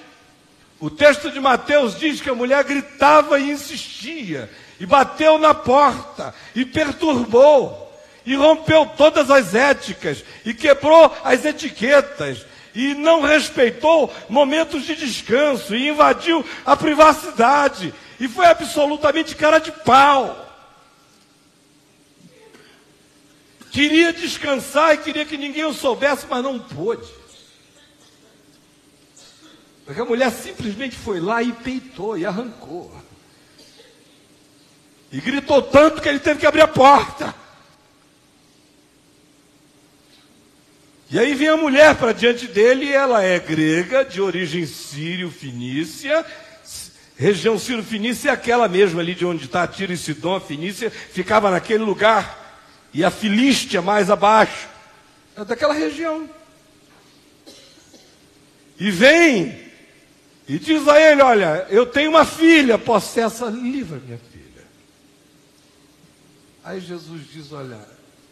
O 0.78 0.90
texto 0.90 1.30
de 1.30 1.40
Mateus 1.40 1.98
diz 1.98 2.20
que 2.20 2.28
a 2.28 2.34
mulher 2.34 2.62
gritava 2.64 3.38
e 3.38 3.50
insistia, 3.50 4.50
e 4.80 4.86
bateu 4.86 5.38
na 5.38 5.52
porta, 5.52 6.34
e 6.54 6.64
perturbou, 6.64 7.92
e 8.24 8.34
rompeu 8.34 8.86
todas 8.96 9.30
as 9.30 9.54
éticas, 9.54 10.24
e 10.42 10.54
quebrou 10.54 11.14
as 11.22 11.44
etiquetas, 11.44 12.46
e 12.74 12.94
não 12.94 13.20
respeitou 13.20 14.12
momentos 14.26 14.84
de 14.84 14.96
descanso, 14.96 15.74
e 15.76 15.88
invadiu 15.88 16.42
a 16.64 16.74
privacidade, 16.74 17.92
e 18.18 18.26
foi 18.26 18.46
absolutamente 18.46 19.36
cara 19.36 19.58
de 19.58 19.70
pau. 19.70 20.46
Queria 23.70 24.14
descansar 24.14 24.94
e 24.94 24.98
queria 24.98 25.26
que 25.26 25.36
ninguém 25.36 25.64
o 25.64 25.74
soubesse, 25.74 26.26
mas 26.28 26.42
não 26.42 26.58
pôde. 26.58 27.08
Porque 29.84 30.00
a 30.00 30.04
mulher 30.04 30.32
simplesmente 30.32 30.96
foi 30.96 31.20
lá 31.20 31.42
e 31.42 31.52
peitou 31.52 32.16
e 32.16 32.24
arrancou. 32.24 32.90
E 35.12 35.20
gritou 35.20 35.60
tanto 35.62 36.00
que 36.00 36.08
ele 36.08 36.20
teve 36.20 36.40
que 36.40 36.46
abrir 36.46 36.62
a 36.62 36.68
porta. 36.68 37.34
E 41.10 41.18
aí 41.18 41.34
vem 41.34 41.48
a 41.48 41.56
mulher 41.56 41.96
para 41.96 42.12
diante 42.12 42.46
dele, 42.46 42.86
e 42.86 42.92
ela 42.92 43.22
é 43.22 43.38
grega, 43.40 44.04
de 44.04 44.20
origem 44.20 44.64
sírio-fenícia. 44.64 46.24
Região 47.16 47.58
sírio-fenícia 47.58 48.30
é 48.30 48.32
aquela 48.32 48.68
mesma 48.68 49.00
ali 49.00 49.14
de 49.14 49.26
onde 49.26 49.46
está 49.46 49.66
Tiro 49.66 49.92
e 49.92 49.96
Sidom, 49.96 50.36
a 50.36 50.40
Fenícia, 50.40 50.88
ficava 50.90 51.50
naquele 51.50 51.82
lugar. 51.82 52.38
E 52.94 53.04
a 53.04 53.10
Filístia 53.10 53.82
mais 53.82 54.08
abaixo. 54.08 54.68
É 55.36 55.44
daquela 55.44 55.74
região. 55.74 56.30
E 58.78 58.90
vem 58.90 59.70
e 60.48 60.58
diz 60.58 60.88
a 60.88 61.00
ele: 61.00 61.22
Olha, 61.22 61.66
eu 61.70 61.86
tenho 61.86 62.10
uma 62.10 62.24
filha 62.24 62.78
possessa, 62.78 63.46
livra 63.46 64.00
minha 64.04 64.18
filha. 64.32 64.49
Aí 66.62 66.80
Jesus 66.80 67.22
diz: 67.32 67.52
Olha, 67.52 67.80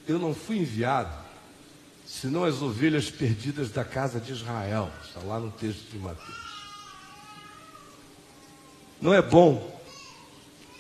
eu 0.07 0.19
não 0.19 0.35
fui 0.35 0.59
enviado, 0.59 1.15
senão 2.07 2.45
as 2.45 2.61
ovelhas 2.61 3.11
perdidas 3.11 3.71
da 3.71 3.85
casa 3.85 4.21
de 4.21 4.33
Israel. 4.33 4.91
Está 5.05 5.21
lá 5.21 5.39
no 5.39 5.51
texto 5.51 5.91
de 5.91 5.99
Mateus. 5.99 6.49
Não 9.01 9.15
é 9.15 9.23
bom 9.23 9.81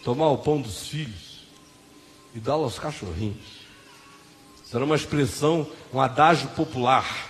tomar 0.04 0.28
o 0.30 0.38
pão 0.38 0.60
dos 0.60 0.88
filhos 0.88 1.46
e 2.34 2.40
dá-lo 2.40 2.64
aos 2.64 2.78
cachorrinhos. 2.78 3.58
Era 4.72 4.84
uma 4.84 4.96
expressão, 4.96 5.66
um 5.92 6.00
adágio 6.00 6.48
popular. 6.50 7.28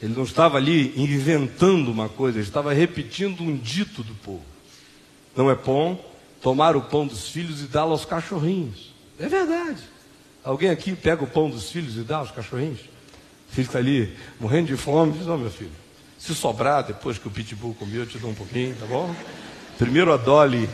Ele 0.00 0.14
não 0.14 0.22
estava 0.22 0.56
ali 0.56 0.92
inventando 0.96 1.90
uma 1.90 2.08
coisa, 2.08 2.38
ele 2.38 2.46
estava 2.46 2.72
repetindo 2.72 3.42
um 3.42 3.56
dito 3.56 4.04
do 4.04 4.14
povo. 4.14 4.44
Não 5.34 5.50
é 5.50 5.56
bom 5.56 5.98
tomar 6.40 6.76
o 6.76 6.82
pão 6.82 7.06
dos 7.06 7.28
filhos 7.28 7.60
e 7.60 7.64
dá-lo 7.64 7.92
aos 7.92 8.04
cachorrinhos. 8.04 8.87
É 9.18 9.28
verdade. 9.28 9.82
Alguém 10.44 10.70
aqui 10.70 10.94
pega 10.94 11.24
o 11.24 11.26
pão 11.26 11.50
dos 11.50 11.70
filhos 11.70 11.96
e 11.96 12.00
dá 12.00 12.18
aos 12.18 12.30
cachorrinhos? 12.30 12.80
O 13.50 13.54
filho 13.54 13.66
está 13.66 13.78
ali 13.78 14.16
morrendo 14.38 14.68
de 14.68 14.76
fome, 14.76 15.12
diz, 15.12 15.26
não, 15.26 15.38
meu 15.38 15.50
filho, 15.50 15.72
se 16.18 16.34
sobrar, 16.34 16.84
depois 16.84 17.18
que 17.18 17.26
o 17.26 17.30
pitbull 17.30 17.74
comeu, 17.74 18.02
eu 18.02 18.06
te 18.06 18.18
dou 18.18 18.30
um 18.30 18.34
pouquinho, 18.34 18.74
tá 18.76 18.86
bom? 18.86 19.14
Primeiro 19.78 20.12
a 20.12 20.16
Dolly, 20.16 20.68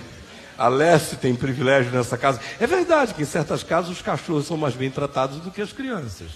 a 0.57 0.69
Leste 0.69 1.17
tem 1.17 1.35
privilégio 1.35 1.93
nessa 1.93 2.17
casa. 2.17 2.41
É 2.61 2.67
verdade 2.67 3.15
que 3.15 3.23
em 3.23 3.27
certas 3.27 3.63
casas 3.63 3.91
os 3.91 4.03
cachorros 4.03 4.47
são 4.47 4.57
mais 4.57 4.75
bem 4.75 4.91
tratados 4.91 5.41
do 5.41 5.51
que 5.51 5.61
as 5.61 5.73
crianças. 5.73 6.31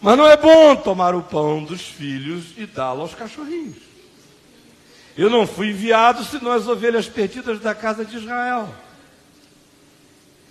Mas 0.00 0.16
não 0.16 0.28
é 0.28 0.36
bom 0.36 0.76
tomar 0.76 1.14
o 1.14 1.22
pão 1.22 1.64
dos 1.64 1.82
filhos 1.82 2.44
e 2.56 2.66
dá-lo 2.66 3.02
aos 3.02 3.14
cachorrinhos. 3.14 3.76
Eu 5.16 5.30
não 5.30 5.46
fui 5.46 5.70
enviado 5.70 6.22
senão 6.24 6.52
as 6.52 6.68
ovelhas 6.68 7.08
perdidas 7.08 7.58
da 7.60 7.74
casa 7.74 8.04
de 8.04 8.16
Israel. 8.16 8.68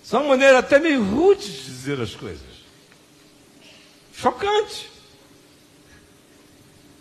São 0.06 0.20
uma 0.20 0.28
maneira 0.28 0.60
até 0.60 0.78
meio 0.78 1.02
rude 1.02 1.50
de 1.50 1.64
dizer 1.64 2.00
as 2.00 2.14
coisas. 2.14 2.46
Chocante. 4.14 4.88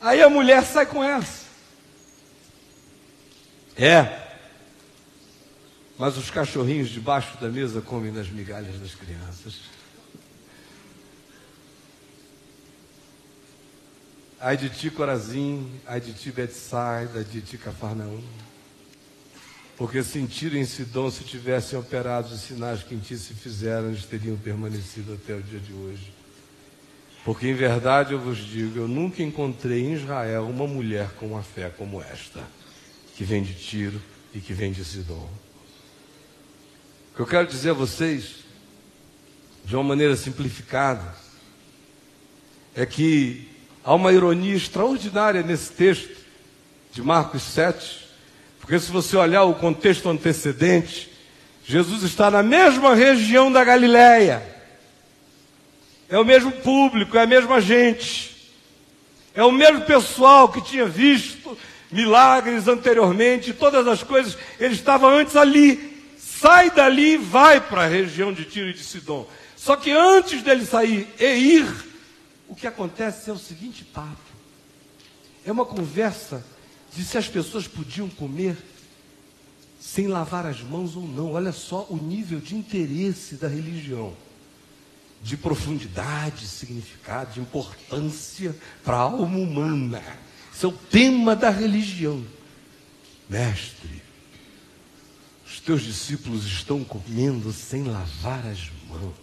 Aí 0.02 0.24
a 0.24 0.28
mulher 0.28 0.65
sai 0.65 0.88
com 0.88 1.04
essa. 1.04 1.46
É. 3.78 4.26
Mas 6.00 6.18
os 6.18 6.32
cachorrinhos 6.32 6.89
debaixo 6.89 7.38
da 7.38 7.48
mesa 7.48 7.80
comem 7.80 8.12
das 8.12 8.28
migalhas 8.28 8.80
das 8.80 8.96
crianças. 8.96 9.60
Ai 14.39 14.58
de 14.58 14.68
ti, 14.72 14.89
Corazim, 14.89 15.80
ai 15.86 16.02
de 16.02 16.12
ti, 16.12 16.32
Betsaida, 16.32 17.20
ai 17.20 17.24
de 17.24 17.41
ti, 17.41 17.56
Cafarnaum. 17.60 18.24
Porque 19.77 20.01
se 20.03 20.19
em 20.19 20.65
Sidom 20.65 21.11
se 21.11 21.23
tivessem 21.23 21.77
operado 21.77 22.33
os 22.33 22.41
sinais 22.41 22.81
que 22.81 22.95
em 22.95 22.99
ti 22.99 23.17
se 23.17 23.33
fizeram, 23.33 23.89
eles 23.89 24.05
teriam 24.05 24.38
permanecido 24.38 25.13
até 25.13 25.35
o 25.35 25.41
dia 25.41 25.59
de 25.59 25.73
hoje. 25.73 26.13
Porque 27.25 27.47
em 27.47 27.53
verdade 27.53 28.13
eu 28.13 28.19
vos 28.19 28.38
digo, 28.38 28.79
eu 28.79 28.88
nunca 28.88 29.21
encontrei 29.21 29.83
em 29.83 29.93
Israel 29.93 30.47
uma 30.47 30.65
mulher 30.65 31.09
com 31.19 31.27
uma 31.27 31.43
fé 31.43 31.69
como 31.69 32.01
esta, 32.01 32.41
que 33.15 33.23
vem 33.23 33.43
de 33.43 33.53
Tiro 33.53 34.01
e 34.33 34.39
que 34.39 34.53
vem 34.53 34.71
de 34.71 34.85
Sidom. 34.85 35.29
O 37.11 37.15
que 37.15 37.21
eu 37.21 37.27
quero 37.27 37.47
dizer 37.47 37.71
a 37.71 37.73
vocês, 37.73 38.45
de 39.65 39.75
uma 39.75 39.83
maneira 39.83 40.15
simplificada, 40.15 41.15
é 42.75 42.85
que 42.85 43.55
Há 43.85 43.93
uma 43.93 44.11
ironia 44.11 44.55
extraordinária 44.55 45.43
nesse 45.43 45.71
texto 45.71 46.17
de 46.91 47.03
Marcos 47.03 47.43
7, 47.43 48.05
porque 48.65 48.80
se 48.80 48.91
você 48.91 49.15
olhar 49.15 49.43
o 49.43 49.54
contexto 49.54 50.10
antecedente, 50.10 51.08
Jesus 51.63 52.01
está 52.01 52.32
na 52.32 52.41
mesma 52.41 52.95
região 52.95 53.51
da 53.51 53.63
Galileia. 53.63 54.41
É 56.10 56.17
o 56.17 56.25
mesmo 56.25 56.51
público, 56.51 57.15
é 57.15 57.21
a 57.21 57.28
mesma 57.28 57.62
gente. 57.62 58.51
É 59.36 59.43
o 59.43 59.51
mesmo 59.51 59.82
pessoal 59.82 60.49
que 60.49 60.63
tinha 60.63 60.88
visto 60.88 61.56
milagres 61.91 62.67
anteriormente, 62.67 63.54
todas 63.54 63.88
as 63.88 64.01
coisas, 64.01 64.36
ele 64.60 64.73
estava 64.73 65.08
antes 65.10 65.36
ali. 65.36 66.04
Sai 66.17 66.71
dali 66.71 67.13
e 67.13 67.17
vai 67.17 67.62
para 67.62 67.84
a 67.84 67.88
região 67.88 68.34
de 68.34 68.45
Tiro 68.45 68.69
e 68.69 68.73
de 68.73 68.84
Sidom. 68.84 69.30
Só 69.56 69.75
que 69.75 69.91
antes 69.91 70.41
dele 70.41 70.65
sair 70.65 71.08
e 71.19 71.25
ir, 71.25 71.67
o 72.49 72.56
que 72.56 72.65
acontece 72.65 73.30
é 73.30 73.34
o 73.34 73.38
seguinte 73.38 73.84
papo. 73.84 74.17
É 75.45 75.51
uma 75.51 75.65
conversa 75.65 76.43
de 76.95 77.03
se 77.03 77.17
as 77.17 77.27
pessoas 77.27 77.67
podiam 77.67 78.10
comer 78.10 78.58
sem 79.79 80.08
lavar 80.08 80.45
as 80.45 80.62
mãos 80.62 80.95
ou 80.95 81.08
não. 81.08 81.34
Olha 81.34 81.51
só 81.51 81.86
o 81.89 81.97
nível 81.97 82.39
de 82.39 82.55
interesse 82.55 83.36
da 83.36 83.47
religião. 83.47 84.15
De 85.21 85.36
profundidade, 85.36 86.47
significado, 86.47 87.34
de 87.34 87.39
importância 87.39 88.55
para 88.84 88.97
a 88.97 89.01
alma 89.01 89.38
humana. 89.38 90.01
Esse 90.53 90.65
é 90.65 90.67
o 90.67 90.71
tema 90.71 91.36
da 91.36 91.49
religião. 91.49 92.25
Mestre, 93.29 94.01
os 95.45 95.60
teus 95.60 95.81
discípulos 95.81 96.45
estão 96.45 96.84
comendo 96.84 97.51
sem 97.51 97.84
lavar 97.84 98.45
as 98.45 98.69
mãos. 98.88 99.13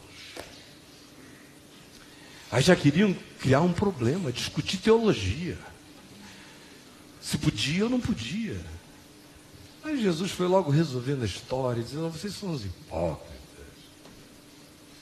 Aí 2.50 2.62
já 2.62 2.76
queriam 2.76 3.16
criar 3.38 3.62
um 3.62 3.72
problema, 3.72 4.30
discutir 4.30 4.76
teologia. 4.76 5.56
Se 7.22 7.38
podia 7.38 7.84
ou 7.84 7.90
não 7.90 8.00
podia. 8.00 8.60
Aí 9.84 10.00
Jesus 10.00 10.30
foi 10.32 10.46
logo 10.46 10.70
resolvendo 10.70 11.22
a 11.22 11.26
história, 11.26 11.82
dizendo: 11.82 12.10
vocês 12.10 12.34
são 12.34 12.50
os 12.50 12.64
hipócritas. 12.64 13.32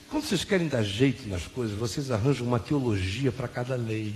Quando 0.09 0.25
vocês 0.25 0.43
querem 0.43 0.67
dar 0.67 0.83
jeito 0.83 1.27
nas 1.27 1.47
coisas, 1.47 1.77
vocês 1.77 2.11
arranjam 2.11 2.45
uma 2.45 2.59
teologia 2.59 3.31
para 3.31 3.47
cada 3.47 3.75
lei. 3.75 4.13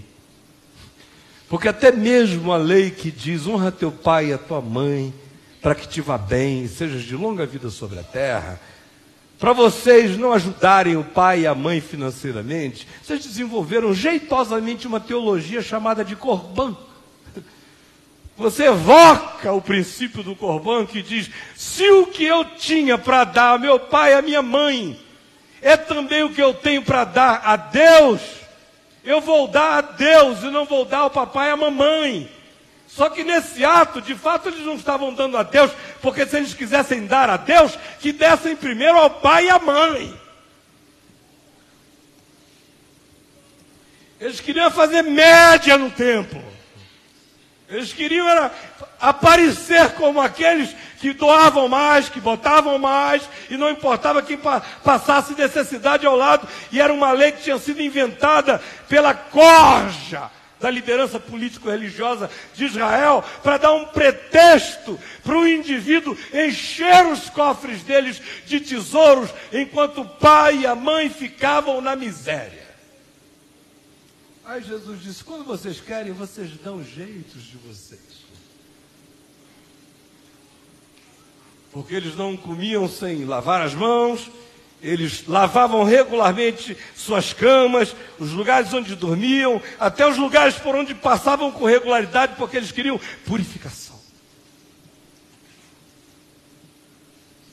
Porque 1.48 1.68
até 1.68 1.92
mesmo 1.92 2.52
a 2.52 2.58
lei 2.58 2.92
que 2.92 3.10
diz 3.10 3.48
honra 3.48 3.72
teu 3.72 3.92
pai 3.92 4.28
e 4.28 4.34
a 4.34 4.38
tua 4.38 4.62
mãe, 4.62 5.14
para 5.62 5.74
que 5.74 5.88
te 5.88 6.02
vá 6.02 6.18
bem, 6.18 6.64
e 6.64 6.68
sejas 6.68 7.04
de 7.04 7.16
longa 7.16 7.46
vida 7.46 7.70
sobre 7.70 8.00
a 8.00 8.04
terra, 8.04 8.60
para 9.40 9.54
vocês 9.54 10.18
não 10.18 10.34
ajudarem 10.34 10.98
o 10.98 11.04
pai 11.04 11.42
e 11.42 11.48
a 11.48 11.56
mãe 11.56 11.80
financeiramente, 11.80 12.88
vocês 13.04 13.24
desenvolveram 13.24 13.94
jeitosamente 13.94 14.88
uma 14.88 15.00
teologia 15.00 15.62
chamada 15.62 16.04
de 16.04 16.16
Corban. 16.16 16.76
Você 18.38 18.66
evoca 18.66 19.54
o 19.54 19.62
princípio 19.62 20.22
do 20.22 20.36
Corban 20.36 20.86
que 20.86 21.02
diz: 21.02 21.30
se 21.56 21.90
o 21.90 22.08
que 22.08 22.26
eu 22.26 22.44
tinha 22.44 22.98
para 22.98 23.24
dar 23.24 23.50
ao 23.52 23.60
meu 23.60 23.80
pai 23.80 24.12
e 24.12 24.16
à 24.16 24.22
minha 24.22 24.42
mãe 24.42 25.00
é 25.62 25.78
também 25.78 26.24
o 26.24 26.34
que 26.34 26.42
eu 26.42 26.54
tenho 26.54 26.82
para 26.82 27.06
dar 27.06 27.42
a 27.46 27.56
Deus, 27.56 28.22
eu 29.04 29.22
vou 29.22 29.48
dar 29.48 29.78
a 29.78 29.82
Deus 29.82 30.44
e 30.44 30.52
não 30.52 30.66
vou 30.66 30.84
dar 30.84 31.00
ao 31.00 31.10
papai 31.10 31.50
e 31.50 31.52
à 31.52 31.58
mamãe. 31.58 32.30
Só 32.88 33.10
que 33.10 33.24
nesse 33.24 33.64
ato, 33.64 34.02
de 34.02 34.16
fato, 34.16 34.50
eles 34.50 34.66
não 34.66 34.76
estavam 34.76 35.14
dando 35.14 35.38
a 35.38 35.44
Deus, 35.44 35.72
porque 36.02 36.26
se 36.26 36.38
eles 36.38 36.54
quisessem 36.54 37.06
dar 37.06 37.30
a 37.30 37.36
Deus, 37.36 37.78
que 38.00 38.12
dessem 38.12 38.56
primeiro 38.56 38.98
ao 38.98 39.10
pai 39.10 39.46
e 39.46 39.50
à 39.50 39.60
mãe. 39.60 40.18
Eles 44.20 44.40
queriam 44.40 44.72
fazer 44.72 45.02
média 45.02 45.78
no 45.78 45.90
tempo. 45.92 46.55
Eles 47.76 47.94
queriam 47.94 48.28
era 48.28 48.52
aparecer 49.00 49.92
como 49.92 50.22
aqueles 50.22 50.76
que 51.00 51.14
doavam 51.14 51.68
mais, 51.68 52.10
que 52.10 52.20
botavam 52.20 52.78
mais, 52.80 53.30
e 53.50 53.58
não 53.58 53.70
importava 53.70 54.22
quem 54.22 54.40
passasse 54.84 55.36
necessidade 55.36 56.06
ao 56.06 56.16
lado, 56.16 56.48
e 56.72 56.82
era 56.82 56.94
uma 56.94 57.12
lei 57.12 57.32
que 57.32 57.44
tinha 57.44 57.58
sido 57.58 57.82
inventada 57.82 58.62
pela 58.88 59.14
corja 59.14 60.32
da 60.60 60.72
liderança 60.72 61.20
político-religiosa 61.20 62.30
de 62.56 62.66
Israel 62.66 63.24
para 63.44 63.58
dar 63.58 63.74
um 63.74 63.86
pretexto 63.86 65.00
para 65.24 65.38
o 65.38 65.48
indivíduo 65.48 66.18
encher 66.34 67.06
os 67.06 67.30
cofres 67.30 67.84
deles 67.84 68.22
de 68.46 68.60
tesouros, 68.60 69.30
enquanto 69.52 70.02
o 70.02 70.10
pai 70.10 70.60
e 70.60 70.68
a 70.68 70.74
mãe 70.74 71.10
ficavam 71.10 71.82
na 71.82 71.96
miséria. 71.96 72.65
Aí 74.46 74.62
Jesus 74.64 75.02
disse: 75.02 75.24
quando 75.24 75.44
vocês 75.44 75.82
querem, 75.82 76.14
vocês 76.14 76.52
dão 76.64 76.84
jeitos 76.84 77.44
de 77.44 77.58
vocês. 77.58 78.26
Porque 81.72 81.96
eles 81.96 82.16
não 82.16 82.38
comiam 82.38 82.88
sem 82.88 83.26
lavar 83.26 83.62
as 83.62 83.74
mãos, 83.74 84.30
eles 84.82 85.26
lavavam 85.28 85.84
regularmente 85.84 86.78
suas 86.96 87.34
camas, 87.34 87.96
os 88.20 88.32
lugares 88.32 88.72
onde 88.72 88.96
dormiam, 88.96 89.62
até 89.80 90.08
os 90.08 90.16
lugares 90.16 90.56
por 90.56 90.76
onde 90.76 90.94
passavam 90.94 91.52
com 91.52 91.66
regularidade, 91.66 92.36
porque 92.38 92.56
eles 92.56 92.72
queriam 92.72 93.00
purificação. 93.26 93.96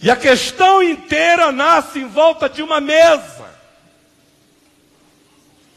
E 0.02 0.10
a 0.10 0.16
questão 0.16 0.82
inteira 0.82 1.50
nasce 1.50 2.00
em 2.00 2.08
volta 2.08 2.48
de 2.48 2.62
uma 2.62 2.80
mesa. 2.80 3.31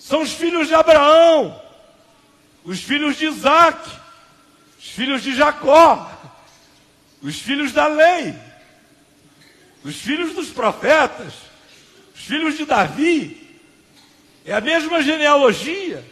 São 0.08 0.22
os 0.22 0.34
filhos 0.34 0.68
de 0.68 0.76
Abraão, 0.76 1.62
os 2.64 2.80
filhos 2.80 3.18
de 3.18 3.26
Isaac, 3.26 3.90
os 4.80 4.86
filhos 4.86 5.24
de 5.24 5.36
Jacó, 5.36 6.12
os 7.22 7.40
filhos 7.40 7.72
da 7.72 7.88
lei 7.88 8.36
os 9.86 9.98
filhos 9.98 10.34
dos 10.34 10.50
profetas, 10.50 11.34
os 12.16 12.22
filhos 12.22 12.58
de 12.58 12.66
Davi, 12.66 13.62
é 14.44 14.52
a 14.52 14.60
mesma 14.60 15.02
genealogia, 15.02 16.04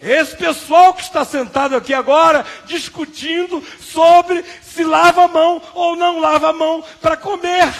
Esse 0.00 0.36
pessoal 0.36 0.94
que 0.94 1.02
está 1.02 1.24
sentado 1.24 1.74
aqui 1.74 1.92
agora 1.92 2.46
discutindo 2.66 3.60
sobre 3.80 4.44
se 4.62 4.84
lava 4.84 5.24
a 5.24 5.28
mão 5.28 5.60
ou 5.74 5.96
não 5.96 6.20
lava 6.20 6.50
a 6.50 6.52
mão 6.52 6.84
para 7.00 7.16
comer. 7.16 7.74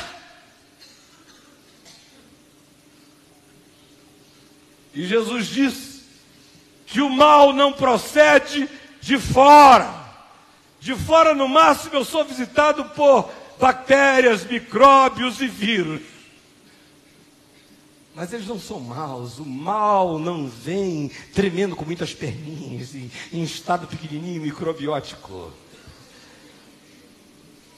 E 4.98 5.06
Jesus 5.06 5.46
disse 5.46 6.02
que 6.84 7.00
o 7.00 7.08
mal 7.08 7.52
não 7.52 7.72
procede 7.72 8.68
de 9.00 9.16
fora. 9.16 9.94
De 10.80 10.92
fora, 10.96 11.36
no 11.36 11.46
máximo, 11.46 11.94
eu 11.94 12.04
sou 12.04 12.24
visitado 12.24 12.84
por 12.86 13.30
bactérias, 13.60 14.44
micróbios 14.44 15.40
e 15.40 15.46
vírus. 15.46 16.02
Mas 18.12 18.32
eles 18.32 18.48
não 18.48 18.58
são 18.58 18.80
maus. 18.80 19.38
O 19.38 19.44
mal 19.46 20.18
não 20.18 20.48
vem 20.48 21.12
tremendo 21.32 21.76
com 21.76 21.84
muitas 21.84 22.12
perninhas, 22.12 22.92
em, 22.96 23.08
em 23.32 23.44
estado 23.44 23.86
pequenininho, 23.86 24.42
microbiótico. 24.42 25.52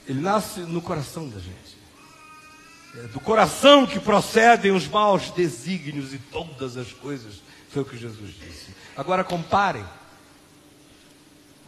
Ele 0.08 0.22
nasce 0.22 0.60
no 0.60 0.80
coração 0.80 1.28
da 1.28 1.38
gente. 1.38 1.69
É 2.96 3.02
do 3.08 3.20
coração 3.20 3.86
que 3.86 4.00
procedem 4.00 4.72
os 4.72 4.88
maus 4.88 5.30
desígnios 5.30 6.12
e 6.12 6.18
todas 6.18 6.76
as 6.76 6.92
coisas. 6.92 7.34
Foi 7.70 7.82
o 7.82 7.84
que 7.84 7.96
Jesus 7.96 8.34
disse. 8.34 8.74
Agora 8.96 9.22
comparem. 9.22 9.84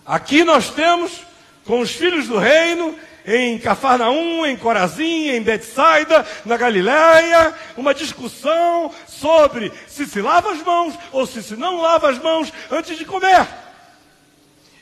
Aqui 0.05 0.43
nós 0.43 0.71
temos 0.71 1.23
com 1.65 1.81
os 1.81 1.93
filhos 1.93 2.27
do 2.27 2.39
reino 2.39 2.99
em 3.25 3.57
Cafarnaum, 3.57 4.45
em 4.45 4.57
Corazim, 4.57 5.29
em 5.29 5.41
Betsaida, 5.41 6.27
na 6.45 6.57
Galiléia, 6.57 7.55
uma 7.77 7.95
discussão 7.95 8.93
sobre 9.07 9.73
se 9.87 10.07
se 10.07 10.21
lava 10.21 10.51
as 10.51 10.63
mãos 10.63 10.99
ou 11.13 11.25
se 11.25 11.41
se 11.41 11.55
não 11.55 11.81
lava 11.81 12.11
as 12.11 12.19
mãos 12.19 12.53
antes 12.69 12.99
de 12.99 13.05
comer. 13.05 13.47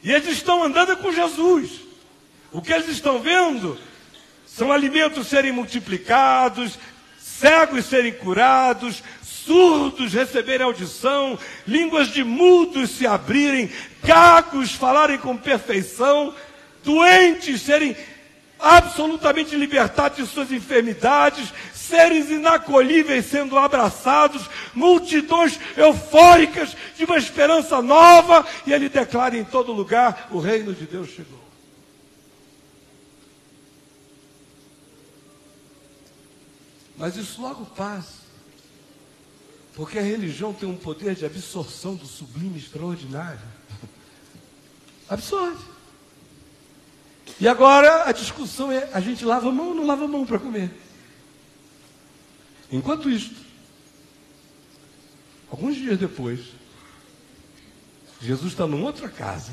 E 0.02 0.10
eles 0.10 0.28
estão 0.28 0.64
andando 0.64 0.96
com 0.96 1.12
Jesus. 1.12 1.82
O 2.50 2.62
que 2.62 2.72
eles 2.72 2.88
estão 2.88 3.20
vendo 3.20 3.78
são 4.56 4.72
alimentos 4.72 5.28
serem 5.28 5.52
multiplicados, 5.52 6.78
cegos 7.18 7.86
serem 7.86 8.12
curados, 8.12 9.02
surdos 9.22 10.12
receberem 10.12 10.66
audição, 10.66 11.38
línguas 11.66 12.08
de 12.08 12.22
mudos 12.22 12.90
se 12.90 13.06
abrirem, 13.06 13.70
gagos 14.02 14.72
falarem 14.72 15.18
com 15.18 15.36
perfeição, 15.36 16.34
doentes 16.84 17.62
serem 17.62 17.96
absolutamente 18.58 19.56
libertados 19.56 20.18
de 20.18 20.26
suas 20.26 20.52
enfermidades, 20.52 21.52
seres 21.72 22.28
inacolhíveis 22.28 23.26
sendo 23.26 23.56
abraçados, 23.56 24.42
multidões 24.74 25.58
eufóricas 25.76 26.76
de 26.96 27.04
uma 27.04 27.16
esperança 27.16 27.80
nova, 27.80 28.46
e 28.66 28.72
ele 28.72 28.88
declara 28.88 29.36
em 29.36 29.44
todo 29.44 29.72
lugar: 29.72 30.28
o 30.30 30.38
reino 30.38 30.74
de 30.74 30.84
Deus 30.84 31.08
chegou. 31.08 31.39
Mas 37.00 37.16
isso 37.16 37.40
logo 37.40 37.64
passa. 37.64 38.20
Porque 39.74 39.98
a 39.98 40.02
religião 40.02 40.52
tem 40.52 40.68
um 40.68 40.76
poder 40.76 41.14
de 41.14 41.24
absorção 41.24 41.94
do 41.94 42.04
sublime 42.04 42.58
extraordinário. 42.58 43.40
Absorve. 45.08 45.64
E 47.40 47.48
agora 47.48 48.04
a 48.04 48.12
discussão 48.12 48.70
é: 48.70 48.90
a 48.92 49.00
gente 49.00 49.24
lava 49.24 49.48
a 49.48 49.52
mão 49.52 49.68
ou 49.68 49.74
não 49.74 49.86
lava 49.86 50.04
a 50.04 50.08
mão 50.08 50.26
para 50.26 50.38
comer? 50.38 50.70
Enquanto 52.70 53.08
isto, 53.08 53.34
alguns 55.50 55.76
dias 55.76 55.98
depois, 55.98 56.40
Jesus 58.20 58.52
está 58.52 58.66
numa 58.66 58.84
outra 58.84 59.08
casa, 59.08 59.52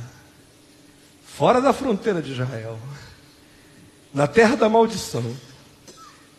fora 1.23 1.61
da 1.61 1.71
fronteira 1.71 2.21
de 2.21 2.33
Israel, 2.33 2.77
na 4.13 4.27
terra 4.27 4.57
da 4.57 4.67
maldição, 4.67 5.23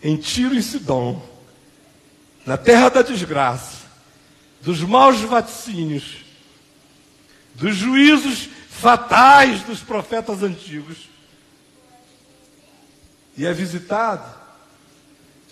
em 0.03 0.17
Tiro 0.17 0.55
e 0.55 0.63
Sidom, 0.63 1.21
na 2.47 2.57
terra 2.57 2.89
da 2.89 3.03
desgraça, 3.03 3.87
dos 4.61 4.81
maus 4.81 5.21
vaticínios, 5.21 6.19
dos 7.55 7.77
juízos 7.77 8.49
fatais 8.71 9.63
dos 9.63 9.81
profetas 9.81 10.43
antigos. 10.43 11.09
E 13.37 13.47
é 13.47 13.53
visitado 13.53 14.25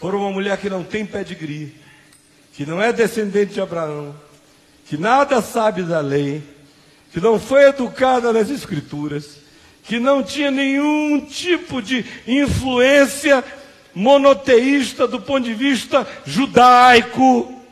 por 0.00 0.14
uma 0.14 0.30
mulher 0.30 0.58
que 0.58 0.70
não 0.70 0.84
tem 0.84 1.04
pedigree, 1.04 1.74
que 2.52 2.64
não 2.64 2.80
é 2.80 2.92
descendente 2.92 3.54
de 3.54 3.60
Abraão, 3.60 4.14
que 4.86 4.96
nada 4.96 5.42
sabe 5.42 5.82
da 5.82 6.00
lei, 6.00 6.42
que 7.12 7.20
não 7.20 7.38
foi 7.38 7.64
educada 7.64 8.32
nas 8.32 8.50
escrituras, 8.50 9.38
que 9.82 9.98
não 9.98 10.22
tinha 10.22 10.50
nenhum 10.50 11.24
tipo 11.24 11.80
de 11.80 12.04
influência 12.26 13.44
monoteísta 13.96 15.08
do 15.08 15.18
ponto 15.18 15.44
de 15.44 15.54
vista 15.54 16.06
judaico. 16.26 17.62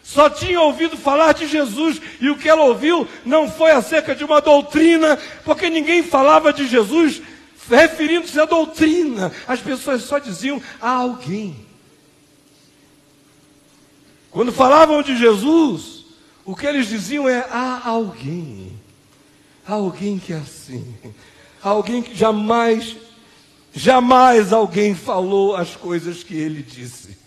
Só 0.00 0.30
tinha 0.30 0.60
ouvido 0.60 0.96
falar 0.96 1.34
de 1.34 1.48
Jesus 1.48 2.00
e 2.20 2.30
o 2.30 2.38
que 2.38 2.48
ela 2.48 2.62
ouviu 2.62 3.06
não 3.26 3.50
foi 3.50 3.72
acerca 3.72 4.14
de 4.14 4.22
uma 4.22 4.40
doutrina, 4.40 5.18
porque 5.44 5.68
ninguém 5.68 6.04
falava 6.04 6.52
de 6.52 6.68
Jesus 6.68 7.20
referindo-se 7.68 8.38
à 8.38 8.44
doutrina. 8.44 9.32
As 9.46 9.60
pessoas 9.60 10.02
só 10.02 10.20
diziam 10.20 10.62
a 10.80 10.90
alguém. 10.90 11.66
Quando 14.30 14.52
falavam 14.52 15.02
de 15.02 15.16
Jesus, 15.16 16.04
o 16.44 16.54
que 16.54 16.64
eles 16.64 16.86
diziam 16.86 17.28
é 17.28 17.44
a 17.50 17.88
alguém. 17.88 18.78
Alguém 19.66 20.16
que 20.16 20.32
é 20.32 20.36
assim. 20.36 20.94
Alguém 21.60 22.02
que 22.02 22.14
jamais, 22.14 22.96
jamais 23.74 24.52
alguém 24.52 24.94
falou 24.94 25.56
as 25.56 25.76
coisas 25.76 26.22
que 26.22 26.34
ele 26.34 26.62
disse. 26.62 27.18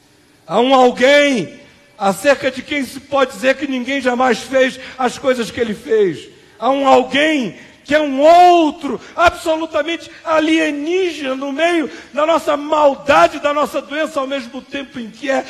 A 0.46 0.60
um 0.60 0.74
alguém 0.74 1.60
acerca 1.98 2.52
de 2.52 2.62
quem 2.62 2.84
se 2.84 3.00
pode 3.00 3.34
dizer 3.34 3.56
que 3.56 3.68
ninguém 3.68 4.02
jamais 4.02 4.40
fez 4.40 4.80
as 4.98 5.18
coisas 5.18 5.50
que 5.50 5.60
ele 5.60 5.74
fez. 5.74 6.30
A 6.60 6.70
um 6.70 6.88
alguém 6.88 7.56
que 7.84 7.94
é 7.94 8.00
um 8.00 8.22
outro, 8.22 9.00
absolutamente 9.16 10.10
alienígena 10.24 11.36
no 11.36 11.52
meio 11.52 11.90
da 12.14 12.26
nossa 12.26 12.56
maldade, 12.56 13.40
da 13.40 13.54
nossa 13.54 13.82
doença, 13.82 14.20
ao 14.20 14.28
mesmo 14.28 14.62
tempo 14.62 15.00
em 15.00 15.10
que 15.10 15.30
é 15.30 15.46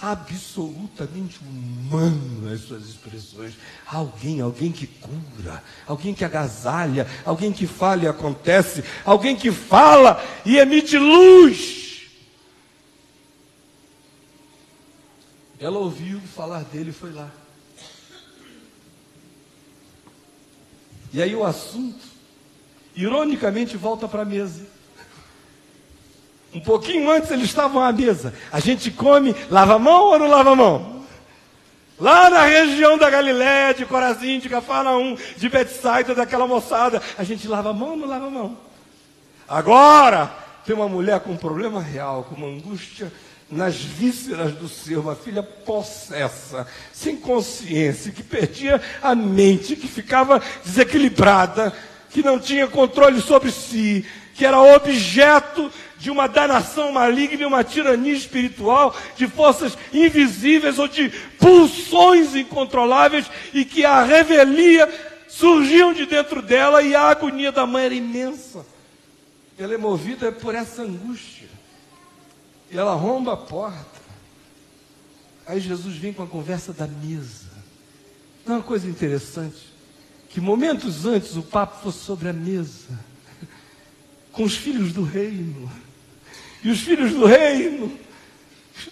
absolutamente 0.00 1.38
humano 1.40 1.73
nas 2.42 2.60
suas 2.60 2.84
expressões. 2.88 3.54
Alguém, 3.86 4.40
alguém 4.40 4.70
que 4.70 4.86
cura, 4.86 5.62
alguém 5.86 6.14
que 6.14 6.24
agasalha, 6.24 7.06
alguém 7.24 7.52
que 7.52 7.66
fala 7.66 8.04
e 8.04 8.08
acontece, 8.08 8.84
alguém 9.04 9.36
que 9.36 9.50
fala 9.50 10.22
e 10.44 10.58
emite 10.58 10.98
luz. 10.98 12.02
Ela 15.58 15.78
ouviu 15.78 16.20
falar 16.20 16.64
dele 16.64 16.90
e 16.90 16.92
foi 16.92 17.12
lá. 17.12 17.30
E 21.12 21.22
aí 21.22 21.34
o 21.34 21.44
assunto, 21.44 22.04
ironicamente, 22.94 23.76
volta 23.76 24.08
para 24.08 24.22
a 24.22 24.26
mesa. 24.26 24.66
Um 26.52 26.60
pouquinho 26.60 27.10
antes 27.10 27.30
eles 27.30 27.46
estavam 27.46 27.82
à 27.82 27.92
mesa. 27.92 28.34
A 28.52 28.60
gente 28.60 28.90
come, 28.90 29.34
lava 29.50 29.74
a 29.74 29.78
mão 29.78 30.06
ou 30.06 30.18
não 30.18 30.28
lava 30.28 30.52
a 30.52 30.56
mão? 30.56 30.93
Lá 31.98 32.28
na 32.28 32.42
região 32.44 32.98
da 32.98 33.08
Galiléia, 33.08 33.72
de 33.72 33.86
Corazim, 33.86 34.40
de 34.40 34.48
Cafarnaum, 34.48 35.16
de 35.36 35.48
Betsaida, 35.48 36.14
daquela 36.14 36.46
moçada, 36.46 37.00
a 37.16 37.22
gente 37.22 37.46
lava 37.46 37.70
a 37.70 37.72
mão 37.72 37.90
ou 37.90 37.96
não 37.96 38.08
lava 38.08 38.26
a 38.26 38.30
mão? 38.30 38.58
Agora, 39.48 40.34
tem 40.66 40.74
uma 40.74 40.88
mulher 40.88 41.20
com 41.20 41.32
um 41.32 41.36
problema 41.36 41.80
real, 41.80 42.24
com 42.24 42.34
uma 42.34 42.48
angústia 42.48 43.12
nas 43.50 43.76
vísceras 43.76 44.52
do 44.52 44.68
ser, 44.68 44.98
uma 44.98 45.14
filha 45.14 45.42
possessa, 45.42 46.66
sem 46.92 47.16
consciência, 47.16 48.10
que 48.10 48.22
perdia 48.22 48.82
a 49.00 49.14
mente, 49.14 49.76
que 49.76 49.86
ficava 49.86 50.42
desequilibrada, 50.64 51.72
que 52.10 52.22
não 52.22 52.40
tinha 52.40 52.66
controle 52.66 53.20
sobre 53.20 53.52
si, 53.52 54.04
que 54.34 54.44
era 54.44 54.60
objeto 54.60 55.70
de 56.04 56.10
uma 56.10 56.26
danação 56.26 56.92
maligna, 56.92 57.46
uma 57.46 57.64
tirania 57.64 58.12
espiritual, 58.12 58.94
de 59.16 59.26
forças 59.26 59.74
invisíveis 59.90 60.78
ou 60.78 60.86
de 60.86 61.08
pulsões 61.38 62.36
incontroláveis 62.36 63.24
e 63.54 63.64
que 63.64 63.86
a 63.86 64.02
revelia 64.02 64.86
surgiam 65.26 65.94
de 65.94 66.04
dentro 66.04 66.42
dela 66.42 66.82
e 66.82 66.94
a 66.94 67.04
agonia 67.04 67.50
da 67.50 67.64
mãe 67.64 67.86
era 67.86 67.94
imensa. 67.94 68.66
Ela 69.58 69.72
é 69.72 69.78
movida 69.78 70.30
por 70.30 70.54
essa 70.54 70.82
angústia. 70.82 71.48
E 72.70 72.76
ela 72.76 72.92
romba 72.92 73.32
a 73.32 73.38
porta. 73.38 74.02
Aí 75.46 75.58
Jesus 75.58 75.96
vem 75.96 76.12
com 76.12 76.22
a 76.22 76.26
conversa 76.26 76.74
da 76.74 76.86
mesa. 76.86 77.48
Não 78.44 78.56
é 78.56 78.58
uma 78.58 78.62
coisa 78.62 78.86
interessante? 78.86 79.72
Que 80.28 80.38
momentos 80.38 81.06
antes 81.06 81.34
o 81.34 81.42
papo 81.42 81.82
fosse 81.82 82.00
sobre 82.00 82.28
a 82.28 82.32
mesa. 82.34 82.90
Com 84.32 84.42
os 84.42 84.56
filhos 84.56 84.92
do 84.92 85.02
reino. 85.02 85.70
E 86.64 86.70
os 86.70 86.80
filhos 86.80 87.12
do 87.12 87.26
reino 87.26 87.92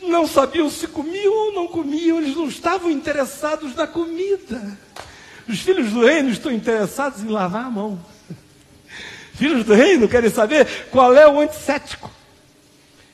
não 0.02 0.26
sabiam 0.26 0.68
se 0.68 0.86
comiam 0.86 1.32
ou 1.32 1.52
não 1.54 1.66
comiam, 1.66 2.18
eles 2.18 2.36
não 2.36 2.46
estavam 2.46 2.90
interessados 2.90 3.74
na 3.74 3.86
comida. 3.86 4.78
Os 5.48 5.60
filhos 5.60 5.90
do 5.90 6.04
reino 6.04 6.28
estão 6.28 6.52
interessados 6.52 7.22
em 7.22 7.28
lavar 7.28 7.64
a 7.64 7.70
mão. 7.70 7.98
Filhos 9.34 9.64
do 9.64 9.72
reino 9.72 10.06
querem 10.06 10.30
saber 10.30 10.86
qual 10.90 11.14
é 11.14 11.26
o 11.26 11.40
antisséptico. 11.40 12.10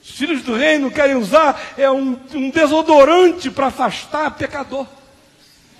Os 0.02 0.11
filhos 0.11 0.42
do 0.42 0.54
reino 0.54 0.90
querem 0.90 1.14
usar 1.14 1.74
é 1.78 1.88
um, 1.88 2.18
um 2.34 2.50
desodorante 2.50 3.50
para 3.50 3.68
afastar 3.68 4.32
pecador. 4.32 4.86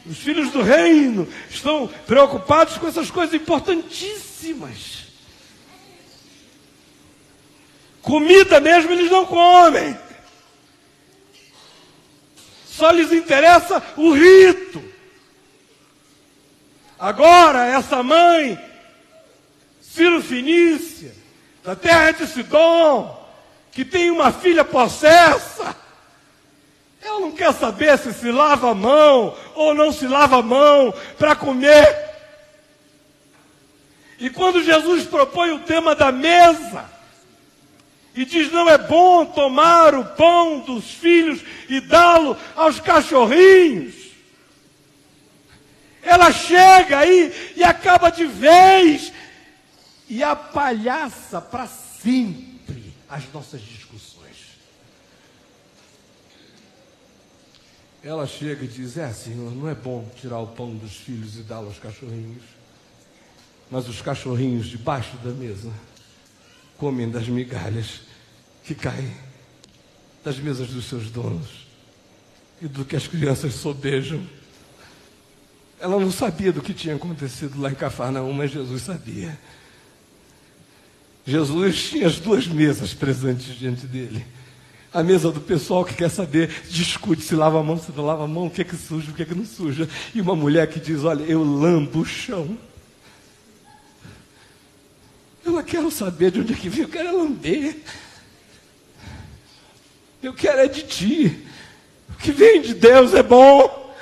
Os 0.07 0.19
filhos 0.19 0.53
do 0.53 0.63
reino 0.63 1.29
estão 1.51 1.91
preocupados 2.07 2.79
com 2.79 2.87
essas 2.87 3.11
coisas 3.11 3.35
importantíssimas. 3.35 4.98
Comida 8.03 8.61
mesmo 8.61 8.93
eles 8.93 9.11
não 9.11 9.27
comem. 9.27 9.99
Só 12.67 12.91
lhes 12.91 13.13
interessa 13.13 13.83
o 13.97 14.13
rito. 14.13 14.83
Agora, 16.99 17.67
essa 17.67 18.03
mãe, 18.03 18.59
Ciro 19.81 20.23
Finícia, 20.23 21.15
da 21.65 21.77
terra 21.77 22.13
de 22.13 22.27
Sidom, 22.27 23.19
que 23.73 23.85
tem 23.85 24.11
uma 24.11 24.33
filha 24.33 24.65
possessa, 24.65 25.77
ela 27.01 27.21
não 27.21 27.33
quer 27.33 27.53
saber 27.53 27.99
se 27.99 28.13
se 28.13 28.31
lava 28.31 28.71
a 28.71 28.75
mão 28.75 29.37
ou 29.55 29.75
não 29.75 29.93
se 29.93 30.07
lava 30.07 30.39
a 30.39 30.43
mão 30.43 30.93
para 31.19 31.37
comer. 31.37 32.09
E 34.19 34.29
quando 34.29 34.65
Jesus 34.65 35.05
propõe 35.05 35.53
o 35.53 35.61
tema 35.61 35.95
da 35.95 36.11
mesa, 36.11 36.85
e 38.19 38.25
diz: 38.25 38.51
não 38.51 38.69
é 38.69 38.77
bom 38.77 39.25
tomar 39.25 39.95
o 39.95 40.05
pão 40.05 40.59
dos 40.59 40.91
filhos 40.91 41.41
e 41.69 41.81
dá-lo 41.81 42.37
aos 42.57 42.81
cachorrinhos. 42.81 43.95
Ela 46.03 46.33
chega 46.33 46.99
aí 46.99 47.53
e 47.55 47.63
acaba 47.63 48.11
de 48.11 48.27
vez 48.27 49.13
e 50.09 50.21
apalhaça 50.21 51.41
para 51.41 51.69
sempre 51.69 52.93
as 53.09 53.23
nossas 53.33 53.61
discussões. 53.61 54.59
Ela 58.03 58.27
chega 58.27 58.65
e 58.65 58.69
diz: 58.69 58.97
É, 58.97 59.13
Senhor, 59.13 59.55
não 59.55 59.69
é 59.69 59.77
bom 59.77 60.11
tirar 60.21 60.41
o 60.41 60.49
pão 60.49 60.75
dos 60.75 60.97
filhos 60.97 61.37
e 61.37 61.43
dá-lo 61.45 61.69
aos 61.69 61.79
cachorrinhos, 61.79 62.43
mas 63.71 63.89
os 63.89 64.03
cachorrinhos 64.03 64.67
debaixo 64.67 65.17
da 65.19 65.31
mesa 65.31 65.73
comem 66.77 67.09
das 67.09 67.29
migalhas 67.29 68.08
que 68.69 68.75
caem 68.75 69.11
das 70.23 70.39
mesas 70.39 70.69
dos 70.69 70.85
seus 70.85 71.11
donos 71.11 71.67
e 72.61 72.69
do 72.69 72.85
que 72.85 72.95
as 72.95 73.07
crianças 73.07 73.55
sobejam. 73.55 74.21
Ela 75.81 75.99
não 75.99 76.11
sabia 76.11 76.53
do 76.53 76.61
que 76.61 76.75
tinha 76.75 76.95
acontecido 76.95 77.59
lá 77.59 77.71
em 77.71 77.75
Cafarnaum, 77.75 78.31
mas 78.35 78.51
Jesus 78.51 78.83
sabia. 78.83 79.39
Jesus 81.25 81.89
tinha 81.89 82.07
as 82.07 82.19
duas 82.19 82.47
mesas 82.47 82.93
presentes 82.93 83.59
diante 83.59 83.87
dele. 83.87 84.27
A 84.93 85.03
mesa 85.03 85.33
do 85.33 85.41
pessoal 85.41 85.83
que 85.83 85.95
quer 85.95 86.11
saber, 86.11 86.51
discute 86.69 87.23
se 87.23 87.35
lava 87.35 87.61
a 87.61 87.63
mão, 87.63 87.79
se 87.79 87.91
não 87.93 88.05
lava 88.05 88.25
a 88.25 88.29
mão, 88.29 88.49
o 88.49 88.51
que 88.51 88.61
é 88.61 88.65
que 88.65 88.77
suja, 88.77 89.11
o 89.11 89.15
que 89.15 89.23
é 89.23 89.25
que 89.25 89.35
não 89.35 89.47
suja. 89.47 89.89
E 90.15 90.21
uma 90.21 90.37
mulher 90.37 90.67
que 90.67 90.79
diz: 90.79 91.05
Olha, 91.05 91.23
eu 91.25 91.43
lambo 91.43 92.01
o 92.01 92.05
chão. 92.05 92.59
Eu 95.43 95.53
não 95.53 95.63
quero 95.63 95.91
saber 95.91 96.33
de 96.33 96.41
onde 96.41 96.53
é 96.53 96.57
que 96.57 96.69
vem, 96.69 96.83
eu 96.83 96.89
quero 96.89 97.17
lamber. 97.17 97.79
Eu 100.23 100.35
quero 100.35 100.61
é 100.61 100.69
de 100.69 100.83
ti. 100.83 101.47
O 102.11 102.17
que 102.17 102.33
vem 102.33 102.61
de 102.61 102.75
Deus 102.75 103.15
é 103.15 103.23
bom. 103.23 103.95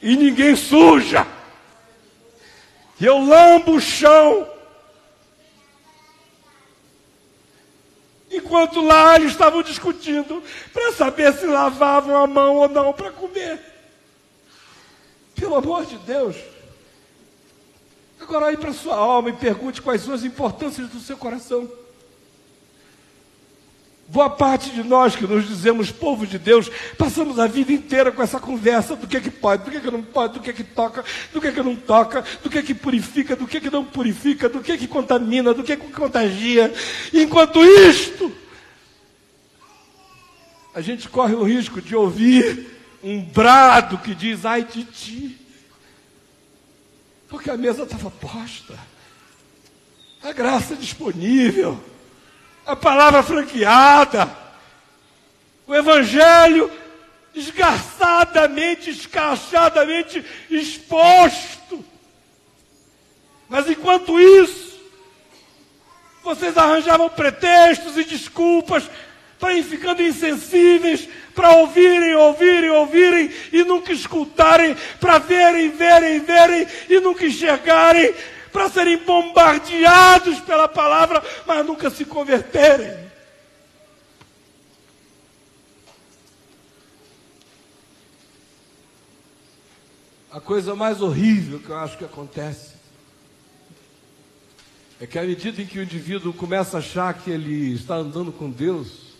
E 0.00 0.16
ninguém 0.16 0.56
suja. 0.56 1.26
E 3.00 3.04
eu 3.04 3.18
lambo 3.18 3.76
o 3.76 3.80
chão. 3.80 4.48
Enquanto 8.30 8.80
lá 8.80 9.16
eles 9.16 9.32
estavam 9.32 9.62
discutindo 9.62 10.42
para 10.72 10.92
saber 10.92 11.32
se 11.34 11.46
lavavam 11.46 12.16
a 12.16 12.26
mão 12.26 12.56
ou 12.56 12.68
não 12.68 12.92
para 12.92 13.12
comer. 13.12 13.60
Pelo 15.34 15.56
amor 15.56 15.84
de 15.84 15.98
Deus. 15.98 16.36
Agora 18.20 18.46
aí 18.46 18.56
para 18.56 18.72
sua 18.72 18.96
alma 18.96 19.30
e 19.30 19.34
pergunte 19.34 19.82
quais 19.82 20.02
são 20.02 20.14
as 20.14 20.24
importâncias 20.24 20.88
do 20.88 20.98
seu 20.98 21.16
coração. 21.16 21.70
Boa 24.12 24.28
parte 24.28 24.68
de 24.68 24.82
nós 24.82 25.16
que 25.16 25.26
nos 25.26 25.48
dizemos 25.48 25.90
povo 25.90 26.26
de 26.26 26.38
Deus, 26.38 26.70
passamos 26.98 27.38
a 27.38 27.46
vida 27.46 27.72
inteira 27.72 28.12
com 28.12 28.22
essa 28.22 28.38
conversa 28.38 28.94
do 28.94 29.06
que 29.06 29.16
é 29.16 29.20
que 29.22 29.30
pode, 29.30 29.64
do 29.64 29.70
que 29.70 29.78
é 29.78 29.80
que 29.80 29.90
não 29.90 30.02
pode, 30.02 30.34
do 30.34 30.40
que 30.40 30.50
é 30.50 30.52
que 30.52 30.62
toca, 30.62 31.02
do 31.32 31.40
que 31.40 31.46
é 31.46 31.50
que 31.50 31.62
não 31.62 31.74
toca, 31.74 32.22
do 32.42 32.50
que 32.50 32.58
é 32.58 32.62
que 32.62 32.74
purifica, 32.74 33.34
do 33.34 33.46
que 33.46 33.56
é 33.56 33.60
que 33.60 33.70
não 33.70 33.82
purifica, 33.82 34.50
do 34.50 34.60
que 34.60 34.70
é 34.70 34.76
que 34.76 34.86
contamina, 34.86 35.54
do 35.54 35.64
que 35.64 35.72
é 35.72 35.76
que 35.76 35.90
contagia. 35.92 36.70
Enquanto 37.10 37.64
isto, 37.64 38.30
a 40.74 40.82
gente 40.82 41.08
corre 41.08 41.34
o 41.34 41.42
risco 41.42 41.80
de 41.80 41.96
ouvir 41.96 42.68
um 43.02 43.18
brado 43.24 43.96
que 43.96 44.14
diz, 44.14 44.44
ai 44.44 44.62
de 44.62 44.84
ti. 44.84 45.38
Porque 47.30 47.48
a 47.48 47.56
mesa 47.56 47.84
estava 47.84 48.10
posta, 48.10 48.78
a 50.22 50.32
graça 50.32 50.76
disponível 50.76 51.82
a 52.66 52.76
palavra 52.76 53.22
franqueada, 53.22 54.30
o 55.66 55.74
evangelho 55.74 56.70
esgarçadamente, 57.34 58.90
escachadamente 58.90 60.24
exposto. 60.50 61.84
Mas 63.48 63.68
enquanto 63.68 64.20
isso, 64.20 64.80
vocês 66.22 66.56
arranjavam 66.56 67.08
pretextos 67.08 67.96
e 67.96 68.04
desculpas 68.04 68.88
para 69.38 69.54
ir 69.54 69.64
ficando 69.64 70.02
insensíveis, 70.02 71.08
para 71.34 71.50
ouvirem, 71.56 72.14
ouvirem, 72.14 72.70
ouvirem 72.70 73.30
e 73.52 73.64
nunca 73.64 73.92
escutarem, 73.92 74.76
para 75.00 75.18
verem, 75.18 75.70
verem, 75.70 76.20
verem 76.20 76.66
e 76.88 77.00
nunca 77.00 77.26
enxergarem, 77.26 78.14
para 78.52 78.68
serem 78.68 78.98
bombardeados 78.98 80.38
pela 80.40 80.68
palavra, 80.68 81.22
mas 81.46 81.64
nunca 81.64 81.88
se 81.90 82.04
converterem. 82.04 83.10
A 90.30 90.40
coisa 90.40 90.74
mais 90.74 91.02
horrível 91.02 91.58
que 91.60 91.68
eu 91.68 91.76
acho 91.76 91.98
que 91.98 92.04
acontece 92.04 92.72
é 95.00 95.06
que 95.06 95.18
à 95.18 95.22
medida 95.22 95.60
em 95.60 95.66
que 95.66 95.78
o 95.78 95.82
indivíduo 95.82 96.32
começa 96.32 96.76
a 96.76 96.80
achar 96.80 97.12
que 97.14 97.30
ele 97.30 97.74
está 97.74 97.96
andando 97.96 98.32
com 98.32 98.48
Deus, 98.48 99.12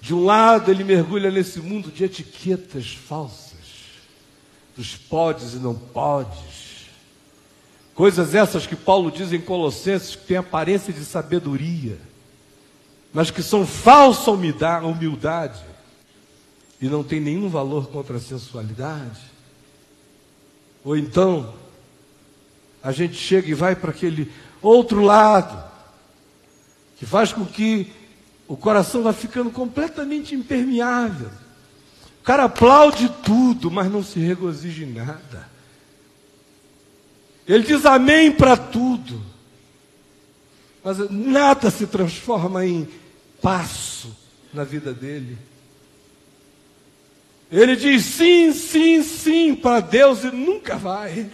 de 0.00 0.14
um 0.14 0.24
lado 0.24 0.70
ele 0.70 0.84
mergulha 0.84 1.30
nesse 1.30 1.60
mundo 1.60 1.90
de 1.90 2.04
etiquetas 2.04 2.92
falsas, 2.92 3.58
dos 4.76 4.94
podes 4.94 5.54
e 5.54 5.56
não 5.56 5.74
podes, 5.74 6.67
Coisas 7.98 8.32
essas 8.32 8.64
que 8.64 8.76
Paulo 8.76 9.10
diz 9.10 9.32
em 9.32 9.40
Colossenses 9.40 10.14
que 10.14 10.28
têm 10.28 10.36
aparência 10.36 10.92
de 10.92 11.04
sabedoria, 11.04 11.98
mas 13.12 13.28
que 13.28 13.42
são 13.42 13.66
falsa 13.66 14.30
humildade 14.30 15.60
e 16.80 16.88
não 16.88 17.02
tem 17.02 17.18
nenhum 17.18 17.48
valor 17.48 17.88
contra 17.88 18.18
a 18.18 18.20
sensualidade. 18.20 19.20
Ou 20.84 20.96
então, 20.96 21.52
a 22.80 22.92
gente 22.92 23.16
chega 23.16 23.50
e 23.50 23.54
vai 23.54 23.74
para 23.74 23.90
aquele 23.90 24.30
outro 24.62 25.02
lado, 25.02 25.60
que 26.98 27.04
faz 27.04 27.32
com 27.32 27.44
que 27.44 27.92
o 28.46 28.56
coração 28.56 29.02
vá 29.02 29.12
ficando 29.12 29.50
completamente 29.50 30.36
impermeável. 30.36 31.32
O 32.20 32.22
cara 32.22 32.44
aplaude 32.44 33.12
tudo, 33.24 33.72
mas 33.72 33.90
não 33.90 34.04
se 34.04 34.20
regozija 34.20 34.84
em 34.84 34.92
nada. 34.92 35.57
Ele 37.48 37.64
diz 37.64 37.86
amém 37.86 38.30
para 38.30 38.56
tudo. 38.56 39.22
Mas 40.84 40.98
nada 41.10 41.70
se 41.70 41.86
transforma 41.86 42.66
em 42.66 42.86
passo 43.40 44.14
na 44.52 44.64
vida 44.64 44.92
dele. 44.92 45.38
Ele 47.50 47.74
diz 47.74 48.04
sim, 48.04 48.52
sim, 48.52 49.02
sim 49.02 49.54
para 49.54 49.80
Deus 49.80 50.22
e 50.22 50.30
nunca 50.30 50.76
vai. 50.76 51.30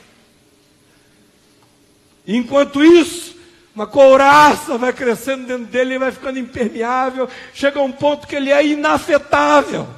Enquanto 2.27 2.83
isso, 2.83 3.37
uma 3.75 3.87
couraça 3.87 4.79
vai 4.79 4.93
crescendo 4.93 5.47
dentro 5.47 5.67
dele 5.67 5.95
e 5.95 5.99
vai 5.99 6.13
ficando 6.13 6.39
impermeável, 6.39 7.29
chega 7.53 7.81
a 7.81 7.83
um 7.83 7.91
ponto 7.91 8.29
que 8.29 8.37
ele 8.37 8.53
é 8.53 8.65
inafetável. 8.65 9.89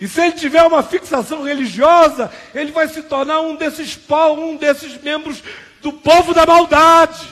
E 0.00 0.06
se 0.06 0.20
ele 0.20 0.32
tiver 0.32 0.62
uma 0.62 0.82
fixação 0.82 1.42
religiosa, 1.42 2.30
ele 2.54 2.70
vai 2.70 2.86
se 2.88 3.02
tornar 3.02 3.40
um 3.40 3.56
desses 3.56 3.96
pau, 3.96 4.38
um 4.38 4.56
desses 4.56 5.00
membros 5.00 5.42
do 5.80 5.92
povo 5.92 6.32
da 6.32 6.46
maldade. 6.46 7.26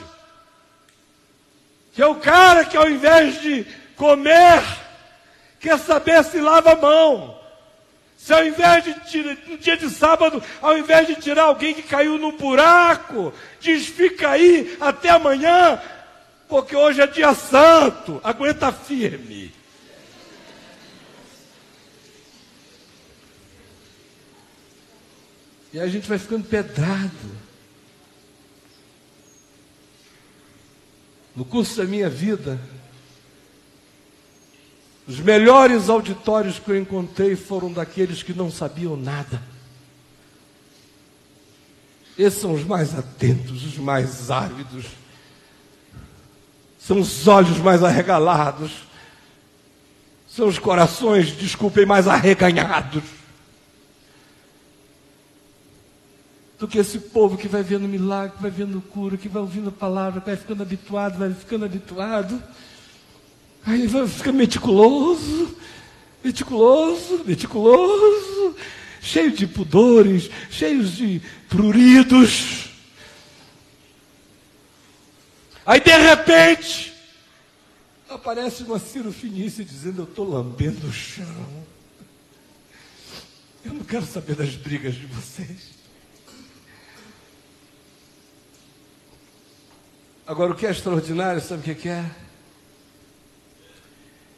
Que 1.92 2.02
é 2.02 2.06
o 2.06 2.16
cara 2.16 2.64
que 2.64 2.76
ao 2.76 2.90
invés 2.90 3.40
de 3.40 3.64
comer, 3.94 4.62
quer 5.60 5.78
saber 5.78 6.24
se 6.24 6.40
lava 6.40 6.72
a 6.72 6.76
mão. 6.76 7.36
Se 8.16 8.32
ao 8.32 8.44
invés 8.44 8.82
de 8.82 8.94
tirar, 9.08 9.36
no 9.46 9.56
dia 9.56 9.76
de 9.76 9.88
sábado, 9.88 10.42
ao 10.60 10.76
invés 10.76 11.06
de 11.06 11.14
tirar 11.14 11.44
alguém 11.44 11.72
que 11.72 11.82
caiu 11.82 12.18
no 12.18 12.32
buraco, 12.32 13.32
diz 13.60 13.86
fica 13.86 14.30
aí 14.30 14.76
até 14.80 15.10
amanhã, 15.10 15.80
porque 16.48 16.74
hoje 16.74 17.00
é 17.00 17.06
dia 17.06 17.32
santo, 17.34 18.20
aguenta 18.24 18.72
firme. 18.72 19.54
E 25.76 25.78
a 25.78 25.86
gente 25.86 26.08
vai 26.08 26.18
ficando 26.18 26.44
pedrado. 26.44 27.12
No 31.36 31.44
curso 31.44 31.76
da 31.76 31.84
minha 31.84 32.08
vida, 32.08 32.58
os 35.06 35.20
melhores 35.20 35.90
auditórios 35.90 36.58
que 36.58 36.70
eu 36.70 36.78
encontrei 36.78 37.36
foram 37.36 37.70
daqueles 37.70 38.22
que 38.22 38.32
não 38.32 38.50
sabiam 38.50 38.96
nada. 38.96 39.42
Esses 42.18 42.40
são 42.40 42.54
os 42.54 42.64
mais 42.64 42.98
atentos, 42.98 43.62
os 43.62 43.76
mais 43.76 44.30
ávidos. 44.30 44.86
São 46.78 47.00
os 47.00 47.28
olhos 47.28 47.58
mais 47.58 47.84
arregalados. 47.84 48.72
São 50.26 50.48
os 50.48 50.58
corações, 50.58 51.36
desculpem, 51.36 51.84
mais 51.84 52.08
arreganhados. 52.08 53.04
Do 56.58 56.66
que 56.66 56.78
esse 56.78 56.98
povo 56.98 57.36
que 57.36 57.48
vai 57.48 57.62
vendo 57.62 57.86
milagre, 57.86 58.36
que 58.36 58.42
vai 58.42 58.50
vendo 58.50 58.80
cura, 58.80 59.16
que 59.16 59.28
vai 59.28 59.42
ouvindo 59.42 59.68
a 59.68 59.72
palavra, 59.72 60.20
que 60.20 60.26
vai 60.26 60.36
ficando 60.36 60.62
habituado, 60.62 61.18
vai 61.18 61.34
ficando 61.34 61.64
habituado. 61.66 62.42
Aí 63.66 63.80
ele 63.80 63.88
vai 63.88 64.06
ficar 64.06 64.32
meticuloso, 64.32 65.54
meticuloso, 66.24 67.24
meticuloso, 67.26 68.56
cheio 69.02 69.32
de 69.32 69.46
pudores, 69.46 70.30
cheios 70.48 70.92
de 70.92 71.20
pruridos. 71.48 72.70
Aí 75.66 75.80
de 75.80 75.96
repente 75.96 76.94
aparece 78.08 78.62
uma 78.62 78.78
Ciro 78.78 79.12
Finícia 79.12 79.64
dizendo: 79.64 80.02
Eu 80.02 80.04
estou 80.04 80.28
lambendo 80.28 80.86
o 80.86 80.92
chão. 80.92 81.66
Eu 83.64 83.74
não 83.74 83.84
quero 83.84 84.06
saber 84.06 84.36
das 84.36 84.54
brigas 84.54 84.94
de 84.94 85.06
vocês. 85.06 85.75
Agora, 90.26 90.50
o 90.50 90.56
que 90.56 90.66
é 90.66 90.70
extraordinário, 90.70 91.40
sabe 91.40 91.70
o 91.70 91.74
que 91.76 91.88
é? 91.88 92.04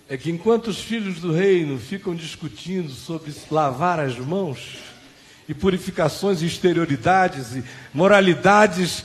é 0.06 0.18
que 0.18 0.30
enquanto 0.30 0.66
os 0.68 0.80
filhos 0.80 1.18
do 1.18 1.32
reino 1.32 1.78
ficam 1.78 2.14
discutindo 2.14 2.90
sobre 2.90 3.34
lavar 3.50 3.98
as 3.98 4.18
mãos, 4.18 4.76
e 5.48 5.54
purificações 5.54 6.42
e 6.42 6.46
exterioridades 6.46 7.56
e 7.56 7.64
moralidades 7.94 9.02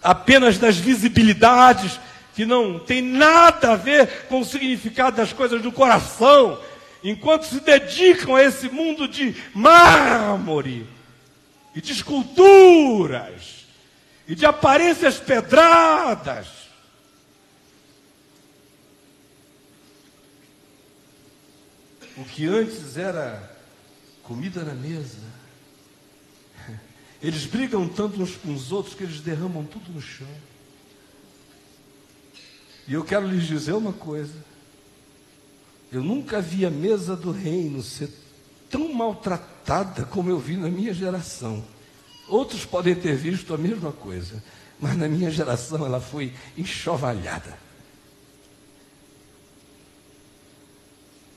apenas 0.00 0.56
das 0.56 0.76
visibilidades, 0.76 1.98
que 2.36 2.46
não 2.46 2.78
tem 2.78 3.02
nada 3.02 3.72
a 3.72 3.76
ver 3.76 4.26
com 4.28 4.38
o 4.38 4.44
significado 4.44 5.16
das 5.16 5.32
coisas 5.32 5.60
do 5.60 5.72
coração, 5.72 6.60
enquanto 7.02 7.42
se 7.42 7.58
dedicam 7.58 8.36
a 8.36 8.44
esse 8.44 8.68
mundo 8.68 9.08
de 9.08 9.34
mármore 9.52 10.86
e 11.74 11.80
de 11.80 11.90
esculturas 11.90 13.59
e 14.30 14.34
de 14.36 14.46
aparências 14.46 15.18
pedradas, 15.18 16.46
o 22.16 22.24
que 22.24 22.46
antes 22.46 22.96
era 22.96 23.58
comida 24.22 24.62
na 24.62 24.72
mesa, 24.72 25.18
eles 27.20 27.44
brigam 27.44 27.88
tanto 27.88 28.22
uns 28.22 28.36
com 28.36 28.54
os 28.54 28.70
outros 28.70 28.94
que 28.94 29.02
eles 29.02 29.20
derramam 29.20 29.64
tudo 29.64 29.90
no 29.90 30.00
chão. 30.00 30.28
E 32.86 32.94
eu 32.94 33.02
quero 33.02 33.26
lhes 33.26 33.48
dizer 33.48 33.72
uma 33.72 33.92
coisa: 33.92 34.44
eu 35.90 36.04
nunca 36.04 36.40
vi 36.40 36.64
a 36.64 36.70
mesa 36.70 37.16
do 37.16 37.32
reino 37.32 37.82
ser 37.82 38.08
tão 38.70 38.92
maltratada 38.92 40.04
como 40.04 40.30
eu 40.30 40.38
vi 40.38 40.56
na 40.56 40.68
minha 40.68 40.94
geração. 40.94 41.79
Outros 42.30 42.64
podem 42.64 42.94
ter 42.94 43.16
visto 43.16 43.52
a 43.52 43.58
mesma 43.58 43.90
coisa, 43.90 44.40
mas 44.78 44.96
na 44.96 45.08
minha 45.08 45.32
geração 45.32 45.84
ela 45.84 46.00
foi 46.00 46.32
enxovalhada. 46.56 47.58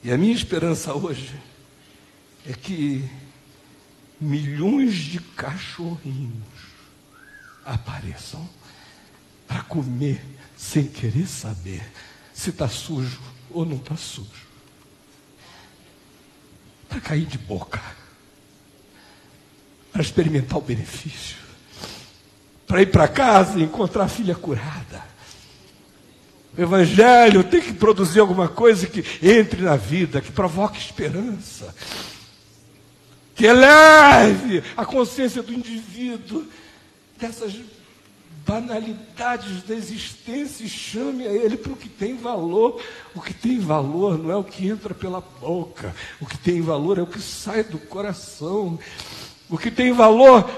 E 0.04 0.12
a 0.12 0.18
minha 0.20 0.36
esperança 0.36 0.94
hoje 0.94 1.34
é 2.46 2.54
que 2.54 3.04
milhões 4.22 4.94
de 4.94 5.20
cachorrinhos 5.20 6.44
apareçam 7.66 8.48
para 9.48 9.64
comer 9.64 10.24
sem 10.56 10.86
querer 10.86 11.26
saber 11.26 11.84
se 12.32 12.52
está 12.52 12.70
sujo 12.70 13.20
ou 13.50 13.66
não 13.66 13.78
está 13.78 13.98
sujo. 13.98 14.46
Para 16.88 17.02
cair 17.02 17.26
de 17.26 17.39
boca. 17.39 18.03
Para 19.94 20.02
experimentar 20.02 20.58
o 20.58 20.62
benefício. 20.62 21.38
Para 22.68 22.82
ir 22.82 22.88
para 22.88 23.08
casa 23.08 23.58
e 23.58 23.64
encontrar 23.64 24.04
a 24.04 24.10
filha 24.10 24.36
curada 24.36 25.14
o 26.56 26.62
Evangelho 26.62 27.44
tem 27.44 27.62
que 27.62 27.74
produzir 27.74 28.20
alguma 28.20 28.48
coisa 28.48 28.86
que 28.86 29.04
entre 29.24 29.64
na 29.64 29.76
vida, 29.76 30.22
que 30.22 30.32
provoque 30.32 30.80
esperança, 30.80 31.74
que 33.34 33.46
eleve 33.46 34.64
a 34.78 34.86
consciência 34.86 35.41
do 35.41 35.52
indivíduo 35.52 36.46
dessas 37.18 37.56
banalidades 38.46 39.64
da 39.64 39.74
existência 39.74 40.64
e 40.64 40.70
chame 40.70 41.26
a 41.26 41.32
ele 41.32 41.58
para 41.58 41.74
o 41.74 41.78
que 41.78 41.89
tem 41.89 42.16
valor. 42.18 42.80
O 43.16 43.22
que 43.22 43.34
tem 43.34 43.60
valor 43.60 44.20
não 44.20 44.32
é 44.32 44.36
o 44.36 44.44
que 44.44 44.68
entra 44.68 44.94
pela 44.94 45.22
boca, 45.22 45.96
o 46.22 46.26
que 46.28 46.38
tem 46.38 46.62
valor 46.62 47.00
é 47.00 47.02
o 47.02 47.08
que 47.08 47.20
sai 47.20 47.64
do 47.64 47.80
coração. 47.80 48.78
O 49.50 49.58
que 49.58 49.70
tem 49.70 49.91
valor 49.91 50.50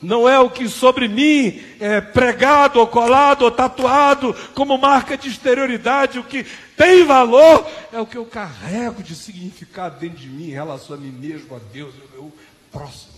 não 0.00 0.28
é 0.28 0.38
o 0.38 0.50
que 0.50 0.68
sobre 0.68 1.08
mim 1.08 1.62
é 1.80 2.00
pregado, 2.00 2.78
ou 2.78 2.86
colado, 2.86 3.42
ou 3.42 3.50
tatuado 3.50 4.34
como 4.54 4.76
marca 4.76 5.16
de 5.16 5.28
exterioridade. 5.28 6.18
O 6.18 6.24
que 6.24 6.44
tem 6.76 7.04
valor 7.04 7.66
é 7.92 8.00
o 8.00 8.06
que 8.06 8.16
eu 8.16 8.24
carrego 8.24 9.02
de 9.02 9.14
significado 9.14 9.98
dentro 9.98 10.18
de 10.18 10.28
mim 10.28 10.48
em 10.48 10.52
relação 10.52 10.96
a 10.96 10.98
mim 10.98 11.10
mesmo, 11.10 11.54
a 11.56 11.60
Deus 11.72 11.94
e 11.94 12.02
ao 12.02 12.22
meu 12.22 12.32
próximo. 12.70 13.16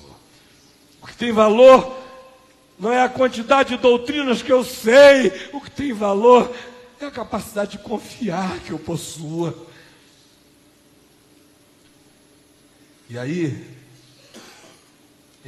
O 1.03 1.07
que 1.07 1.17
tem 1.17 1.33
valor 1.33 1.97
não 2.79 2.93
é 2.93 3.03
a 3.03 3.09
quantidade 3.09 3.71
de 3.71 3.83
doutrinas 3.83 4.43
que 4.43 4.53
eu 4.53 4.65
sei. 4.65 5.33
O 5.53 5.61
que 5.61 5.71
tem 5.71 5.93
valor 5.93 6.55
é 7.01 7.07
a 7.07 7.11
capacidade 7.11 7.73
de 7.73 7.79
confiar 7.79 8.61
que 8.61 8.71
eu 8.71 8.79
possua. 8.79 9.67
E 13.11 13.19
aí, 13.19 13.78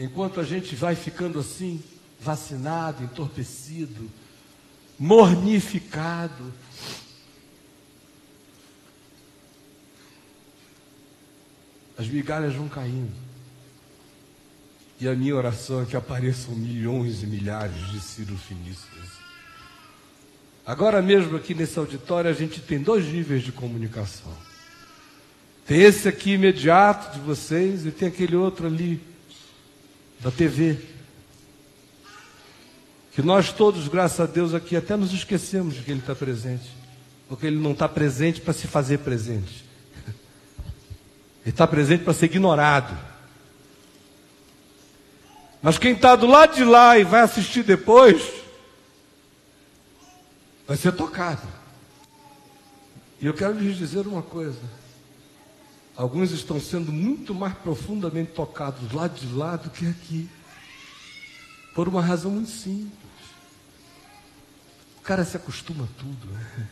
Enquanto 0.01 0.40
a 0.40 0.44
gente 0.44 0.74
vai 0.74 0.96
ficando 0.96 1.38
assim, 1.38 1.78
vacinado, 2.18 3.05
entorpecido, 3.05 4.11
mornificado, 4.98 6.51
as 11.98 12.09
migalhas 12.09 12.55
vão 12.55 12.66
caindo. 12.66 13.12
E 14.98 15.07
a 15.07 15.14
minha 15.14 15.36
oração 15.36 15.82
é 15.82 15.84
que 15.84 15.94
apareçam 15.94 16.55
milhões 16.55 17.22
e 17.22 17.26
milhares 17.26 17.90
de 17.90 18.01
Finícios. 18.01 19.20
Agora 20.64 21.03
mesmo 21.03 21.36
aqui 21.36 21.55
nesse 21.55 21.78
auditório 21.78 22.30
a 22.30 22.32
gente 22.32 22.62
tem 22.62 22.78
dois 22.80 23.05
níveis 23.05 23.42
de 23.42 23.53
comunicação. 23.53 24.32
Tem 25.66 25.82
esse 25.82 26.09
aqui 26.09 26.32
imediato 26.32 27.18
de 27.18 27.20
vocês 27.20 27.84
e 27.84 27.90
tem 27.90 28.09
aquele 28.09 28.34
outro 28.34 28.66
ali 28.66 29.11
da 30.20 30.30
TV. 30.30 30.78
Que 33.12 33.22
nós 33.22 33.52
todos, 33.52 33.88
graças 33.88 34.20
a 34.20 34.26
Deus, 34.26 34.54
aqui 34.54 34.76
até 34.76 34.96
nos 34.96 35.12
esquecemos 35.12 35.74
de 35.74 35.82
que 35.82 35.90
Ele 35.90 36.00
está 36.00 36.14
presente. 36.14 36.70
Porque 37.28 37.46
Ele 37.46 37.58
não 37.58 37.72
está 37.72 37.88
presente 37.88 38.40
para 38.40 38.52
se 38.52 38.66
fazer 38.66 38.98
presente. 38.98 39.64
Ele 41.42 41.50
está 41.50 41.66
presente 41.66 42.04
para 42.04 42.14
ser 42.14 42.26
ignorado. 42.26 42.96
Mas 45.62 45.76
quem 45.76 45.92
está 45.92 46.16
do 46.16 46.26
lado 46.26 46.54
de 46.54 46.64
lá 46.64 46.98
e 46.98 47.04
vai 47.04 47.20
assistir 47.20 47.62
depois, 47.62 48.22
vai 50.66 50.76
ser 50.76 50.92
tocado. 50.92 51.46
E 53.20 53.26
eu 53.26 53.34
quero 53.34 53.58
lhes 53.58 53.76
dizer 53.76 54.06
uma 54.06 54.22
coisa. 54.22 54.79
Alguns 56.01 56.30
estão 56.30 56.59
sendo 56.59 56.90
muito 56.90 57.34
mais 57.34 57.53
profundamente 57.59 58.32
tocados 58.32 58.90
lá 58.90 59.07
de 59.07 59.26
lá 59.34 59.57
do 59.57 59.68
que 59.68 59.86
aqui. 59.86 60.30
Por 61.74 61.88
uma 61.88 62.01
razão 62.01 62.30
muito 62.30 62.48
simples. 62.48 62.90
O 64.96 65.03
cara 65.03 65.26
se 65.26 65.36
acostuma 65.36 65.84
a 65.84 66.01
tudo. 66.01 66.26
Né? 66.26 66.68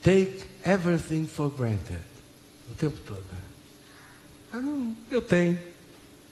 Take 0.00 0.44
everything 0.64 1.26
for 1.26 1.50
granted. 1.50 1.98
O 2.70 2.74
tempo 2.76 2.96
todo. 3.04 3.24
Ah, 4.52 4.60
não, 4.60 4.96
eu 5.10 5.20
tenho. 5.20 5.58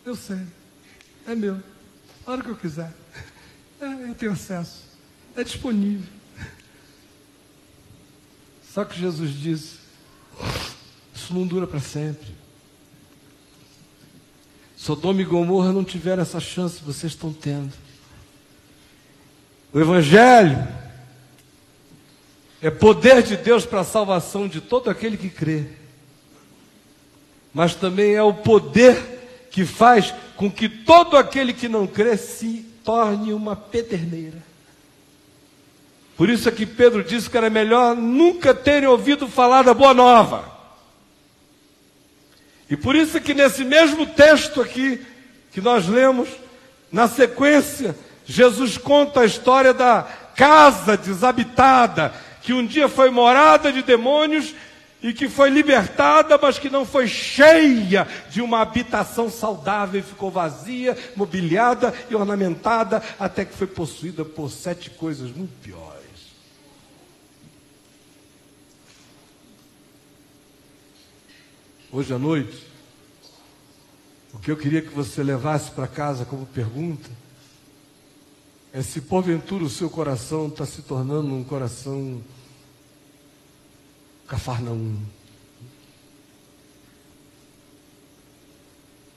Eu 0.07 0.15
sei. 0.15 0.47
É 1.27 1.35
meu. 1.35 1.61
A 2.25 2.31
hora 2.31 2.45
que 2.45 2.51
eu 2.51 2.57
quiser. 2.57 2.95
É, 3.81 3.87
eu 4.09 4.15
tenho 4.15 4.31
acesso. 4.31 4.85
É 5.35 5.43
disponível. 5.43 6.07
Só 8.73 8.85
que 8.85 8.97
Jesus 8.97 9.33
disse: 9.33 9.84
Isso 11.15 11.33
não 11.33 11.47
dura 11.47 11.67
para 11.67 11.81
sempre. 11.81 12.35
Sodoma 14.77 15.23
e 15.23 15.25
Gomorra 15.25 15.73
não 15.73 15.83
tiveram 15.83 16.23
essa 16.23 16.41
chance, 16.41 16.83
vocês 16.85 17.13
estão 17.13 17.33
tendo. 17.33 17.73
O 19.73 19.81
Evangelho 19.81 20.69
é 22.61 22.71
poder 22.71 23.23
de 23.23 23.37
Deus 23.37 23.65
para 23.65 23.81
a 23.81 23.85
salvação 23.85 24.47
de 24.47 24.61
todo 24.61 24.91
aquele 24.91 25.17
que 25.17 25.31
crê, 25.31 25.67
mas 27.53 27.75
também 27.75 28.15
é 28.15 28.23
o 28.23 28.35
poder 28.35 29.49
que 29.51 29.65
faz 29.65 30.15
com 30.37 30.51
que 30.51 30.69
todo 30.69 31.17
aquele 31.17 31.53
que 31.53 31.69
não 31.69 31.87
crê 31.87 32.17
se 32.17 32.67
torne 32.85 33.33
uma 33.33 33.57
pederneira. 33.57 34.43
Por 36.17 36.29
isso 36.29 36.49
é 36.49 36.53
que 36.53 36.65
Pedro 36.65 37.03
disse 37.03 37.29
que 37.29 37.37
era 37.37 37.51
melhor 37.51 37.97
nunca 37.97 38.55
terem 38.55 38.89
ouvido 38.89 39.27
falar 39.27 39.63
da 39.63 39.75
boa 39.75 39.93
nova. 39.93 40.53
E 42.71 42.77
por 42.77 42.95
isso 42.95 43.17
é 43.17 43.21
que 43.21 43.35
nesse 43.35 43.65
mesmo 43.65 44.07
texto 44.07 44.61
aqui 44.61 45.05
que 45.53 45.61
nós 45.61 45.87
lemos, 45.87 46.29
na 46.91 47.09
sequência, 47.09 47.97
Jesus 48.25 48.79
conta 48.79 49.21
a 49.21 49.25
história 49.25 49.75
da 49.75 50.03
casa 50.35 50.97
desabitada, 50.97 52.15
que 52.43 52.53
um 52.53 52.65
dia 52.65 52.89
foi 52.89 53.11
morada 53.11 53.73
de 53.73 53.83
demônios 53.83 54.55
e 55.03 55.13
que 55.13 55.29
foi 55.29 55.51
libertada, 55.51 56.39
mas 56.41 56.59
que 56.59 56.71
não 56.71 56.87
foi 56.87 57.07
cheia 57.07 58.09
de 58.31 58.41
uma 58.41 58.63
habitação 58.63 59.29
saudável 59.29 60.03
ficou 60.03 60.31
vazia, 60.31 60.97
mobiliada 61.15 61.93
e 62.09 62.15
ornamentada, 62.15 63.03
até 63.21 63.45
que 63.45 63.55
foi 63.55 63.67
possuída 63.67 64.25
por 64.25 64.51
sete 64.51 64.89
coisas 64.89 65.31
muito 65.31 65.53
piores. 65.63 65.94
Hoje 71.97 72.13
à 72.13 72.19
noite, 72.19 72.67
o 74.33 74.39
que 74.41 74.51
eu 74.51 74.57
queria 74.57 74.83
que 74.83 74.89
você 74.89 75.23
levasse 75.23 75.71
para 75.71 75.87
casa 75.87 76.25
como 76.25 76.45
pergunta 76.45 77.09
é 78.73 78.83
se 78.83 79.01
porventura 79.01 79.63
o 79.63 79.71
seu 79.71 79.89
coração 79.89 80.49
está 80.49 80.67
se 80.67 80.83
tornando 80.83 81.33
um 81.33 81.45
coração 81.45 82.21
cafarnaum. 84.27 84.99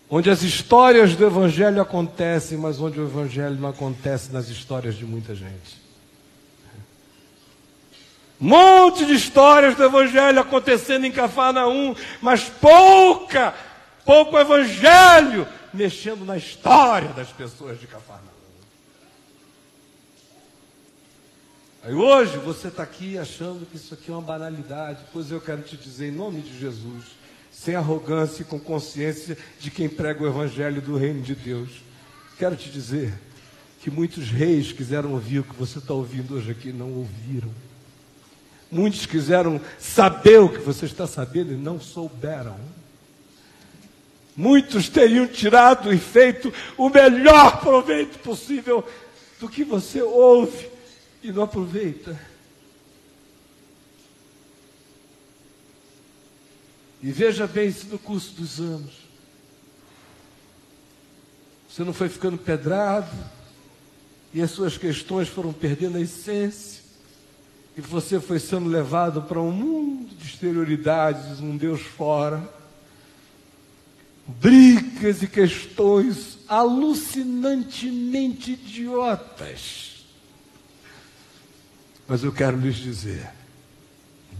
Onde 0.08 0.30
as 0.30 0.44
histórias 0.44 1.16
do 1.16 1.26
Evangelho 1.26 1.82
acontecem, 1.82 2.60
mas 2.60 2.80
onde 2.80 3.00
o 3.00 3.08
Evangelho 3.08 3.56
não 3.56 3.70
acontece 3.70 4.32
nas 4.32 4.50
histórias 4.50 4.94
de 4.94 5.04
muita 5.04 5.34
gente. 5.34 5.87
Monte 8.40 9.06
de 9.06 9.14
histórias 9.14 9.76
do 9.76 9.84
Evangelho 9.84 10.40
acontecendo 10.40 11.06
em 11.06 11.12
Cafarnaum, 11.12 11.96
mas 12.22 12.44
pouca, 12.44 13.54
pouco 14.06 14.38
Evangelho 14.38 15.48
mexendo 15.74 16.24
na 16.24 16.38
história 16.38 17.10
das 17.10 17.30
pessoas 17.30 17.80
de 17.80 17.88
Cafarnaum. 17.88 18.38
Aí 21.84 21.94
hoje 21.94 22.38
você 22.38 22.68
está 22.68 22.84
aqui 22.84 23.18
achando 23.18 23.66
que 23.66 23.78
isso 23.78 23.94
aqui 23.94 24.12
é 24.12 24.14
uma 24.14 24.22
banalidade, 24.22 25.00
pois 25.14 25.32
eu 25.32 25.40
quero 25.40 25.62
te 25.62 25.78
dizer, 25.78 26.10
em 26.10 26.16
nome 26.16 26.42
de 26.42 26.60
Jesus, 26.60 27.06
sem 27.52 27.76
arrogância 27.76 28.42
e 28.44 28.46
com 28.46 28.60
consciência 28.60 29.38
de 29.60 29.72
quem 29.72 29.90
prega 29.90 30.24
o 30.24 30.28
Evangelho 30.28 30.82
do 30.82 30.96
Reino 30.98 31.22
de 31.22 31.34
Deus, 31.34 31.70
quero 32.38 32.56
te 32.56 32.70
dizer 32.70 33.14
que 33.82 33.90
muitos 33.90 34.30
reis 34.30 34.72
quiseram 34.72 35.14
ouvir 35.14 35.40
o 35.40 35.44
que 35.44 35.56
você 35.56 35.80
está 35.80 35.94
ouvindo 35.94 36.36
hoje 36.36 36.52
aqui, 36.52 36.74
não 36.74 36.92
ouviram. 36.94 37.50
Muitos 38.70 39.05
quiseram 39.05 39.61
saber 39.80 40.39
o 40.39 40.49
que 40.49 40.59
você 40.59 40.86
está 40.86 41.07
sabendo 41.07 41.53
e 41.53 41.57
não 41.57 41.80
souberam. 41.80 42.57
Muitos 44.36 44.89
teriam 44.89 45.26
tirado 45.26 45.91
e 45.93 45.97
feito 45.97 46.53
o 46.78 46.89
melhor 46.89 47.59
proveito 47.59 48.20
possível 48.20 48.88
do 49.39 49.47
que 49.47 49.63
você 49.63 50.01
ouve 50.01 50.70
e 51.24 51.32
não 51.32 51.43
aproveita. 51.43 52.20
E 57.01 57.11
veja 57.11 57.47
bem 57.47 57.72
se 57.72 57.86
no 57.88 57.97
curso 57.97 58.34
dos 58.34 58.59
anos 58.59 59.07
você 61.70 61.84
não 61.84 61.93
foi 61.93 62.09
ficando 62.09 62.38
pedrado 62.39 63.15
e 64.34 64.41
as 64.41 64.49
suas 64.49 64.78
questões 64.78 65.28
foram 65.28 65.53
perdendo 65.53 65.97
a 65.97 66.01
essência 66.01 66.87
e 67.78 67.82
você 67.82 68.20
foi 68.20 68.40
sendo 68.40 68.68
levado 68.68 69.22
para 69.22 69.40
um 69.40 69.52
mundo 69.52 70.16
de 70.16 70.26
exterioridades, 70.26 71.40
um 71.40 71.56
Deus 71.56 71.82
fora. 71.82 72.52
Brigas 74.26 75.22
e 75.22 75.28
questões 75.28 76.40
alucinantemente 76.48 78.54
idiotas. 78.54 80.04
Mas 82.08 82.24
eu 82.24 82.32
quero 82.32 82.58
lhes 82.58 82.78
dizer: 82.78 83.30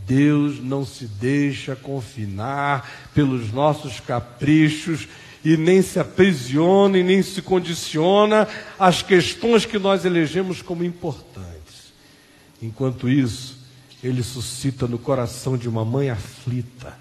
Deus 0.08 0.60
não 0.60 0.84
se 0.84 1.06
deixa 1.06 1.76
confinar 1.76 2.90
pelos 3.14 3.54
nossos 3.54 4.00
caprichos 4.00 5.08
e 5.46 5.56
nem 5.56 5.84
se 5.84 6.00
aprisiona 6.00 6.98
e 6.98 7.04
nem 7.04 7.22
se 7.22 7.44
condiciona 7.44 8.48
às 8.80 9.04
questões 9.04 9.64
que 9.64 9.78
nós 9.78 10.06
elegemos 10.06 10.64
como 10.64 10.84
importantes. 10.84 11.57
Enquanto 12.62 13.10
isso, 13.10 13.58
ele 14.04 14.24
suscita 14.24 14.88
no 14.88 14.98
coração 14.98 15.58
de 15.58 15.68
uma 15.68 15.84
mãe 15.84 16.10
aflita 16.10 16.98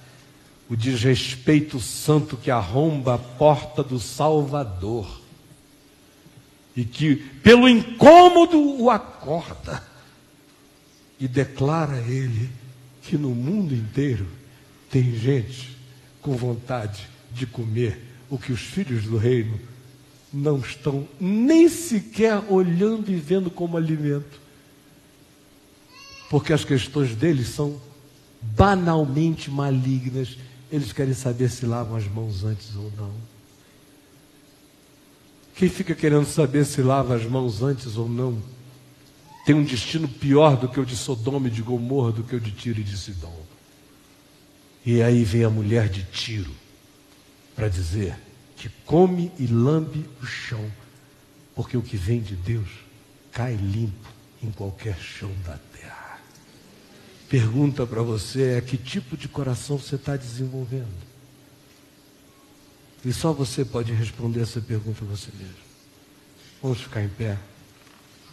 o 0.68 0.76
desrespeito 0.76 1.78
santo 1.80 2.36
que 2.36 2.50
arromba 2.50 3.14
a 3.14 3.18
porta 3.18 3.82
do 3.82 4.00
Salvador 4.00 5.20
e 6.76 6.84
que, 6.84 7.16
pelo 7.16 7.68
incômodo, 7.68 8.58
o 8.58 8.90
acorda 8.90 9.82
e 11.18 11.28
declara 11.28 11.94
a 11.94 12.00
ele 12.00 12.50
que 13.02 13.16
no 13.16 13.30
mundo 13.30 13.74
inteiro 13.74 14.26
tem 14.90 15.16
gente 15.16 15.76
com 16.20 16.36
vontade 16.36 17.08
de 17.32 17.46
comer 17.46 18.02
o 18.28 18.36
que 18.36 18.52
os 18.52 18.60
filhos 18.60 19.04
do 19.04 19.16
reino 19.16 19.58
não 20.32 20.58
estão 20.58 21.08
nem 21.20 21.68
sequer 21.68 22.42
olhando 22.50 23.10
e 23.10 23.16
vendo 23.16 23.50
como 23.50 23.76
alimento 23.76 24.45
porque 26.28 26.52
as 26.52 26.64
questões 26.64 27.14
deles 27.14 27.48
são 27.48 27.80
banalmente 28.40 29.50
malignas. 29.50 30.36
Eles 30.70 30.92
querem 30.92 31.14
saber 31.14 31.50
se 31.50 31.64
lavam 31.64 31.96
as 31.96 32.06
mãos 32.08 32.44
antes 32.44 32.74
ou 32.74 32.92
não. 32.96 33.12
Quem 35.54 35.68
fica 35.68 35.94
querendo 35.94 36.26
saber 36.26 36.66
se 36.66 36.82
lava 36.82 37.14
as 37.14 37.24
mãos 37.24 37.62
antes 37.62 37.96
ou 37.96 38.08
não, 38.08 38.36
tem 39.46 39.54
um 39.54 39.64
destino 39.64 40.06
pior 40.06 40.56
do 40.56 40.68
que 40.68 40.78
o 40.78 40.84
de 40.84 40.96
Sodoma 40.96 41.48
e 41.48 41.50
de 41.50 41.62
Gomorra, 41.62 42.12
do 42.12 42.22
que 42.22 42.36
o 42.36 42.40
de 42.40 42.50
Tiro 42.50 42.80
e 42.80 42.84
de 42.84 42.96
Sidom. 42.98 43.34
E 44.84 45.00
aí 45.02 45.24
vem 45.24 45.44
a 45.44 45.50
mulher 45.50 45.88
de 45.88 46.02
Tiro 46.04 46.52
para 47.54 47.68
dizer 47.68 48.14
que 48.56 48.68
come 48.84 49.32
e 49.38 49.46
lambe 49.46 50.04
o 50.22 50.26
chão, 50.26 50.70
porque 51.54 51.76
o 51.76 51.82
que 51.82 51.96
vem 51.96 52.20
de 52.20 52.36
Deus 52.36 52.68
cai 53.32 53.54
limpo 53.54 54.10
em 54.42 54.50
qualquer 54.50 54.98
chão 54.98 55.30
da 55.44 55.56
terra 55.56 55.75
pergunta 57.28 57.86
para 57.86 58.02
você 58.02 58.56
é 58.58 58.60
que 58.60 58.76
tipo 58.76 59.16
de 59.16 59.28
coração 59.28 59.78
você 59.78 59.96
está 59.96 60.16
desenvolvendo. 60.16 61.06
E 63.04 63.12
só 63.12 63.32
você 63.32 63.64
pode 63.64 63.92
responder 63.92 64.40
essa 64.40 64.60
pergunta 64.60 65.04
a 65.04 65.08
você 65.08 65.30
mesmo. 65.38 65.54
Vamos 66.62 66.80
ficar 66.80 67.02
em 67.02 67.08
pé 67.08 67.38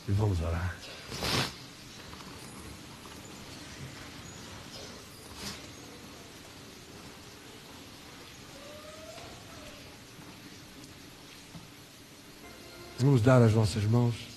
e 0.08 0.12
vamos 0.12 0.40
orar. 0.42 0.76
Vamos 13.00 13.22
dar 13.22 13.42
as 13.42 13.54
nossas 13.54 13.84
mãos. 13.84 14.33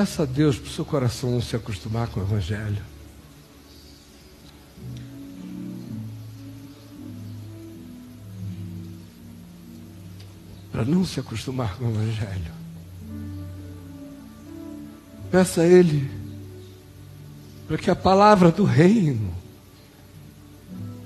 Peça 0.00 0.22
a 0.22 0.24
Deus 0.24 0.56
para 0.58 0.66
o 0.66 0.72
seu 0.72 0.84
coração 0.86 1.30
não 1.30 1.42
se 1.42 1.54
acostumar 1.54 2.08
com 2.08 2.20
o 2.20 2.22
Evangelho. 2.22 2.82
Para 10.72 10.86
não 10.86 11.04
se 11.04 11.20
acostumar 11.20 11.76
com 11.76 11.84
o 11.84 11.90
Evangelho. 11.90 12.50
Peça 15.30 15.60
a 15.60 15.66
Ele 15.66 16.10
para 17.68 17.76
que 17.76 17.90
a 17.90 17.94
palavra 17.94 18.50
do 18.50 18.64
reino 18.64 19.34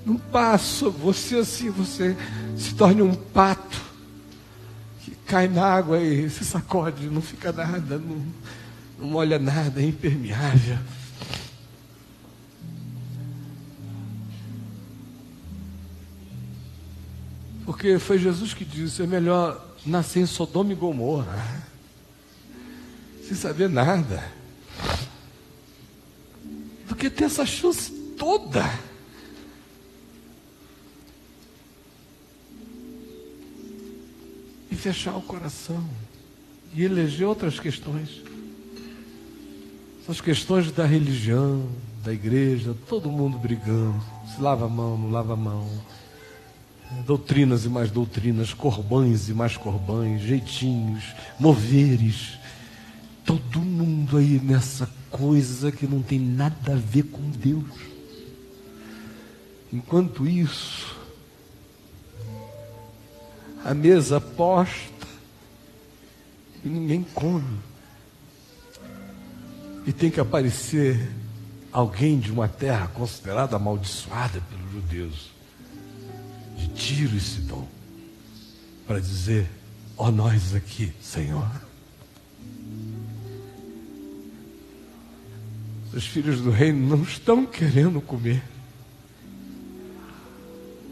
não 0.05 0.15
passe 0.15 0.87
você 0.87 1.39
assim, 1.39 1.69
você 1.69 2.15
se 2.57 2.73
torne 2.73 3.01
um 3.01 3.13
pato 3.13 3.81
que 5.01 5.11
cai 5.27 5.49
na 5.49 5.65
água 5.65 6.01
e 6.01 6.29
se 6.29 6.45
sacode, 6.45 7.07
não 7.07 7.21
fica 7.21 7.51
nada. 7.51 7.97
Não 7.97 8.44
não 8.97 9.07
molha 9.07 9.37
nada, 9.37 9.81
é 9.81 9.85
impermeável. 9.85 10.77
Porque 17.65 17.97
foi 17.99 18.17
Jesus 18.17 18.53
que 18.53 18.63
disse: 18.63 19.01
é 19.01 19.07
melhor 19.07 19.75
nascer 19.85 20.19
em 20.19 20.25
Sodoma 20.25 20.71
e 20.71 20.75
Gomorra, 20.75 21.67
sem 23.27 23.35
saber 23.35 23.69
nada, 23.69 24.23
do 26.87 26.95
que 26.95 27.09
ter 27.09 27.25
essa 27.25 27.45
chance 27.45 27.91
toda. 28.17 28.63
E 34.71 34.75
fechar 34.75 35.15
o 35.15 35.21
coração 35.21 35.87
e 36.73 36.83
eleger 36.83 37.27
outras 37.27 37.59
questões. 37.59 38.34
As 40.07 40.21
questões 40.21 40.71
da 40.71 40.85
religião, 40.85 41.67
da 42.03 42.13
igreja, 42.13 42.75
todo 42.87 43.09
mundo 43.09 43.37
brigando. 43.37 43.99
Se 44.33 44.41
lava 44.41 44.65
a 44.65 44.69
mão, 44.69 44.97
não 44.97 45.09
lava 45.09 45.33
a 45.33 45.35
mão 45.35 45.67
doutrinas 47.05 47.65
e 47.65 47.69
mais 47.69 47.91
doutrinas, 47.91 48.53
corbães 48.53 49.29
e 49.29 49.33
mais 49.33 49.57
corbães, 49.57 50.21
jeitinhos, 50.21 51.03
moveres. 51.39 52.37
Todo 53.25 53.59
mundo 53.59 54.17
aí 54.17 54.39
nessa 54.39 54.89
coisa 55.09 55.71
que 55.71 55.87
não 55.87 56.01
tem 56.01 56.19
nada 56.19 56.73
a 56.73 56.75
ver 56.75 57.03
com 57.03 57.29
Deus. 57.31 57.65
Enquanto 59.73 60.27
isso, 60.27 60.95
a 63.63 63.73
mesa 63.73 64.21
posta 64.21 65.07
e 66.63 66.69
ninguém 66.69 67.03
come. 67.13 67.74
E 69.85 69.93
tem 69.93 70.09
que 70.09 70.19
aparecer 70.19 71.09
alguém 71.71 72.19
de 72.19 72.31
uma 72.31 72.47
terra 72.47 72.87
considerada 72.87 73.55
amaldiçoada 73.55 74.41
pelos 74.41 74.71
judeus 74.71 75.31
de 76.57 76.67
Tiro 76.69 77.15
e 77.15 77.19
Sidom 77.19 77.67
para 78.87 78.99
dizer: 78.99 79.49
ó 79.97 80.09
nós 80.09 80.55
aqui, 80.55 80.91
Senhor. 81.01 81.49
Os 85.93 86.05
filhos 86.05 86.41
do 86.41 86.49
reino 86.49 86.97
não 86.97 87.03
estão 87.03 87.45
querendo 87.45 88.01
comer, 88.01 88.43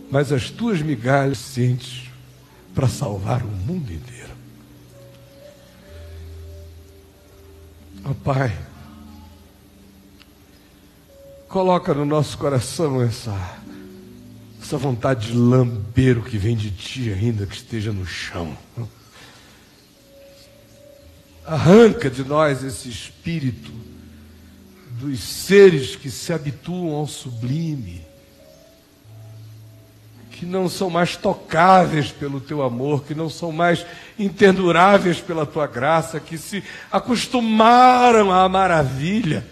mas 0.10 0.32
as 0.32 0.50
tuas 0.50 0.82
migalhas 0.82 1.40
sentes 1.40 2.10
para 2.74 2.88
salvar 2.88 3.44
o 3.44 3.48
mundo 3.48 3.92
inteiro. 3.92 4.34
Ó 8.06 8.12
oh, 8.12 8.16
Pai, 8.16 8.58
coloca 11.54 11.94
no 11.94 12.04
nosso 12.04 12.36
coração 12.36 13.00
essa 13.00 13.32
essa 14.60 14.76
vontade 14.76 15.28
de 15.28 15.38
lamber 15.38 16.18
o 16.18 16.24
que 16.24 16.36
vem 16.36 16.56
de 16.56 16.72
ti, 16.72 17.14
ainda 17.14 17.46
que 17.46 17.56
esteja 17.56 17.92
no 17.92 18.08
chão. 18.08 18.58
Arranca 21.46 22.10
de 22.10 22.24
nós 22.24 22.64
esse 22.64 22.90
espírito 22.90 23.72
dos 25.00 25.20
seres 25.20 25.96
que 25.96 26.10
se 26.10 26.34
habituam 26.34 26.96
ao 26.96 27.06
sublime, 27.06 28.02
que 30.32 30.48
não 30.48 30.68
são 30.68 30.90
mais 30.90 31.16
tocáveis 31.16 32.10
pelo 32.10 32.42
teu 32.42 32.64
amor, 32.64 33.04
que 33.04 33.14
não 33.14 33.30
são 33.30 33.52
mais 33.52 33.86
interduráveis 34.18 35.20
pela 35.20 35.46
tua 35.46 35.68
graça, 35.68 36.20
que 36.20 36.36
se 36.36 36.64
acostumaram 36.92 38.32
à 38.32 38.50
maravilha. 38.50 39.46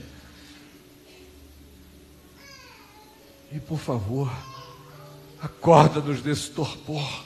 E 3.53 3.59
por 3.59 3.77
favor, 3.77 4.31
Acorda-nos 5.41 6.21
desse 6.21 6.51
torpor. 6.51 7.25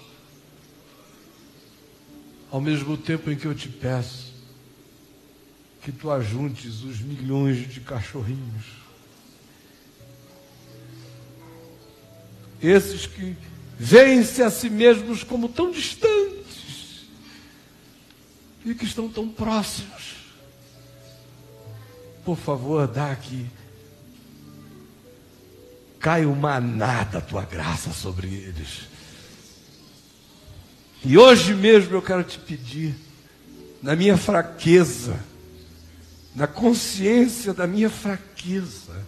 Ao 2.49 2.61
mesmo 2.61 2.95
tempo 2.95 3.29
em 3.29 3.35
que 3.35 3.45
eu 3.45 3.53
te 3.53 3.67
peço 3.67 4.33
que 5.81 5.91
tu 5.91 6.09
ajuntes 6.09 6.81
os 6.81 7.01
milhões 7.01 7.71
de 7.71 7.81
cachorrinhos. 7.81 8.65
Esses 12.61 13.05
que 13.05 13.35
veem-se 13.77 14.41
a 14.41 14.49
si 14.49 14.69
mesmos 14.69 15.21
como 15.21 15.49
tão 15.49 15.69
distantes 15.69 17.05
e 18.63 18.73
que 18.73 18.85
estão 18.85 19.09
tão 19.09 19.27
próximos. 19.27 20.15
Por 22.23 22.37
favor, 22.37 22.87
dá 22.87 23.11
aqui 23.11 23.45
cai 26.05 26.23
o 26.23 26.35
maná 26.35 27.03
da 27.03 27.19
tua 27.19 27.41
graça 27.41 27.91
sobre 27.91 28.27
eles. 28.27 28.81
E 31.03 31.17
hoje 31.17 31.55
mesmo 31.55 31.95
eu 31.95 32.01
quero 32.03 32.23
te 32.23 32.37
pedir, 32.37 32.95
na 33.81 33.95
minha 33.95 34.15
fraqueza, 34.15 35.19
na 36.35 36.45
consciência 36.45 37.55
da 37.55 37.65
minha 37.65 37.89
fraqueza, 37.89 39.03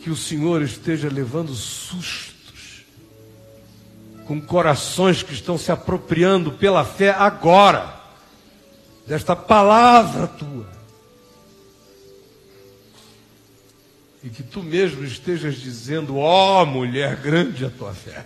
que 0.00 0.08
o 0.08 0.16
Senhor 0.16 0.62
esteja 0.62 1.10
levando 1.10 1.54
sustos 1.54 2.86
com 4.26 4.40
corações 4.40 5.22
que 5.22 5.34
estão 5.34 5.58
se 5.58 5.70
apropriando 5.70 6.50
pela 6.50 6.82
fé 6.82 7.10
agora 7.10 8.00
desta 9.06 9.36
palavra 9.36 10.26
tua. 10.26 10.83
E 14.24 14.30
que 14.30 14.42
tu 14.42 14.62
mesmo 14.62 15.04
estejas 15.04 15.56
dizendo: 15.56 16.16
ó 16.16 16.62
oh, 16.62 16.66
mulher, 16.66 17.14
grande 17.16 17.66
a 17.66 17.70
tua 17.70 17.92
fé, 17.92 18.24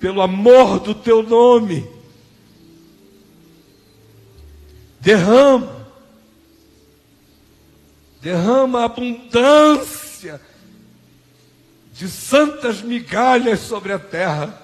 pelo 0.00 0.22
amor 0.22 0.80
do 0.80 0.94
teu 0.94 1.22
nome, 1.22 1.86
derrama, 4.98 5.86
derrama 8.22 8.84
abundância 8.86 10.40
de 11.92 12.08
santas 12.08 12.80
migalhas 12.80 13.60
sobre 13.60 13.92
a 13.92 13.98
terra, 13.98 14.58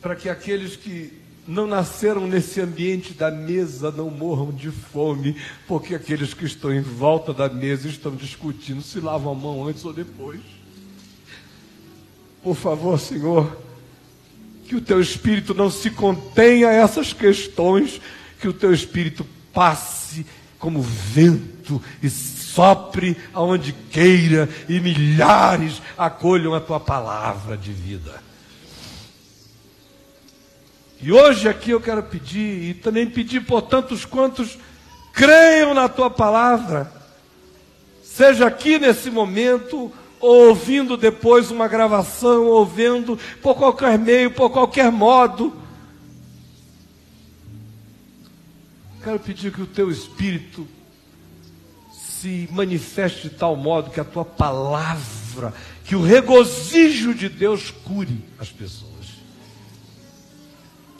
para 0.00 0.16
que 0.16 0.30
aqueles 0.30 0.74
que 0.74 1.19
não 1.46 1.66
nasceram 1.66 2.26
nesse 2.26 2.60
ambiente 2.60 3.12
da 3.12 3.30
mesa 3.30 3.90
não 3.90 4.10
morram 4.10 4.52
de 4.52 4.70
fome, 4.70 5.36
porque 5.66 5.94
aqueles 5.94 6.34
que 6.34 6.44
estão 6.44 6.72
em 6.72 6.80
volta 6.80 7.32
da 7.32 7.48
mesa 7.48 7.88
estão 7.88 8.14
discutindo 8.14 8.82
se 8.82 9.00
lavam 9.00 9.32
a 9.32 9.34
mão 9.34 9.66
antes 9.66 9.84
ou 9.84 9.92
depois. 9.92 10.40
Por 12.42 12.54
favor, 12.54 12.98
Senhor, 12.98 13.56
que 14.66 14.76
o 14.76 14.80
teu 14.80 15.00
espírito 15.00 15.52
não 15.52 15.70
se 15.70 15.90
contenha 15.90 16.68
a 16.68 16.72
essas 16.72 17.12
questões, 17.12 18.00
que 18.40 18.48
o 18.48 18.52
teu 18.52 18.72
espírito 18.72 19.26
passe 19.52 20.24
como 20.58 20.80
vento 20.80 21.82
e 22.02 22.08
sopre 22.08 23.16
aonde 23.32 23.72
queira 23.72 24.48
e 24.68 24.78
milhares 24.78 25.80
acolham 25.96 26.54
a 26.54 26.60
tua 26.60 26.78
palavra 26.78 27.56
de 27.56 27.72
vida. 27.72 28.29
E 31.02 31.10
hoje 31.10 31.48
aqui 31.48 31.70
eu 31.70 31.80
quero 31.80 32.02
pedir, 32.02 32.70
e 32.70 32.74
também 32.74 33.08
pedir 33.08 33.40
por 33.40 33.62
tantos 33.62 34.04
quantos 34.04 34.58
creiam 35.14 35.72
na 35.72 35.88
tua 35.88 36.10
palavra, 36.10 36.92
seja 38.04 38.46
aqui 38.46 38.78
nesse 38.78 39.10
momento, 39.10 39.90
ou 40.20 40.48
ouvindo 40.48 40.98
depois 40.98 41.50
uma 41.50 41.66
gravação, 41.66 42.44
ou 42.44 42.66
vendo 42.66 43.18
por 43.40 43.54
qualquer 43.54 43.98
meio, 43.98 44.30
por 44.30 44.50
qualquer 44.50 44.92
modo. 44.92 45.56
Quero 49.02 49.18
pedir 49.18 49.50
que 49.50 49.62
o 49.62 49.66
teu 49.66 49.90
espírito 49.90 50.68
se 51.90 52.46
manifeste 52.52 53.30
de 53.30 53.34
tal 53.36 53.56
modo 53.56 53.90
que 53.90 54.00
a 54.00 54.04
tua 54.04 54.26
palavra, 54.26 55.54
que 55.82 55.96
o 55.96 56.02
regozijo 56.02 57.14
de 57.14 57.30
Deus 57.30 57.70
cure 57.70 58.22
as 58.38 58.50
pessoas 58.50 58.89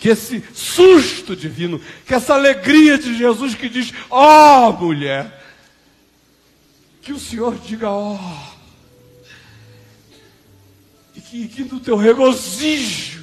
que 0.01 0.09
esse 0.09 0.43
susto 0.55 1.37
divino, 1.37 1.79
que 2.07 2.15
essa 2.15 2.35
alegria 2.35 2.97
de 2.97 3.17
Jesus 3.17 3.55
que 3.55 3.69
diz: 3.69 3.93
Ó 4.09 4.71
oh, 4.71 4.73
mulher, 4.73 5.45
que 7.03 7.13
o 7.13 7.21
Senhor 7.21 7.59
diga: 7.59 7.91
Ó, 7.91 8.15
oh, 8.15 8.61
E 11.15 11.21
que, 11.21 11.49
que 11.49 11.65
do 11.65 11.79
teu 11.79 11.97
regozijo, 11.97 13.23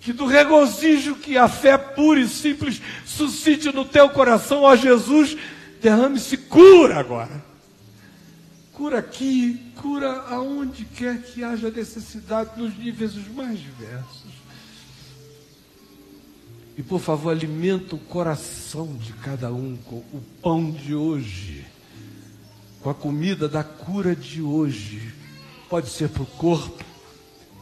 que 0.00 0.12
do 0.12 0.24
regozijo 0.24 1.16
que 1.16 1.36
a 1.36 1.48
fé 1.48 1.76
pura 1.76 2.20
e 2.20 2.28
simples 2.28 2.80
suscite 3.04 3.72
no 3.72 3.84
teu 3.84 4.08
coração, 4.10 4.62
ó 4.62 4.76
Jesus, 4.76 5.36
derrame-se 5.82 6.36
cura 6.36 7.00
agora. 7.00 7.44
Cura 8.72 9.00
aqui, 9.00 9.72
cura 9.74 10.12
aonde 10.28 10.84
quer 10.84 11.20
que 11.22 11.42
haja 11.42 11.68
necessidade, 11.72 12.56
nos 12.56 12.78
níveis 12.78 13.14
mais 13.34 13.58
diversos. 13.58 14.37
E 16.78 16.82
por 16.82 17.00
favor, 17.00 17.30
alimenta 17.30 17.96
o 17.96 17.98
coração 17.98 18.96
de 18.96 19.12
cada 19.14 19.52
um 19.52 19.76
com 19.84 19.96
o 19.96 20.22
pão 20.40 20.70
de 20.70 20.94
hoje, 20.94 21.66
com 22.80 22.88
a 22.88 22.94
comida 22.94 23.48
da 23.48 23.64
cura 23.64 24.14
de 24.14 24.40
hoje. 24.40 25.12
Pode 25.68 25.90
ser 25.90 26.08
para 26.08 26.22
o 26.22 26.26
corpo, 26.26 26.84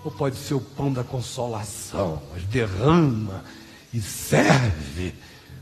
ou 0.05 0.11
pode 0.11 0.37
ser 0.37 0.53
o 0.53 0.61
pão 0.61 0.93
da 0.93 1.03
consolação, 1.03 2.23
mas 2.31 2.45
derrama 2.45 3.43
e 3.91 4.03
serve 4.03 5.15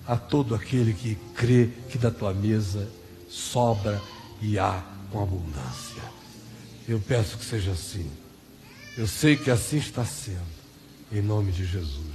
a 0.04 0.16
todo 0.16 0.56
aquele 0.56 0.92
que 0.92 1.14
crê 1.36 1.70
que 1.88 1.96
da 1.96 2.10
tua 2.10 2.34
mesa 2.34 2.90
sobra 3.28 4.02
e 4.42 4.58
há 4.58 4.82
com 5.12 5.22
abundância. 5.22 6.02
Eu 6.88 6.98
peço 6.98 7.38
que 7.38 7.44
seja 7.44 7.70
assim. 7.70 8.10
Eu 8.98 9.06
sei 9.06 9.36
que 9.36 9.48
assim 9.48 9.76
está 9.76 10.04
sendo. 10.04 10.54
Em 11.12 11.22
nome 11.22 11.52
de 11.52 11.64
Jesus. 11.64 12.13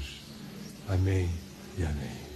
Amém 0.90 1.30
e 1.78 1.84
amém. 1.84 2.30